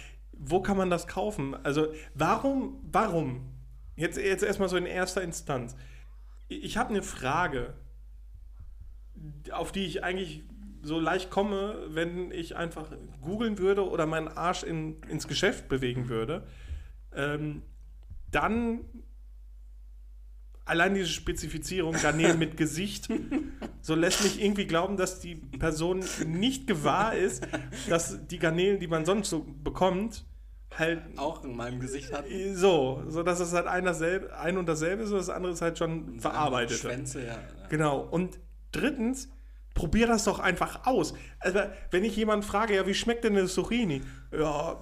[0.42, 1.54] wo kann man das kaufen?
[1.64, 3.52] Also, warum, warum?
[3.94, 5.76] Jetzt, jetzt erstmal so in erster Instanz.
[6.48, 7.74] Ich habe eine Frage,
[9.52, 10.44] auf die ich eigentlich
[10.82, 16.08] so leicht komme, wenn ich einfach googeln würde oder meinen Arsch in, ins Geschäft bewegen
[16.08, 16.46] würde.
[17.14, 17.62] Ähm,
[18.30, 18.80] dann
[20.64, 23.08] allein diese Spezifizierung Garnelen mit Gesicht,
[23.82, 27.46] so lässt mich irgendwie glauben, dass die Person nicht gewahr ist,
[27.88, 30.24] dass die Garnelen, die man sonst so bekommt,
[30.80, 32.24] halt Auch in meinem Gesicht hat.
[32.54, 35.62] so, so dass es halt ein, dasselbe, ein und dasselbe ist und das andere ist
[35.62, 36.78] halt schon verarbeitet.
[36.78, 37.38] Schwänze, ja.
[37.68, 38.00] Genau.
[38.00, 38.40] Und
[38.72, 39.28] drittens,
[39.74, 41.14] probier das doch einfach aus.
[41.38, 44.02] Also, wenn ich jemanden frage, ja, wie schmeckt denn das Zucchini?
[44.32, 44.80] Ja.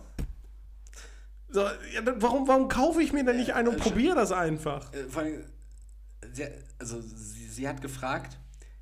[1.51, 4.93] So, ja warum, warum kaufe ich mir denn nicht einen und Äh, probiere das einfach?
[4.93, 5.45] Äh, vor allem,
[6.33, 6.47] sie,
[6.79, 8.39] also sie, sie hat gefragt,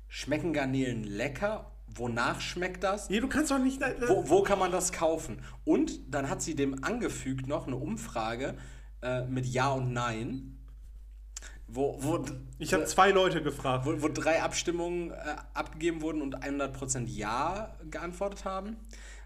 [0.07, 1.71] schmecken Garnelen lecker?
[1.97, 3.09] Wonach schmeckt das?
[3.09, 3.81] Ja, du kannst doch nicht.
[4.07, 5.41] Wo, wo kann man das kaufen?
[5.65, 8.55] Und dann hat sie dem angefügt noch eine Umfrage
[9.01, 10.57] äh, mit Ja und Nein,
[11.67, 12.25] wo, wo,
[12.59, 13.85] Ich habe zwei Leute gefragt.
[13.85, 15.15] wo, wo drei Abstimmungen äh,
[15.53, 18.77] abgegeben wurden und 100% Ja geantwortet haben.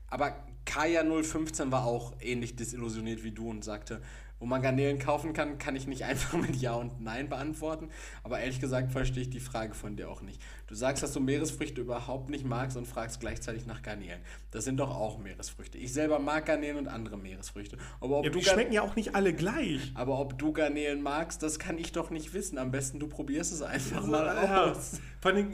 [0.08, 0.34] Aber
[0.66, 4.02] Kaya 015 war auch ähnlich desillusioniert wie du und sagte,
[4.42, 7.90] wo man Garnelen kaufen kann, kann ich nicht einfach mit Ja und Nein beantworten.
[8.24, 10.42] Aber ehrlich gesagt verstehe ich die Frage von dir auch nicht.
[10.68, 14.20] Du sagst, dass du Meeresfrüchte überhaupt nicht magst und fragst gleichzeitig nach Garnelen.
[14.50, 15.78] Das sind doch auch Meeresfrüchte.
[15.78, 17.78] Ich selber mag Garnelen und andere Meeresfrüchte.
[18.02, 19.92] Aber ob, Ja, du, die schmecken ja auch nicht alle gleich.
[19.94, 22.58] aber ob du Garnelen magst, das kann ich doch nicht wissen.
[22.58, 24.72] Am besten du probierst es einfach mal Ja.
[24.72, 25.00] aus.
[25.22, 25.54] Vor allem,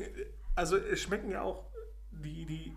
[0.56, 1.66] also es schmecken ja auch
[2.12, 2.74] die, die.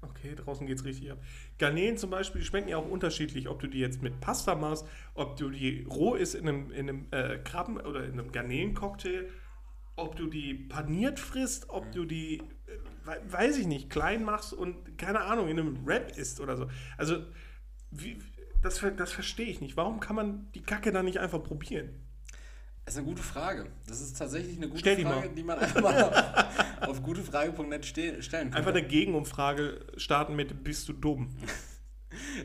[0.00, 1.18] Okay, draußen geht's richtig ab.
[1.58, 5.36] Garnelen zum Beispiel schmecken ja auch unterschiedlich, ob du die jetzt mit Pasta machst, ob
[5.36, 9.28] du die roh isst in einem, in einem äh, Krabben- oder in einem Garnelencocktail,
[9.96, 12.42] ob du die paniert frisst, ob du die, äh,
[13.04, 16.68] we- weiß ich nicht, klein machst und keine Ahnung, in einem Wrap isst oder so.
[16.96, 17.24] Also,
[17.90, 18.18] wie,
[18.62, 19.76] das, das verstehe ich nicht.
[19.76, 21.90] Warum kann man die Kacke dann nicht einfach probieren?
[22.84, 23.66] Das ist eine gute Frage.
[23.86, 25.34] Das ist tatsächlich eine gute Stell die Frage, mal.
[25.34, 26.02] die man einfach mal
[26.80, 28.58] auf, auf gutefrage.net ste- stellen kann.
[28.58, 31.30] Einfach eine Gegenumfrage starten mit Bist du dumm?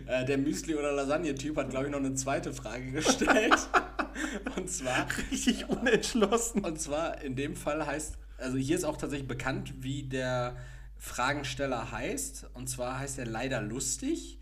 [0.06, 3.68] Äh, der Müsli- oder Lasagne-Typ hat, glaube ich, noch eine zweite Frage gestellt.
[4.56, 6.64] und zwar, Richtig unentschlossen.
[6.64, 10.56] und zwar in dem Fall heißt, also hier ist auch tatsächlich bekannt, wie der
[10.96, 12.48] Fragensteller heißt.
[12.54, 14.40] Und zwar heißt er leider lustig.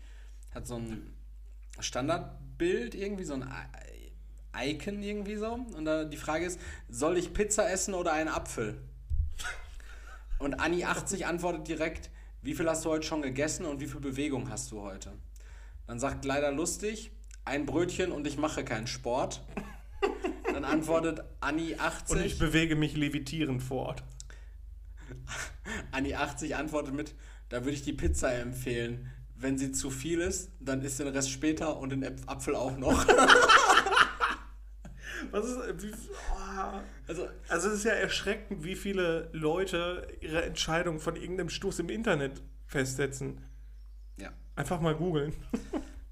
[0.54, 1.12] Hat so ein
[1.80, 3.42] Standardbild irgendwie, so ein
[4.58, 5.52] Icon irgendwie so.
[5.76, 8.80] Und da die Frage ist, soll ich Pizza essen oder einen Apfel?
[10.38, 12.10] Und Anni80 antwortet direkt,
[12.42, 15.12] wie viel hast du heute schon gegessen und wie viel Bewegung hast du heute?
[15.86, 17.10] Dann sagt leider lustig,
[17.44, 19.42] ein Brötchen und ich mache keinen Sport.
[20.52, 22.10] Dann antwortet Anni80.
[22.10, 24.02] Und ich bewege mich levitierend fort.
[25.92, 27.14] Anni80 antwortet mit,
[27.48, 29.10] da würde ich die Pizza empfehlen.
[29.34, 33.06] Wenn sie zu viel ist, dann isst den Rest später und den Apfel auch noch.
[35.30, 35.82] Was ist.
[35.82, 36.80] Wie, oh.
[37.06, 41.88] Also, Also, es ist ja erschreckend, wie viele Leute ihre Entscheidung von irgendeinem Stoß im
[41.88, 43.44] Internet festsetzen.
[44.16, 44.30] ja.
[44.54, 45.34] Einfach mal googeln.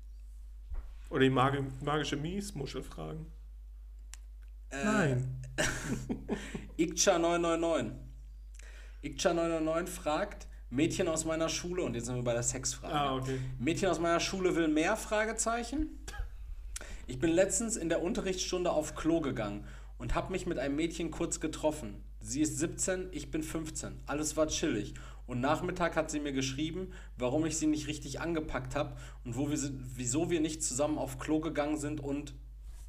[1.11, 3.31] Oder die Magi magische Miesmuschel fragen.
[4.71, 5.43] Äh, Nein.
[6.79, 7.93] Ikcha999.
[9.05, 12.95] Ikcha999 fragt, Mädchen aus meiner Schule, und jetzt sind wir bei der Sexfrage.
[12.95, 13.39] Ah, okay.
[13.59, 14.97] Mädchen aus meiner Schule will mehr?
[14.97, 16.05] Fragezeichen.
[17.07, 19.65] Ich bin letztens in der Unterrichtsstunde auf Klo gegangen
[19.99, 22.03] und habe mich mit einem Mädchen kurz getroffen.
[22.21, 24.01] Sie ist 17, ich bin 15.
[24.07, 24.95] Alles war chillig.
[25.27, 29.49] Und Nachmittag hat sie mir geschrieben, warum ich sie nicht richtig angepackt habe und wo
[29.51, 32.35] wir sind, wieso wir nicht zusammen auf Klo gegangen sind und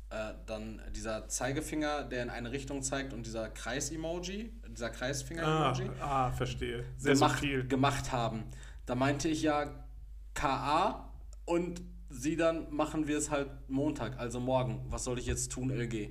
[0.10, 5.90] äh, dann dieser Zeigefinger, der in eine Richtung zeigt und dieser Kreis-Emoji, dieser Ah, Kreisfinger-Emoji
[6.02, 6.84] ah, verstehe.
[6.98, 7.68] Sehr gemacht, subtil.
[7.68, 8.44] gemacht haben.
[8.86, 9.86] Da meinte ich ja
[10.34, 11.10] KA
[11.46, 11.82] und
[12.16, 14.86] sie dann machen wir es halt Montag, also morgen.
[14.90, 16.10] Was soll ich jetzt tun, LG?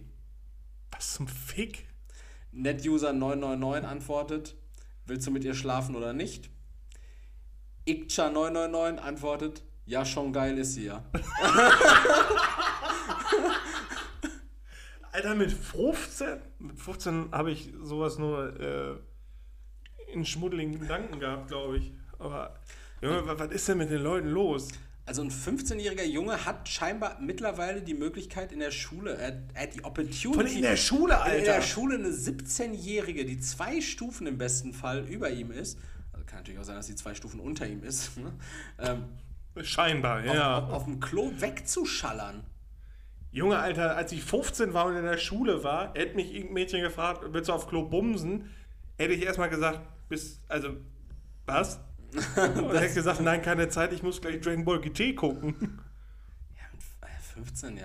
[0.93, 1.87] Was zum Fick?
[2.55, 4.55] NetUser999 antwortet,
[5.07, 6.51] willst du mit ihr schlafen oder nicht?
[7.87, 11.05] Ikcha999 antwortet, ja, schon geil ist sie ja.
[15.13, 16.39] Alter, mit 15?
[16.59, 18.95] Mit 15 habe ich sowas nur äh,
[20.13, 21.93] in schmuddeligen Gedanken gehabt, glaube ich.
[22.19, 22.59] Aber,
[23.01, 24.69] Junge, wa- was ist denn mit den Leuten los?
[25.07, 29.75] Also ein 15-jähriger Junge hat scheinbar mittlerweile die Möglichkeit in der Schule, er, er hat
[29.75, 30.33] die Opportunity.
[30.33, 31.39] Von in der Schule, Alter.
[31.39, 35.79] In der Schule eine 17-Jährige, die zwei Stufen im besten Fall über ihm ist.
[36.13, 38.17] Also kann natürlich auch sein, dass sie zwei Stufen unter ihm ist.
[38.17, 38.33] Ne?
[38.79, 39.05] Ähm,
[39.63, 40.59] Scheinbar, ja.
[40.59, 42.43] auf, auf dem Klo wegzuschallern.
[43.31, 46.81] Junge, Alter, als ich 15 war und in der Schule war, hätte mich irgendein Mädchen
[46.81, 48.49] gefragt, willst du auf Klo bumsen?
[48.97, 50.77] Hätte ich erstmal gesagt, bis, also,
[51.45, 51.81] was?
[52.37, 55.81] Und hätte gesagt, nein, keine Zeit, ich muss gleich Dragon Ball GT gucken.
[56.57, 57.83] Ja, mit äh, 15, ja.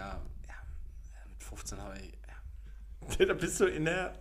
[0.48, 0.56] ja
[1.30, 3.18] mit 15 habe ich.
[3.18, 4.14] Ja, Da bist du in der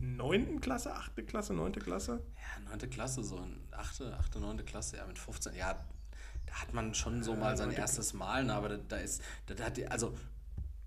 [0.00, 0.60] 9.
[0.60, 1.26] Klasse, 8.
[1.26, 1.72] Klasse, 9.
[1.72, 2.20] Klasse?
[2.36, 2.90] ja 9.
[2.90, 4.64] Klasse, so in 8., 8., 9.
[4.64, 5.54] Klasse, ja, mit 15.
[5.54, 5.74] Ja,
[6.46, 9.22] da hat man schon so mal sein erstes Mal, ne, aber da, da ist.
[9.46, 10.14] Da, da hat die, also.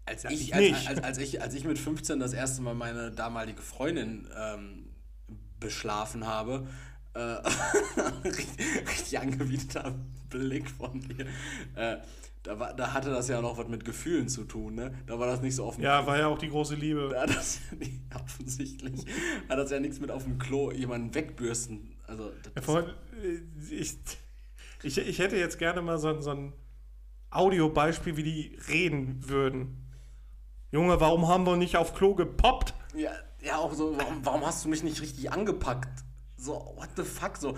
[0.05, 3.11] Als, Ja, ich, als, als, als, ich, als ich mit 15 das erste Mal meine
[3.11, 4.89] damalige Freundin ähm,
[5.59, 6.67] beschlafen habe,
[7.13, 7.19] äh,
[8.87, 9.93] richtig, angewiderter
[10.29, 11.25] Blick von dir.
[11.75, 11.97] Äh,
[12.43, 14.93] da, war, da hatte das ja noch was mit Gefühlen zu tun, ne?
[15.05, 17.09] Da war das nicht so dem Ja, war ja auch die große Liebe.
[17.11, 19.05] da hat das ja nicht, offensichtlich
[19.49, 21.95] hat das ja nichts mit auf dem Klo jemanden wegbürsten.
[22.07, 22.31] Also,
[22.61, 22.89] vorhin,
[23.23, 23.97] äh, ich,
[24.83, 26.53] ich, ich hätte jetzt gerne mal so, ein- so ein
[27.29, 29.87] Audiobeispiel, wie die reden würden.
[30.71, 32.73] Junge, warum haben wir nicht auf Klo gepoppt?
[32.95, 33.11] ja,
[33.43, 36.03] ja, auch so, warum, warum hast du mich nicht richtig angepackt?
[36.41, 37.37] So, what the fuck?
[37.37, 37.55] So,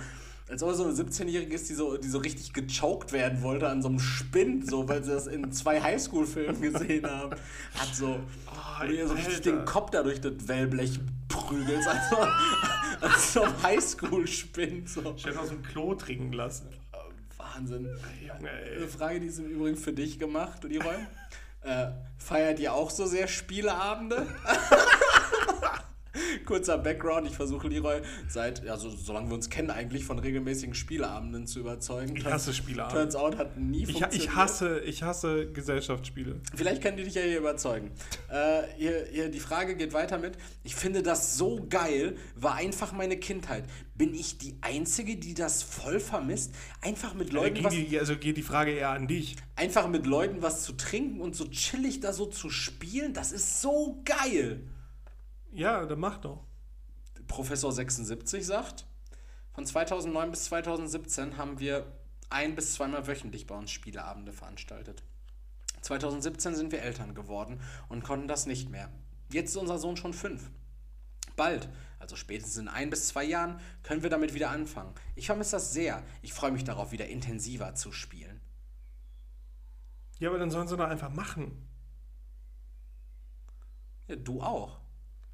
[0.49, 3.81] als ob so eine 17-Jährige ist, die so, die so richtig gechoked werden wollte an
[3.81, 7.31] so einem Spind, so, weil sie das in zwei Highschool-Filmen gesehen haben.
[7.75, 8.19] Hat so,
[8.85, 10.99] du ihr so richtig den Kopf da durch das Wellblech
[11.29, 12.17] prügelst, also,
[12.99, 14.89] als so ein Highschool-Spind.
[14.89, 15.13] So.
[15.15, 16.67] Ich hätte aus dem Klo trinken lassen.
[17.37, 17.87] Wahnsinn.
[18.21, 18.77] Junge, ey.
[18.77, 20.95] Eine Frage, die ist im Übrigen für dich gemacht, Leroy.
[21.61, 21.87] äh,
[22.17, 24.27] feiert ihr auch so sehr Spieleabende?
[26.45, 31.47] Kurzer Background, ich versuche Leroy seit, also solange wir uns kennen, eigentlich von regelmäßigen Spieleabenden
[31.47, 32.15] zu überzeugen.
[32.15, 33.01] Ich hasse Spieleabende.
[33.01, 34.15] Turns out hat nie Ich, funktioniert.
[34.15, 36.39] ich, hasse, ich hasse Gesellschaftsspiele.
[36.55, 37.91] Vielleicht können die dich ja hier überzeugen.
[38.33, 40.37] Äh, hier, hier, die Frage geht weiter mit.
[40.63, 43.65] Ich finde das so geil, war einfach meine Kindheit.
[43.95, 46.55] Bin ich die Einzige, die das voll vermisst?
[46.81, 49.35] Einfach mit Leuten ging was die, also geht die Frage eher an dich.
[49.55, 53.61] einfach mit Leuten was zu trinken und so chillig da so zu spielen, das ist
[53.61, 54.61] so geil.
[55.53, 56.47] Ja, dann mach doch.
[57.27, 58.87] Professor 76 sagt,
[59.53, 61.85] von 2009 bis 2017 haben wir
[62.31, 65.03] ein bis zweimal wöchentlich bei uns Spieleabende veranstaltet.
[65.81, 68.89] 2017 sind wir Eltern geworden und konnten das nicht mehr.
[69.31, 70.49] Jetzt ist unser Sohn schon fünf.
[71.35, 71.69] Bald,
[71.99, 74.95] also spätestens in ein bis zwei Jahren, können wir damit wieder anfangen.
[75.15, 76.01] Ich vermisse das sehr.
[76.23, 78.41] Ich freue mich darauf, wieder intensiver zu spielen.
[80.17, 81.69] Ja, aber dann sollen sie doch einfach machen.
[84.07, 84.82] Ja, du auch.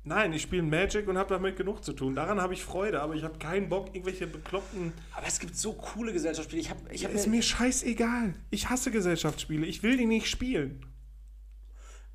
[0.05, 2.15] Nein, ich spiele Magic und habe damit genug zu tun.
[2.15, 4.93] Daran habe ich Freude, aber ich habe keinen Bock, irgendwelche bekloppten.
[5.15, 6.61] Aber es gibt so coole Gesellschaftsspiele.
[6.61, 8.33] Ich hab, ich Ja, hab ist mir scheißegal.
[8.49, 9.65] Ich hasse Gesellschaftsspiele.
[9.67, 10.85] Ich will die nicht spielen.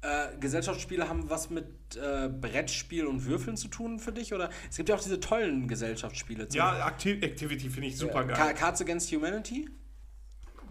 [0.01, 1.67] Äh, Gesellschaftsspiele haben was mit
[1.97, 4.35] äh, Brettspiel und Würfeln zu tun für dich?
[4.35, 6.49] Oder es gibt ja auch diese tollen Gesellschaftsspiele.
[6.53, 8.55] Ja, Acti Activity finde ich super Ka- geil.
[8.55, 9.69] Cards Against Humanity?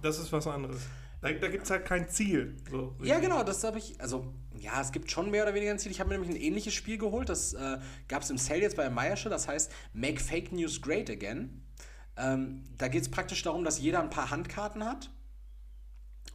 [0.02, 0.82] Das ist was anderes.
[1.24, 2.58] Da, da gibt es halt kein Ziel.
[2.70, 2.96] So.
[3.02, 4.00] Ja, genau, das habe ich.
[4.02, 5.92] Also, ja, es gibt schon mehr oder weniger ein Ziel.
[5.92, 7.30] Ich habe mir nämlich ein ähnliches Spiel geholt.
[7.30, 9.30] Das äh, gab es im Sale jetzt bei Meiersche.
[9.30, 11.64] Das heißt Make Fake News Great Again.
[12.18, 15.10] Ähm, da geht es praktisch darum, dass jeder ein paar Handkarten hat.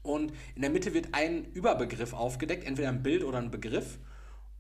[0.03, 3.99] Und in der Mitte wird ein Überbegriff aufgedeckt, entweder ein Bild oder ein Begriff.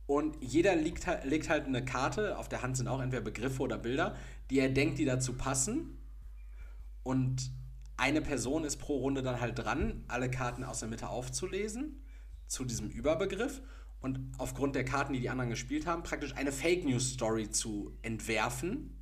[0.06, 3.62] Und jeder legt, halt- legt halt eine Karte, auf der Hand sind auch entweder Begriffe
[3.62, 4.16] oder Bilder,
[4.50, 5.98] die er denkt, die dazu passen.
[7.02, 7.50] Und
[7.98, 12.02] eine Person ist pro Runde dann halt dran, alle Karten aus der Mitte aufzulesen
[12.46, 13.60] zu diesem Überbegriff
[14.00, 17.92] und aufgrund der Karten, die die anderen gespielt haben, praktisch eine Fake News Story zu
[18.02, 18.96] entwerfen,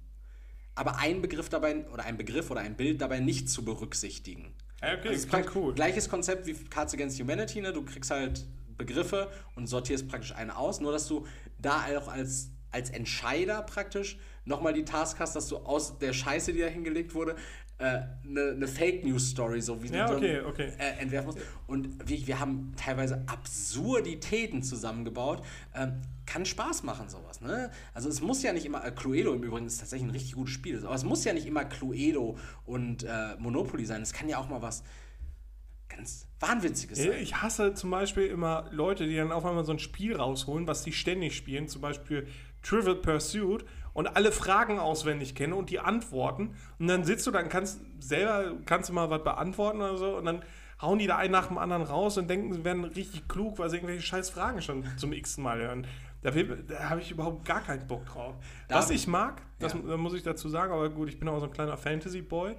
[0.74, 4.54] aber einen Begriff dabei oder ein Begriff oder ein Bild dabei nicht zu berücksichtigen.
[4.80, 5.74] Okay, Also ist klingt cool.
[5.74, 7.72] Gleiches Konzept wie Cards Against Humanity, ne?
[7.72, 8.46] Du kriegst halt
[8.76, 11.26] Begriffe und sortierst praktisch einen aus, nur dass du
[11.58, 16.52] da auch als, als Entscheider praktisch nochmal die Task hast, dass du aus der Scheiße,
[16.52, 17.36] die da hingelegt wurde,
[17.78, 20.72] eine äh, ne Fake News Story, so wie Ja, du okay, okay.
[20.78, 21.38] Äh, entwerfen musst.
[21.66, 25.42] Und wir, wir haben teilweise Absurditäten zusammengebaut.
[25.74, 27.40] Ähm, kann Spaß machen, sowas.
[27.40, 27.70] Ne?
[27.94, 30.54] Also es muss ja nicht immer, äh, Cluedo im Übrigen ist tatsächlich ein richtig gutes
[30.54, 34.02] Spiel, aber es muss ja nicht immer Cluedo und äh, Monopoly sein.
[34.02, 34.82] Es kann ja auch mal was
[35.88, 37.12] ganz Wahnwitziges sein.
[37.20, 40.82] Ich hasse zum Beispiel immer Leute, die dann auf einmal so ein Spiel rausholen, was
[40.82, 42.26] die ständig spielen, zum Beispiel
[42.62, 43.64] Trivial Pursuit
[43.96, 48.52] und alle Fragen auswendig kennen und die Antworten und dann sitzt du, dann kannst selber
[48.66, 50.42] kannst du mal was beantworten oder so und dann
[50.80, 53.70] hauen die da einen nach dem anderen raus und denken, sie werden richtig klug, weil
[53.70, 55.86] sie irgendwelche scheiß Fragen schon zum x Mal hören.
[56.22, 58.34] Da, da habe ich überhaupt gar keinen Bock drauf.
[58.68, 59.96] Da- Was ich mag, das Ja.
[59.96, 62.56] muss ich dazu sagen, aber gut, ich bin auch so ein kleiner Fantasy-Boy.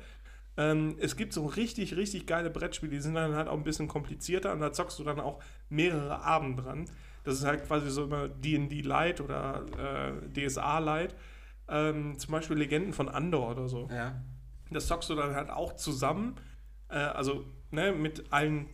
[0.59, 3.88] Ähm, es gibt so richtig, richtig geile Brettspiele, die sind dann halt auch ein bisschen
[3.88, 5.39] komplizierter und da zockst du dann auch
[5.69, 6.85] mehrere Abend dran.
[7.27, 11.13] Das ist halt quasi so immer D&D Light oder äh, DSA Light.
[11.67, 13.89] Ähm, zum Beispiel Legenden von Andor oder so.
[13.91, 14.21] Ja.
[14.71, 16.35] Das zockst du dann halt auch zusammen.
[16.87, 18.67] Äh, also ne, mit allen,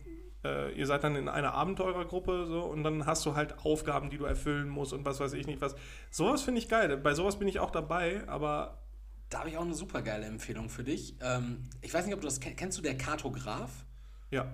[0.44, 4.18] äh, ihr seid dann in einer Abenteurergruppe so und dann hast du halt Aufgaben, die
[4.18, 5.74] du erfüllen musst und was weiß ich nicht was.
[6.10, 6.96] Sowas finde ich geil.
[6.96, 8.84] Bei sowas bin ich auch dabei, aber
[9.30, 11.16] Da habe ich auch eine super geile Empfehlung für dich.
[11.20, 12.56] Ähm, ich weiß nicht, ob du das kennst.
[12.58, 13.84] Kennst du der Kartograf?
[14.30, 14.46] Ja.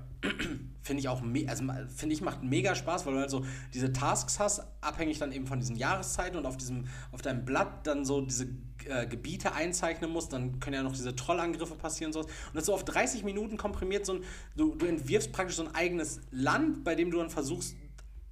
[0.83, 1.65] Finde ich auch, also
[1.95, 5.47] finde ich, macht mega Spaß, weil du halt so diese Tasks hast, abhängig dann eben
[5.47, 8.49] von diesen Jahreszeiten und auf diesem, auf deinem Blatt dann so diese
[8.87, 12.27] äh, Gebiete einzeichnen musst, dann können ja noch diese Trollangriffe passieren und sowas.
[12.27, 14.25] Und das so auf 30 Minuten komprimiert, so ein,
[14.57, 17.77] du, du entwirfst praktisch so ein eigenes Land, bei dem du dann versuchst,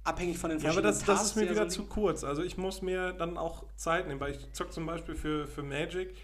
[0.03, 2.23] abhängig von den Ja, aber verschiedenen das, das ist mir wieder so zu kurz.
[2.23, 5.63] Also ich muss mir dann auch Zeit nehmen, weil ich zock zum Beispiel für, für
[5.63, 6.15] Magic,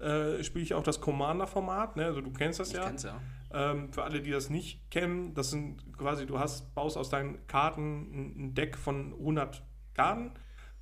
[0.00, 2.06] äh, spiele ich auch das Commander-Format, ne?
[2.06, 2.86] also du kennst das Ich ja.
[2.86, 3.20] kenn's ja.
[3.54, 7.46] Ähm, für alle, die das nicht kennen, das sind quasi, du hast, baust aus deinen
[7.46, 9.62] Karten ein, Deck von 100
[9.94, 10.32] Karten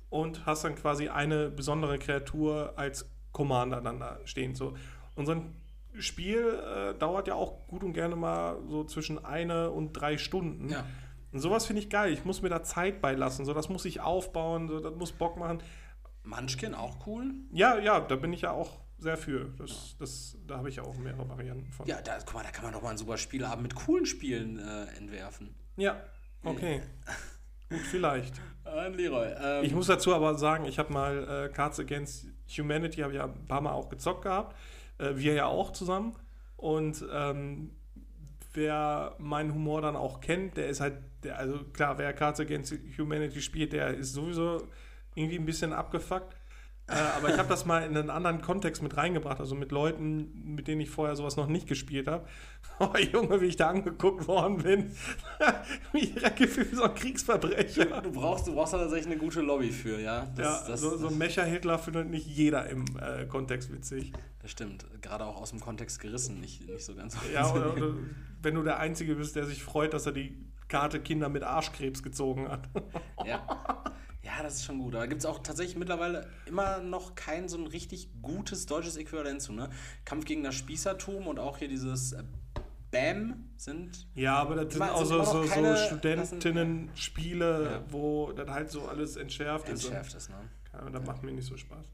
[0.09, 4.55] und hast dann quasi eine besondere Kreatur als Commander dann da stehen.
[4.55, 4.73] So.
[5.15, 5.55] Und so ein
[5.99, 10.69] Spiel äh, dauert ja auch gut und gerne mal so zwischen eine und drei Stunden.
[10.69, 10.85] Ja.
[11.31, 12.11] Und sowas finde ich geil.
[12.11, 13.45] Ich muss mir da Zeit beilassen.
[13.45, 15.61] So, das muss ich aufbauen, so, das muss Bock machen.
[16.23, 17.33] Munchkin auch cool.
[17.51, 19.53] Ja, ja, da bin ich ja auch sehr für.
[19.57, 21.85] Das, das, da habe ich ja auch mehrere Varianten von.
[21.85, 24.57] Ja, da, guck mal, da kann man doch mal einen super Spielabend mit coolen Spielen
[24.57, 25.53] äh, entwerfen.
[25.77, 26.01] Ja,
[26.43, 26.81] okay.
[27.69, 28.41] Gut, vielleicht.
[28.65, 29.27] Äh, Leroy.
[29.39, 32.27] Ähm, Ich muss dazu aber sagen, ich habe mal äh, Cards Against
[32.57, 34.55] Humanity, habe ich ja ein paar Mal auch gezockt gehabt.
[34.97, 36.15] Äh, wir ja auch zusammen.
[36.55, 37.71] Und ähm,
[38.53, 42.73] wer meinen Humor dann auch kennt, der ist halt, der, also klar, wer Cards Against
[42.97, 44.67] Humanity spielt, der ist sowieso
[45.15, 46.35] irgendwie ein bisschen abgefuckt.
[46.87, 50.53] Äh, aber ich habe das mal in einen anderen Kontext mit reingebracht, also mit Leuten,
[50.53, 52.25] mit denen ich vorher sowas noch nicht gespielt habe.
[52.79, 54.91] Oh Junge, wie ich da angeguckt worden bin.
[55.91, 58.01] wie direkt gefühlt wie so ein Kriegsverbrecher.
[58.01, 60.25] du brauchst, du brauchst da tatsächlich eine gute Lobby für, ja.
[60.35, 64.11] Das, ja, das, so, so ein Mecha-Hitler findet nicht jeder im äh, Kontext witzig.
[64.41, 64.85] das stimmt.
[65.03, 67.15] Gerade auch aus dem Kontext gerissen, nicht, nicht so ganz.
[67.31, 67.93] Ja, oder, oder
[68.41, 70.35] wenn du der Einzige bist, der sich freut, dass er die
[70.67, 72.67] Karte Kinder mit Arschkrebs gezogen hat.
[73.23, 73.45] ja.
[74.23, 74.95] ja, das ist schon gut.
[74.95, 79.41] Aber gibt es auch tatsächlich mittlerweile immer noch kein so ein richtig gutes deutsches Äquivalent
[79.41, 79.69] zu, ne?
[80.05, 82.23] Kampf gegen das Spießertum und auch hier dieses äh,
[82.91, 84.07] BAM sind.
[84.15, 87.83] Ja, aber das sind Immer- auch so, so, so Studentinnen-Spiele, Ja.
[87.91, 90.35] wo dann halt so alles entschärft, Entschärft ist, ne?
[90.37, 90.73] ist.
[90.81, 91.85] Und, ja, das macht mir nicht so Spaß.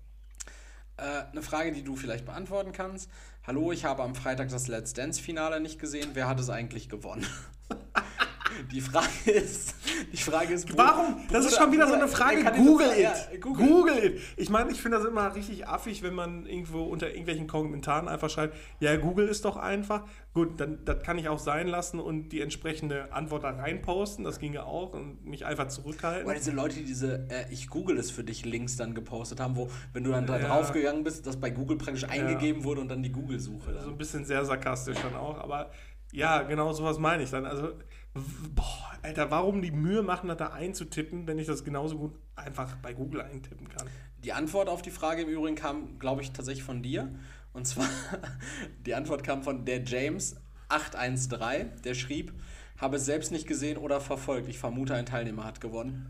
[0.98, 1.02] Äh,
[1.32, 3.10] eine Frage, die du vielleicht beantworten kannst.
[3.48, 6.10] Hallo, ich habe am Freitag das Let's Dance-Finale nicht gesehen.
[6.14, 7.26] Wer hat es eigentlich gewonnen?
[8.72, 9.76] Die Frage ist,
[10.12, 11.18] die Frage ist, Warum?
[11.32, 12.44] Das ist schon wieder so eine Frage.
[12.58, 13.00] Google it.
[13.00, 13.68] ja, Google.
[13.68, 14.22] Google it.
[14.38, 18.30] Ich meine, ich finde das immer richtig affig, wenn man irgendwo unter irgendwelchen Kommentaren einfach
[18.30, 20.04] schreibt, ja, Google ist doch einfach.
[20.34, 24.24] Gut, dann das kann ich auch sein lassen und die entsprechende Antwort da reinposten.
[24.26, 26.26] Das ginge auch und mich einfach zurückhalten.
[26.26, 29.56] Oder diese Leute, die diese äh, Ich google es für dich Links dann gepostet haben,
[29.56, 30.48] wo, wenn du dann da Ja.
[30.48, 33.74] draufgegangen bist, das bei Google praktisch eingegeben wurde und dann die Google-Suche.
[33.74, 33.90] So dann.
[33.90, 35.72] ein bisschen sehr sarkastisch dann auch, aber
[36.12, 37.46] ja, genau sowas meine ich dann.
[37.46, 37.74] Also,
[38.14, 42.76] boah, Alter, warum die Mühe machen, das da einzutippen, wenn ich das genauso gut einfach
[42.78, 43.88] bei Google eintippen kann?
[44.24, 47.14] Die Antwort auf die Frage im Übrigen kam, glaube ich, tatsächlich von dir.
[47.54, 47.88] Und zwar,
[48.86, 50.36] die Antwort kam von der James
[50.70, 52.34] 813, der schrieb,
[52.78, 54.48] habe es selbst nicht gesehen oder verfolgt.
[54.48, 56.08] Ich vermute, ein Teilnehmer hat gewonnen.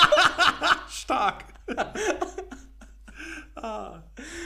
[0.88, 1.44] Stark!
[3.56, 4.02] ah.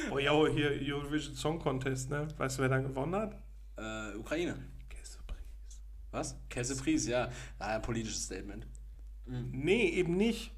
[0.08, 2.28] Boah, ja, hier Eurovision Song Contest, ne?
[2.36, 3.36] Weißt du, wer dann gewonnen hat?
[3.76, 4.56] Äh, Ukraine.
[6.14, 6.36] Was?
[6.48, 7.28] Kelsey Pries, ja.
[7.58, 8.66] Ah, ein politisches Statement.
[9.26, 10.52] Nee, eben nicht.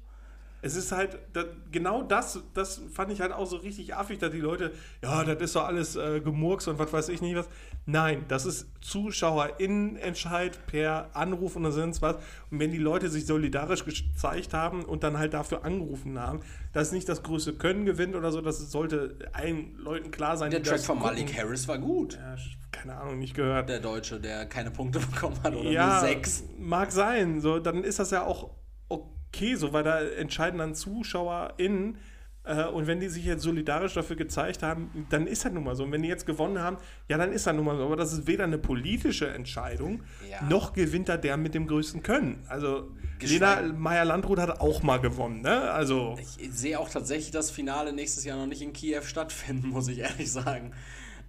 [0.61, 4.31] Es ist halt, da, genau das, das fand ich halt auch so richtig affig, dass
[4.31, 4.73] die Leute,
[5.03, 7.47] ja, das ist doch alles äh, Gemurks und was weiß ich nicht was.
[7.85, 12.15] Nein, das ist ZuschauerInnenentscheid per Anruf und sonst was.
[12.49, 16.41] Und wenn die Leute sich solidarisch gezeigt haben und dann halt dafür angerufen haben,
[16.73, 20.51] dass nicht das größte Können gewinnt oder so, das sollte allen Leuten klar sein.
[20.51, 20.99] Der Track von.
[20.99, 22.15] Malik Harris war gut.
[22.15, 22.35] Ja,
[22.81, 23.69] keine Ahnung, nicht gehört.
[23.69, 26.43] Der Deutsche, der keine Punkte bekommen hat oder ja, nur sechs.
[26.57, 27.41] mag sein.
[27.41, 28.51] So, dann ist das ja auch
[28.89, 31.97] okay, so, weil da entscheiden dann ZuschauerInnen.
[32.43, 35.75] Äh, und wenn die sich jetzt solidarisch dafür gezeigt haben, dann ist das nun mal
[35.75, 35.83] so.
[35.83, 36.77] Und wenn die jetzt gewonnen haben,
[37.09, 37.83] ja, dann ist das nun mal so.
[37.83, 40.41] Aber das ist weder eine politische Entscheidung, Ja.
[40.47, 42.45] noch gewinnt da der mit dem größten Können.
[42.47, 42.89] Also,
[43.19, 45.71] Geschweige- Lena Meyer-Landrut hat auch mal gewonnen, ne?
[45.71, 49.87] Also, Ich sehe auch tatsächlich das Finale nächstes Jahr noch nicht in Kiew stattfinden, muss
[49.89, 50.71] ich ehrlich sagen.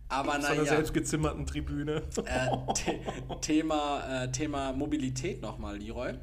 [0.09, 2.03] Aber von einer naja, selbst gezimmerten Tribüne.
[2.25, 3.01] äh, The
[3.41, 6.15] Thema, äh, Thema Mobilität nochmal, Leroy.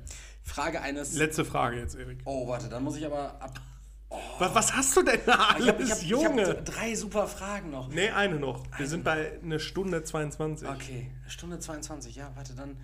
[0.44, 1.16] Frage eines.
[1.16, 2.20] Letzte Frage jetzt, Erik.
[2.26, 3.60] oh, warte, dann muss ich aber ab.
[4.40, 6.48] Was, was hast du denn da Ich habe alles, hab, ich Junge?
[6.48, 7.90] hab drei super Fragen noch.
[7.90, 8.64] nee, eine noch.
[8.78, 10.68] Wir sind bei einer Stunde 22.
[10.70, 12.78] Okay, Stunde 22, ja, warte, dann.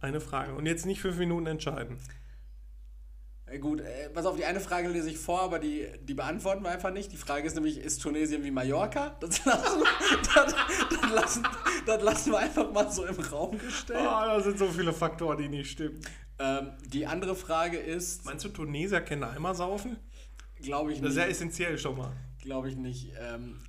[0.00, 0.54] Eine Frage.
[0.54, 1.98] Und jetzt nicht fünf Minuten entscheiden.
[3.46, 6.62] Äh, gut, äh, pass auf, die eine Frage lese ich vor, aber die, die beantworten
[6.64, 7.12] wir einfach nicht.
[7.12, 9.16] Die Frage ist nämlich, ist Tunesien wie Mallorca?
[9.20, 9.82] Das lassen,
[10.34, 10.54] das,
[10.90, 11.42] das lassen,
[11.86, 14.00] das lassen wir einfach mal so im Raum gestellt.
[14.00, 16.00] Ah, da sind so viele Faktoren, die nicht stimmen.
[16.38, 19.96] Ähm, die andere Frage ist, Meinst du, Tunesier kennen Eimer saufen?
[20.60, 21.32] glaube ich Das ist ja nicht.
[21.36, 22.12] essentiell schon mal.
[22.42, 23.12] Glaube ich nicht.
[23.20, 23.60] Ähm,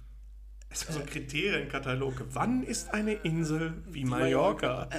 [0.69, 2.25] Es ist so ein Kriterienkatalog.
[2.31, 4.89] Wann ist eine Insel wie Mallorca?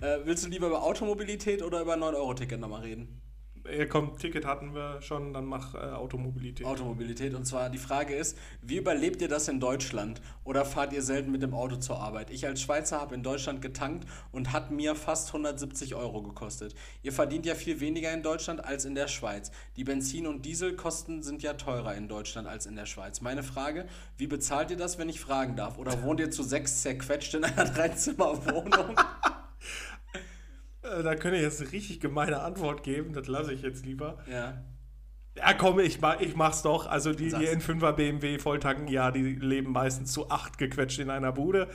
[0.00, 3.21] äh, willst du lieber über Automobilität oder über 9-Euro-Ticket nochmal reden?
[3.70, 6.66] Ja, komm, Ticket hatten wir schon, dann mach äh, Automobilität.
[6.66, 7.34] Automobilität.
[7.34, 10.20] Und zwar die Frage ist, wie überlebt ihr das in Deutschland?
[10.44, 12.30] Oder fahrt ihr selten mit dem Auto zur Arbeit?
[12.30, 16.74] Ich als Schweizer habe in Deutschland getankt und hat mir fast 170 Euro gekostet.
[17.02, 19.52] Ihr verdient ja viel weniger in Deutschland als in der Schweiz.
[19.76, 23.20] Die Benzin- und Dieselkosten sind ja teurer in Deutschland als in der Schweiz.
[23.20, 23.86] Meine Frage,
[24.16, 25.78] wie bezahlt ihr das, wenn ich fragen darf?
[25.78, 28.96] Oder wohnt ihr zu sechs zerquetscht in einer Dreizimmerwohnung?
[30.82, 33.12] Äh, da könnte ich jetzt eine richtig gemeine Antwort geben.
[33.12, 34.18] Das lasse ich jetzt lieber.
[34.26, 34.62] ja.
[35.34, 36.86] Ja, komm, ich, mach, ich mach's doch.
[36.86, 37.50] Also die, die Sag's.
[37.50, 41.68] in 5er BMW volltanken, ja, die leben meistens zu acht gequetscht in einer Bude.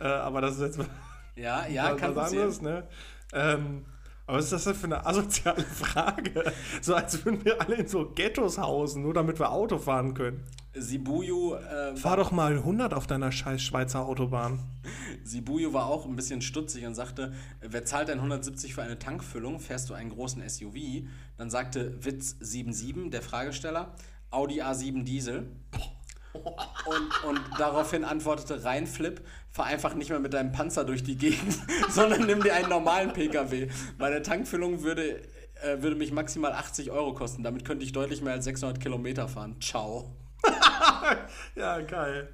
[0.00, 0.90] Äh, aber das ist jetzt
[1.36, 2.88] Ja, ja, was, kann was anderes, ne?
[3.32, 3.84] Ähm,
[4.26, 6.52] aber was ist das denn für eine asoziale Frage?
[6.80, 10.44] So als würden wir alle in so Ghettos hausen, nur damit wir Auto fahren können.
[10.76, 14.58] Sibuyu, äh, Fahr doch mal 100 auf deiner scheiß Schweizer Autobahn.
[15.22, 19.60] Sibuyo war auch ein bisschen stutzig und sagte, wer zahlt denn 170 für eine Tankfüllung?
[19.60, 21.06] Fährst du einen großen SUV?
[21.36, 23.94] Dann sagte Witz 77, der Fragesteller,
[24.30, 25.46] Audi A7 Diesel.
[26.34, 31.58] Und, und daraufhin antwortete Reinflip, fahr einfach nicht mehr mit deinem Panzer durch die Gegend,
[31.90, 33.68] sondern nimm dir einen normalen PKW.
[33.98, 35.22] Meine Tankfüllung würde,
[35.62, 37.42] äh, würde mich maximal 80 Euro kosten.
[37.42, 39.56] Damit könnte ich deutlich mehr als 600 Kilometer fahren.
[39.60, 40.10] Ciao.
[41.54, 42.32] Ja, geil.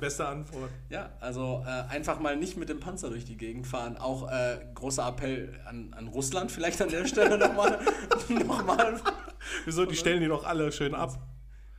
[0.00, 0.70] Beste Antwort.
[0.88, 3.96] Ja, also äh, einfach mal nicht mit dem Panzer durch die Gegend fahren.
[3.96, 7.78] Auch äh, großer Appell an, an Russland vielleicht an der Stelle nochmal.
[8.28, 9.00] nochmal.
[9.64, 9.86] Wieso?
[9.86, 11.18] Die stellen die doch alle schön ab.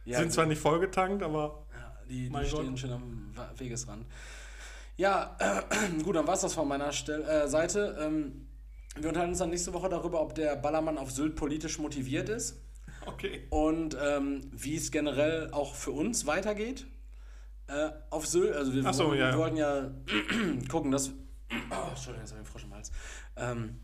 [0.10, 2.80] Ja, Sind zwar nicht vollgetankt, aber ja, die, die stehen Gott.
[2.80, 4.08] schon am Wegesrand.
[4.98, 7.96] Ja, äh, gut, dann war es das von meiner Stell äh, Seite.
[8.02, 8.48] Ähm,
[8.96, 12.60] wir unterhalten uns dann nächste Woche darüber, ob der Ballermann auf Sylt politisch motiviert ist
[13.06, 13.46] okay.
[13.52, 16.88] und ähm, wie es generell auch für uns weitergeht.
[17.68, 19.92] Äh, auf Sylt, also wir, so, wollten, ja, wir wollten ja
[20.70, 21.10] gucken, dass.
[21.70, 22.92] Oh, Entschuldigung, jetzt habe ich einen Frosch im Hals.
[23.36, 23.80] Ähm,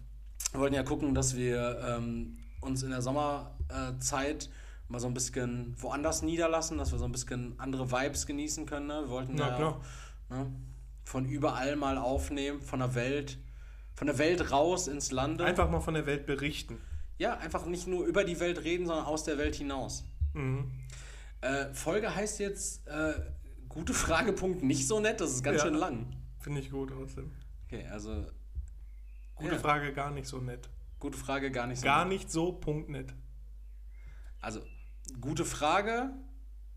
[0.54, 4.50] wir wollten ja gucken, dass wir ähm, uns in der Sommerzeit
[4.88, 8.88] mal so ein bisschen woanders niederlassen, dass wir so ein bisschen andere Vibes genießen können.
[8.88, 9.02] Ne?
[9.04, 9.82] Wir wollten ja klar.
[10.30, 10.52] ne,
[11.04, 13.40] von überall mal aufnehmen, von der Welt,
[13.96, 15.46] von der Welt raus ins Lande.
[15.46, 16.80] Einfach mal von der Welt berichten.
[17.18, 20.04] Ja, einfach nicht nur über die Welt reden, sondern aus der Welt hinaus.
[20.34, 20.72] Mhm.
[21.42, 23.14] Äh, Folge heißt jetzt äh,
[23.70, 25.66] gute Frage, Punkt nicht so nett, das ist ganz Ja.
[25.66, 26.08] schön lang.
[26.40, 27.32] Finde ich gut, trotzdem.
[27.66, 28.26] Okay, also
[29.36, 29.60] Gute Ja.
[29.60, 30.70] Frage, gar nicht so nett.
[31.00, 31.86] gute Frage, gar nicht so.
[31.86, 33.14] Gar nicht so, Punkt nett.
[34.42, 34.62] Also,
[35.22, 36.12] gute Frage,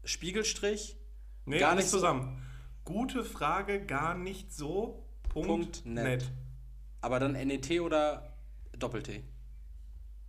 [0.04, 0.96] Spiegelstrich,
[1.44, 2.42] Nee, Gar nicht so- zusammen.
[2.84, 6.04] Gute Frage, gar nicht so, Punkt, Punkt nett.
[6.20, 6.32] nett.
[7.00, 8.34] aber dann NET oder
[8.78, 9.24] Doppel-T.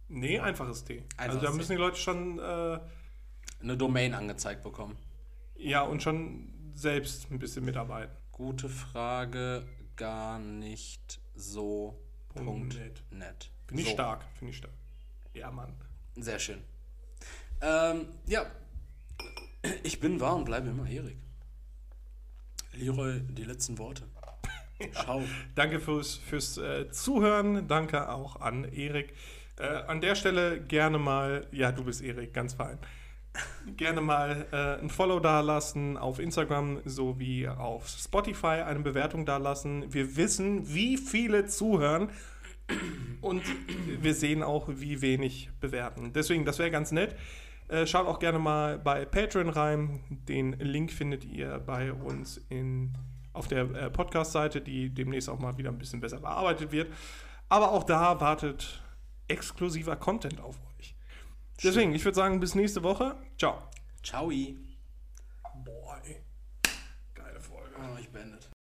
[0.08, 1.04] Nee, einfaches T.
[1.18, 1.58] also Einfaches da T.
[1.58, 2.80] müssen die Leute schon, äh,
[3.62, 4.98] Eine Domain angezeigt bekommen.
[5.58, 8.16] ja, und schon selbst ein bisschen mitarbeiten.
[8.32, 9.68] Gute Frage,
[9.98, 12.02] gar nicht so.
[12.30, 13.04] Punkt nett.
[13.12, 13.52] nett.
[13.68, 13.94] Finde ich So.
[13.96, 14.74] stark, finde ich stark.
[15.34, 15.74] Ja, Mann.
[16.16, 16.64] Sehr schön.
[17.62, 18.46] Ähm, ja.
[19.84, 21.18] Ich bin wahr und bleibe immer Erik.
[22.74, 24.04] Leroy, die letzten Worte.
[24.94, 25.24] Schau.
[25.56, 27.68] Danke fürs, fürs äh, Zuhören.
[27.68, 29.14] Danke auch an Erik.
[29.58, 32.80] Äh, an der Stelle gerne mal, ja, du bist Erik, ganz fein.
[33.78, 39.94] Gerne mal äh, ein Follow dalassen auf Instagram sowie auf Spotify, eine Bewertung dalassen.
[39.94, 42.10] Wir wissen, wie viele zuhören
[43.22, 43.44] und
[44.02, 46.14] wir sehen auch, wie wenig bewerten.
[46.14, 47.16] Deswegen, das wäre ganz nett.
[47.70, 50.04] Äh, schaut auch gerne mal bei Patreon rein.
[50.10, 52.98] Den Link findet ihr bei uns in,
[53.32, 56.92] auf der äh, Podcast-Seite, die demnächst auch mal wieder ein bisschen besser bearbeitet wird.
[57.48, 58.82] Aber auch da wartet
[59.28, 60.96] exklusiver Content auf euch.
[61.64, 63.16] Deswegen, ich würde sagen, bis nächste Woche.
[63.38, 63.62] Ciao.
[64.04, 64.32] Ciao.